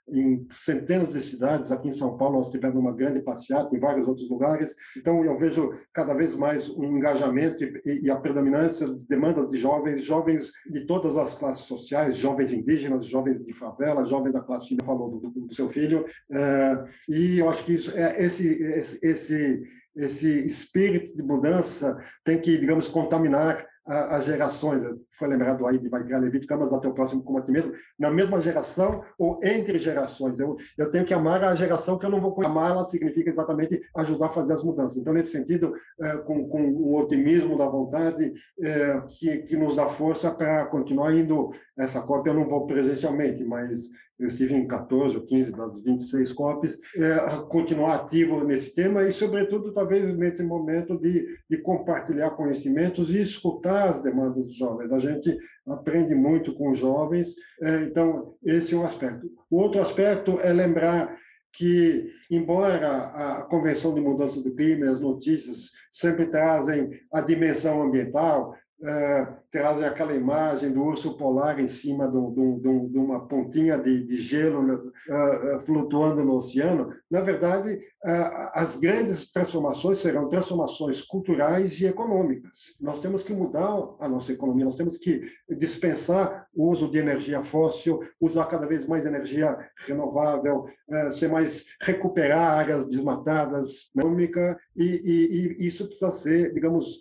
em 0.10 0.48
centenas 0.50 1.10
de 1.10 1.20
cidades. 1.20 1.72
Aqui 1.72 1.90
em 1.90 1.92
São 1.92 2.18
Paulo, 2.18 2.38
nós 2.38 2.50
tivemos 2.50 2.78
uma 2.78 2.94
grande 2.94 3.22
passeata, 3.22 3.76
em 3.76 3.80
vários 3.80 4.08
outros 4.08 4.30
lugares. 4.30 4.76
Então, 4.96 5.24
eu 5.24 5.38
vejo 5.38 5.72
cada 5.94 6.14
vez 6.14 6.36
mais 6.36 6.70
um 6.70 6.84
engajamento 6.84 7.64
e, 7.86 8.10
a 8.10 8.16
predominância 8.16 8.88
de 8.88 9.08
demandas 9.08 9.50
de 9.50 9.58
jovens, 9.58 10.04
jovens 10.04 10.52
de 10.70 10.86
todas 10.86 11.18
as 11.18 11.34
classes 11.34 11.66
sociais, 11.66 12.18
jovens 12.18 12.54
indígenas, 12.54 13.06
jovens 13.06 13.44
de 13.44 13.54
favela, 13.54 14.04
jovens 14.04 14.34
da 14.34 14.42
classe 14.42 14.76
que 14.76 14.86
falou 14.86 15.20
do, 15.20 15.30
do, 15.30 15.54
seu 15.54 15.68
filho. 15.68 16.06
É, 16.32 16.84
e 17.10 17.40
eu 17.40 17.50
acho 17.50 17.66
que 17.66 17.74
isso 17.74 17.92
é 17.98 18.24
esse, 18.24 18.48
esse, 18.48 19.00
esse 19.06 19.78
esse 19.98 20.46
espírito 20.46 21.16
de 21.16 21.24
mudança 21.24 21.98
tem 22.24 22.40
que, 22.40 22.56
digamos, 22.58 22.88
contaminar 22.88 23.66
as 23.88 24.26
gerações, 24.26 24.84
foi 25.12 25.28
lembrado 25.28 25.66
aí 25.66 25.78
de 25.78 25.88
Vaikra 25.90 26.20
Levítica, 26.20 26.58
mas 26.58 26.74
até 26.74 26.88
o 26.88 26.94
próximo 26.94 27.24
como 27.24 27.40
a 27.40 27.42
ti 27.42 27.52
mesmo, 27.52 27.74
na 27.98 28.12
mesma 28.12 28.40
geração 28.40 29.04
ou 29.18 29.40
entre 29.42 29.80
gerações. 29.80 30.40
Eu, 30.40 30.56
eu 30.78 30.92
tenho 30.92 31.06
que 31.06 31.14
amar 31.14 31.44
a 31.44 31.56
geração 31.56 31.98
que 31.98 32.06
eu 32.06 32.10
não 32.10 32.20
vou 32.20 32.36
amar, 32.46 32.72
ela 32.72 32.86
significa 32.86 33.30
exatamente 33.30 33.82
ajudar 33.96 34.28
a 34.28 34.30
fazer 34.30 34.54
as 34.54 34.64
mudanças. 34.64 34.98
Então, 34.98 35.14
nesse 35.14 35.32
sentido, 35.32 35.74
é, 36.02 36.18
com, 36.18 36.48
com 36.48 36.70
o 36.70 37.00
otimismo 37.00 37.58
da 37.58 37.68
vontade, 37.68 38.34
é, 38.62 39.02
que, 39.08 39.38
que 39.44 39.58
nos 39.58 39.76
dá 39.76 39.88
força 39.88 40.32
para 40.32 40.66
continuar 40.66 41.14
indo, 41.14 41.52
essa 41.78 42.02
cópia 42.02 42.32
eu 42.32 42.36
não 42.36 42.48
vou 42.48 42.66
presencialmente, 42.66 43.44
mas 43.44 43.90
eu 44.20 44.28
estive 44.28 44.56
em 44.56 44.68
14 44.68 45.16
ou 45.16 45.26
15 45.26 45.52
das 45.52 45.82
26 45.82 46.34
COPs, 46.34 46.80
é, 46.96 47.18
continuar 47.50 47.96
ativo 47.96 48.44
nesse 48.44 48.74
tema 48.74 49.04
e, 49.04 49.12
sobretudo, 49.12 49.72
talvez 49.72 50.18
nesse 50.18 50.44
momento 50.44 50.98
de, 50.98 51.28
de 51.50 51.58
compartilhar 51.58 52.32
conhecimentos 52.32 53.14
e 53.14 53.22
escutar 53.22 53.90
as 53.90 54.02
demandas 54.02 54.44
dos 54.44 54.56
jovens. 54.56 54.92
A 54.92 55.00
gente 55.00 55.38
aprende 55.68 56.16
muito 56.16 56.54
com 56.54 56.72
os 56.72 56.80
jovens, 56.80 57.36
é, 57.62 57.84
então, 57.84 58.36
esse 58.44 58.74
é 58.74 58.78
um 58.78 58.86
aspecto. 58.86 59.30
O 59.50 59.58
outro 59.58 59.82
aspecto 59.82 60.40
é 60.42 60.52
lembrar 60.52 61.16
que, 61.54 62.12
embora 62.30 62.88
a 62.88 63.44
Convenção 63.44 63.94
de 63.94 64.02
Mudança 64.02 64.44
do 64.44 64.54
Clima 64.56 64.86
e 64.86 64.90
as 64.90 65.00
notícias 65.00 65.72
sempre 65.92 66.28
trazem 66.28 66.90
a 67.12 67.22
dimensão 67.22 67.82
ambiental, 67.82 68.56
uh, 68.82 69.36
trazem 69.52 69.86
aquela 69.86 70.14
imagem 70.14 70.72
do 70.72 70.84
urso 70.84 71.18
polar 71.18 71.60
em 71.60 71.68
cima 71.68 72.08
de, 72.08 72.60
de, 72.60 72.90
de 72.90 72.98
uma 72.98 73.28
pontinha 73.28 73.78
de, 73.78 74.04
de 74.04 74.18
gelo 74.18 74.74
uh, 74.74 75.60
flutuando 75.66 76.24
no 76.24 76.34
oceano. 76.34 76.94
Na 77.10 77.22
verdade, 77.22 77.76
uh, 77.76 78.52
as 78.54 78.76
grandes 78.76 79.32
transformações 79.32 80.00
serão 80.00 80.28
transformações 80.28 81.02
culturais 81.02 81.80
e 81.80 81.86
econômicas. 81.86 82.76
Nós 82.80 83.00
temos 83.00 83.24
que 83.24 83.34
mudar 83.34 83.78
a 84.00 84.08
nossa 84.08 84.32
economia, 84.32 84.66
nós 84.66 84.76
temos 84.76 84.98
que 84.98 85.22
dispensar 85.50 86.48
o 86.56 86.70
uso 86.70 86.90
de 86.90 86.98
energia 86.98 87.42
fóssil, 87.42 88.00
usar 88.20 88.46
cada 88.46 88.68
vez 88.68 88.86
mais 88.86 89.06
energia 89.06 89.58
renovável, 89.86 90.66
ser 91.12 91.30
mais 91.30 91.66
recuperar 91.82 92.58
áreas 92.58 92.88
desmatadas, 92.88 93.90
econômica, 93.96 94.60
e, 94.76 94.84
e, 94.84 95.64
e 95.64 95.68
isso 95.68 95.86
precisa 95.86 96.12
ser, 96.12 96.54
digamos, 96.54 97.00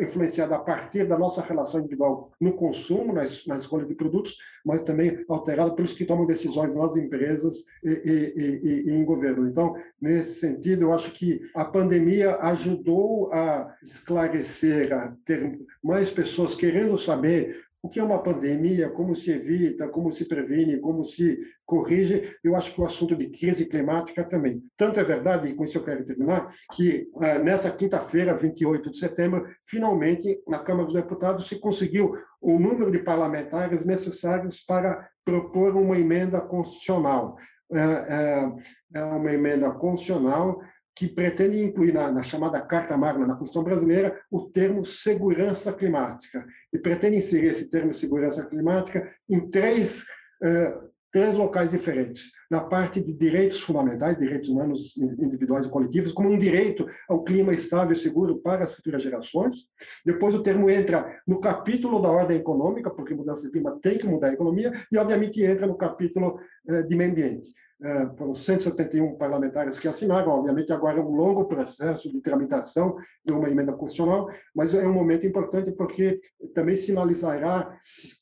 influenciada 0.00 0.56
a 0.56 0.58
partir 0.58 1.06
da 1.06 1.18
nossa 1.18 1.42
relação 1.42 1.80
individual 1.80 2.32
no 2.40 2.54
consumo, 2.54 3.12
na, 3.12 3.24
na 3.46 3.56
escolha 3.56 3.84
de 3.84 3.94
produtos, 3.94 4.36
mas 4.64 4.82
também 4.82 5.24
alterada 5.28 5.74
pelos 5.74 5.94
que 5.94 6.04
tomam 6.04 6.26
decisões 6.26 6.74
nas 6.74 6.96
empresas 6.96 7.64
e, 7.84 7.90
e, 7.90 8.42
e, 8.42 8.90
e 8.90 8.90
em 8.90 9.04
governo. 9.04 9.48
Então, 9.48 9.76
nesse 10.00 10.40
sentido, 10.40 10.82
eu 10.82 10.92
acho 10.92 11.12
que 11.12 11.40
a 11.54 11.64
pandemia 11.64 12.36
ajudou 12.36 13.32
a 13.32 13.74
esclarecer, 13.82 14.92
a 14.92 15.14
ter 15.24 15.58
mais 15.82 16.10
pessoas 16.10 16.54
querendo 16.54 16.96
saber 16.96 17.65
o 17.86 17.88
que 17.88 18.00
é 18.00 18.02
uma 18.02 18.20
pandemia, 18.20 18.90
como 18.90 19.14
se 19.14 19.30
evita, 19.30 19.88
como 19.88 20.10
se 20.10 20.24
previne, 20.24 20.80
como 20.80 21.04
se 21.04 21.38
corrige. 21.64 22.36
Eu 22.42 22.56
acho 22.56 22.74
que 22.74 22.80
o 22.80 22.84
assunto 22.84 23.14
de 23.14 23.28
crise 23.28 23.66
climática 23.66 24.24
também. 24.24 24.60
Tanto 24.76 24.98
é 24.98 25.04
verdade, 25.04 25.48
e 25.48 25.54
com 25.54 25.64
isso 25.64 25.78
eu 25.78 25.84
quero 25.84 26.04
terminar, 26.04 26.52
que 26.74 27.08
uh, 27.14 27.44
nesta 27.44 27.70
quinta-feira, 27.70 28.36
28 28.36 28.90
de 28.90 28.98
setembro, 28.98 29.46
finalmente, 29.62 30.42
na 30.48 30.58
Câmara 30.58 30.86
dos 30.86 30.94
Deputados, 30.94 31.46
se 31.46 31.60
conseguiu 31.60 32.12
o 32.40 32.58
número 32.58 32.90
de 32.90 32.98
parlamentares 32.98 33.84
necessários 33.84 34.60
para 34.60 35.08
propor 35.24 35.76
uma 35.76 35.96
emenda 35.96 36.40
constitucional. 36.40 37.36
É, 37.72 37.78
é, 37.78 39.00
é 39.00 39.04
uma 39.04 39.32
emenda 39.32 39.70
constitucional 39.70 40.60
que 40.96 41.06
pretende 41.06 41.62
incluir 41.62 41.92
na, 41.92 42.10
na, 42.10 42.22
chamada 42.22 42.58
Carta 42.58 42.96
Magna, 42.96 43.26
na 43.26 43.34
Constituição 43.34 43.62
Brasileira, 43.62 44.18
o 44.30 44.48
termo 44.48 44.82
segurança 44.82 45.70
climática. 45.70 46.44
E 46.72 46.78
pretende 46.78 47.18
inserir 47.18 47.48
esse 47.48 47.68
termo 47.68 47.92
segurança 47.92 48.42
climática 48.46 49.06
em 49.28 49.50
três, 49.50 50.04
uh, 50.42 50.90
três 51.12 51.34
locais 51.34 51.70
diferentes. 51.70 52.34
Na 52.50 52.62
parte 52.62 53.02
de 53.02 53.12
direitos 53.12 53.60
fundamentais, 53.60 54.16
direitos 54.16 54.48
humanos 54.48 54.96
individuais 54.96 55.66
e 55.66 55.70
coletivos, 55.70 56.12
como 56.12 56.30
um 56.30 56.38
direito 56.38 56.86
ao 57.08 57.24
clima 57.24 57.52
estável 57.52 57.92
e 57.92 57.96
seguro 57.96 58.38
para 58.38 58.64
as 58.64 58.74
futuras 58.74 59.02
gerações. 59.02 59.56
Depois 60.04 60.34
o 60.34 60.42
termo 60.42 60.70
entra 60.70 61.20
no 61.26 61.40
capítulo 61.40 62.00
da 62.00 62.08
ordem 62.08 62.38
econômica, 62.38 62.88
porque 62.88 63.14
mudança 63.14 63.42
de 63.42 63.50
clima 63.50 63.78
tem 63.82 63.98
que 63.98 64.06
mudar 64.06 64.28
a 64.28 64.32
economia, 64.32 64.72
e 64.90 64.96
obviamente 64.96 65.42
entra 65.42 65.66
no 65.66 65.76
capítulo 65.76 66.40
uh, 66.70 66.86
de 66.86 66.96
meio 66.96 67.10
ambiente. 67.10 67.52
É, 67.82 68.06
foram 68.16 68.34
171 68.34 69.16
parlamentares 69.16 69.78
que 69.78 69.86
assinaram, 69.86 70.32
obviamente 70.32 70.72
agora 70.72 70.98
é 70.98 71.02
um 71.02 71.14
longo 71.14 71.44
processo 71.44 72.10
de 72.10 72.22
tramitação 72.22 72.96
de 73.22 73.34
uma 73.34 73.50
emenda 73.50 73.70
constitucional, 73.70 74.30
mas 74.54 74.72
é 74.72 74.86
um 74.86 74.94
momento 74.94 75.26
importante 75.26 75.70
porque 75.72 76.18
também 76.54 76.74
sinalizará, 76.74 77.76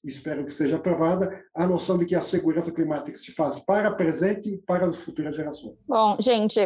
espero 0.05 0.45
que 0.45 0.53
seja 0.53 0.75
aprovada, 0.75 1.41
a 1.55 1.67
noção 1.69 1.97
de 1.97 2.05
que 2.05 2.17
a 2.17 2.21
segurança 2.21 2.73
climática 2.73 3.17
se 3.17 3.31
faz 3.31 3.61
para 3.61 3.91
o 3.91 3.97
presente 3.97 4.55
e 4.55 4.59
para 4.59 4.87
as 4.87 4.97
futuras 4.97 5.37
gerações. 5.37 5.79
Bom, 5.87 6.17
gente, 6.21 6.59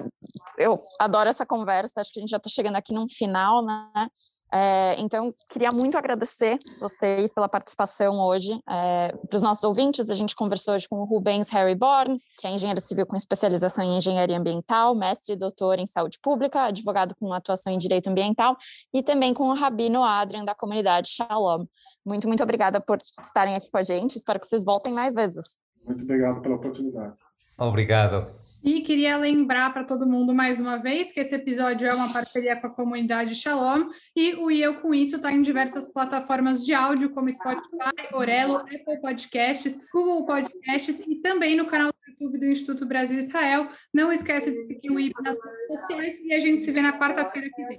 eu 0.56 0.78
adoro 0.98 1.28
essa 1.28 1.44
conversa, 1.44 2.00
acho 2.00 2.10
que 2.10 2.20
a 2.20 2.22
gente 2.22 2.30
já 2.30 2.38
está 2.38 2.48
chegando 2.48 2.76
aqui 2.76 2.94
num 2.94 3.06
final, 3.06 3.62
né? 3.62 4.08
É, 4.52 4.98
então, 4.98 5.32
queria 5.50 5.68
muito 5.74 5.96
agradecer 5.98 6.56
vocês 6.80 7.32
pela 7.32 7.48
participação 7.48 8.18
hoje. 8.20 8.58
É, 8.68 9.12
Para 9.28 9.36
os 9.36 9.42
nossos 9.42 9.62
ouvintes, 9.64 10.08
a 10.08 10.14
gente 10.14 10.34
conversou 10.34 10.74
hoje 10.74 10.88
com 10.88 10.96
o 11.00 11.04
Rubens 11.04 11.50
Harry 11.50 11.74
Born, 11.74 12.18
que 12.38 12.46
é 12.46 12.50
engenheiro 12.50 12.80
civil 12.80 13.06
com 13.06 13.16
especialização 13.16 13.84
em 13.84 13.96
engenharia 13.96 14.38
ambiental, 14.38 14.94
mestre 14.94 15.34
e 15.34 15.36
doutor 15.36 15.78
em 15.78 15.86
saúde 15.86 16.18
pública, 16.22 16.62
advogado 16.62 17.14
com 17.16 17.32
atuação 17.32 17.72
em 17.72 17.78
direito 17.78 18.08
ambiental, 18.08 18.56
e 18.92 19.02
também 19.02 19.34
com 19.34 19.48
o 19.48 19.54
Rabino 19.54 20.02
Adrian, 20.02 20.44
da 20.44 20.54
comunidade 20.54 21.08
Shalom. 21.08 21.66
Muito, 22.06 22.26
muito 22.26 22.42
obrigada 22.42 22.80
por 22.80 22.98
estarem 23.20 23.54
aqui 23.54 23.70
com 23.70 23.78
a 23.78 23.82
gente. 23.82 24.16
Espero 24.16 24.40
que 24.40 24.46
vocês 24.46 24.64
voltem 24.64 24.94
mais 24.94 25.14
vezes. 25.14 25.58
Muito 25.84 26.02
obrigado 26.04 26.40
pela 26.40 26.56
oportunidade. 26.56 27.18
Obrigado. 27.58 28.37
E 28.62 28.80
queria 28.80 29.16
lembrar 29.16 29.72
para 29.72 29.84
todo 29.84 30.06
mundo 30.06 30.34
mais 30.34 30.58
uma 30.60 30.76
vez 30.76 31.12
que 31.12 31.20
esse 31.20 31.34
episódio 31.34 31.86
é 31.86 31.94
uma 31.94 32.12
parceria 32.12 32.56
com 32.56 32.66
a 32.66 32.70
comunidade 32.70 33.34
Shalom 33.34 33.88
e 34.16 34.34
o 34.34 34.50
E 34.50 34.60
Eu 34.60 34.80
Com 34.80 34.92
Isso 34.92 35.16
está 35.16 35.32
em 35.32 35.42
diversas 35.42 35.92
plataformas 35.92 36.64
de 36.64 36.74
áudio, 36.74 37.10
como 37.10 37.32
Spotify, 37.32 38.12
Orelo, 38.12 38.56
Apple 38.56 39.00
Podcasts, 39.00 39.78
Google 39.92 40.26
Podcasts 40.26 41.00
e 41.06 41.16
também 41.16 41.56
no 41.56 41.66
canal 41.66 41.88
do 41.88 41.94
YouTube 42.10 42.38
do 42.38 42.46
Instituto 42.46 42.84
Brasil 42.84 43.18
Israel. 43.18 43.68
Não 43.94 44.12
esquece 44.12 44.50
de 44.50 44.66
seguir 44.66 44.90
o 44.90 44.98
IP 44.98 45.14
nas 45.22 45.36
redes 45.36 45.80
sociais 45.80 46.14
e 46.24 46.34
a 46.34 46.40
gente 46.40 46.64
se 46.64 46.72
vê 46.72 46.82
na 46.82 46.98
quarta-feira 46.98 47.48
que 47.54 47.64
vem. 47.64 47.78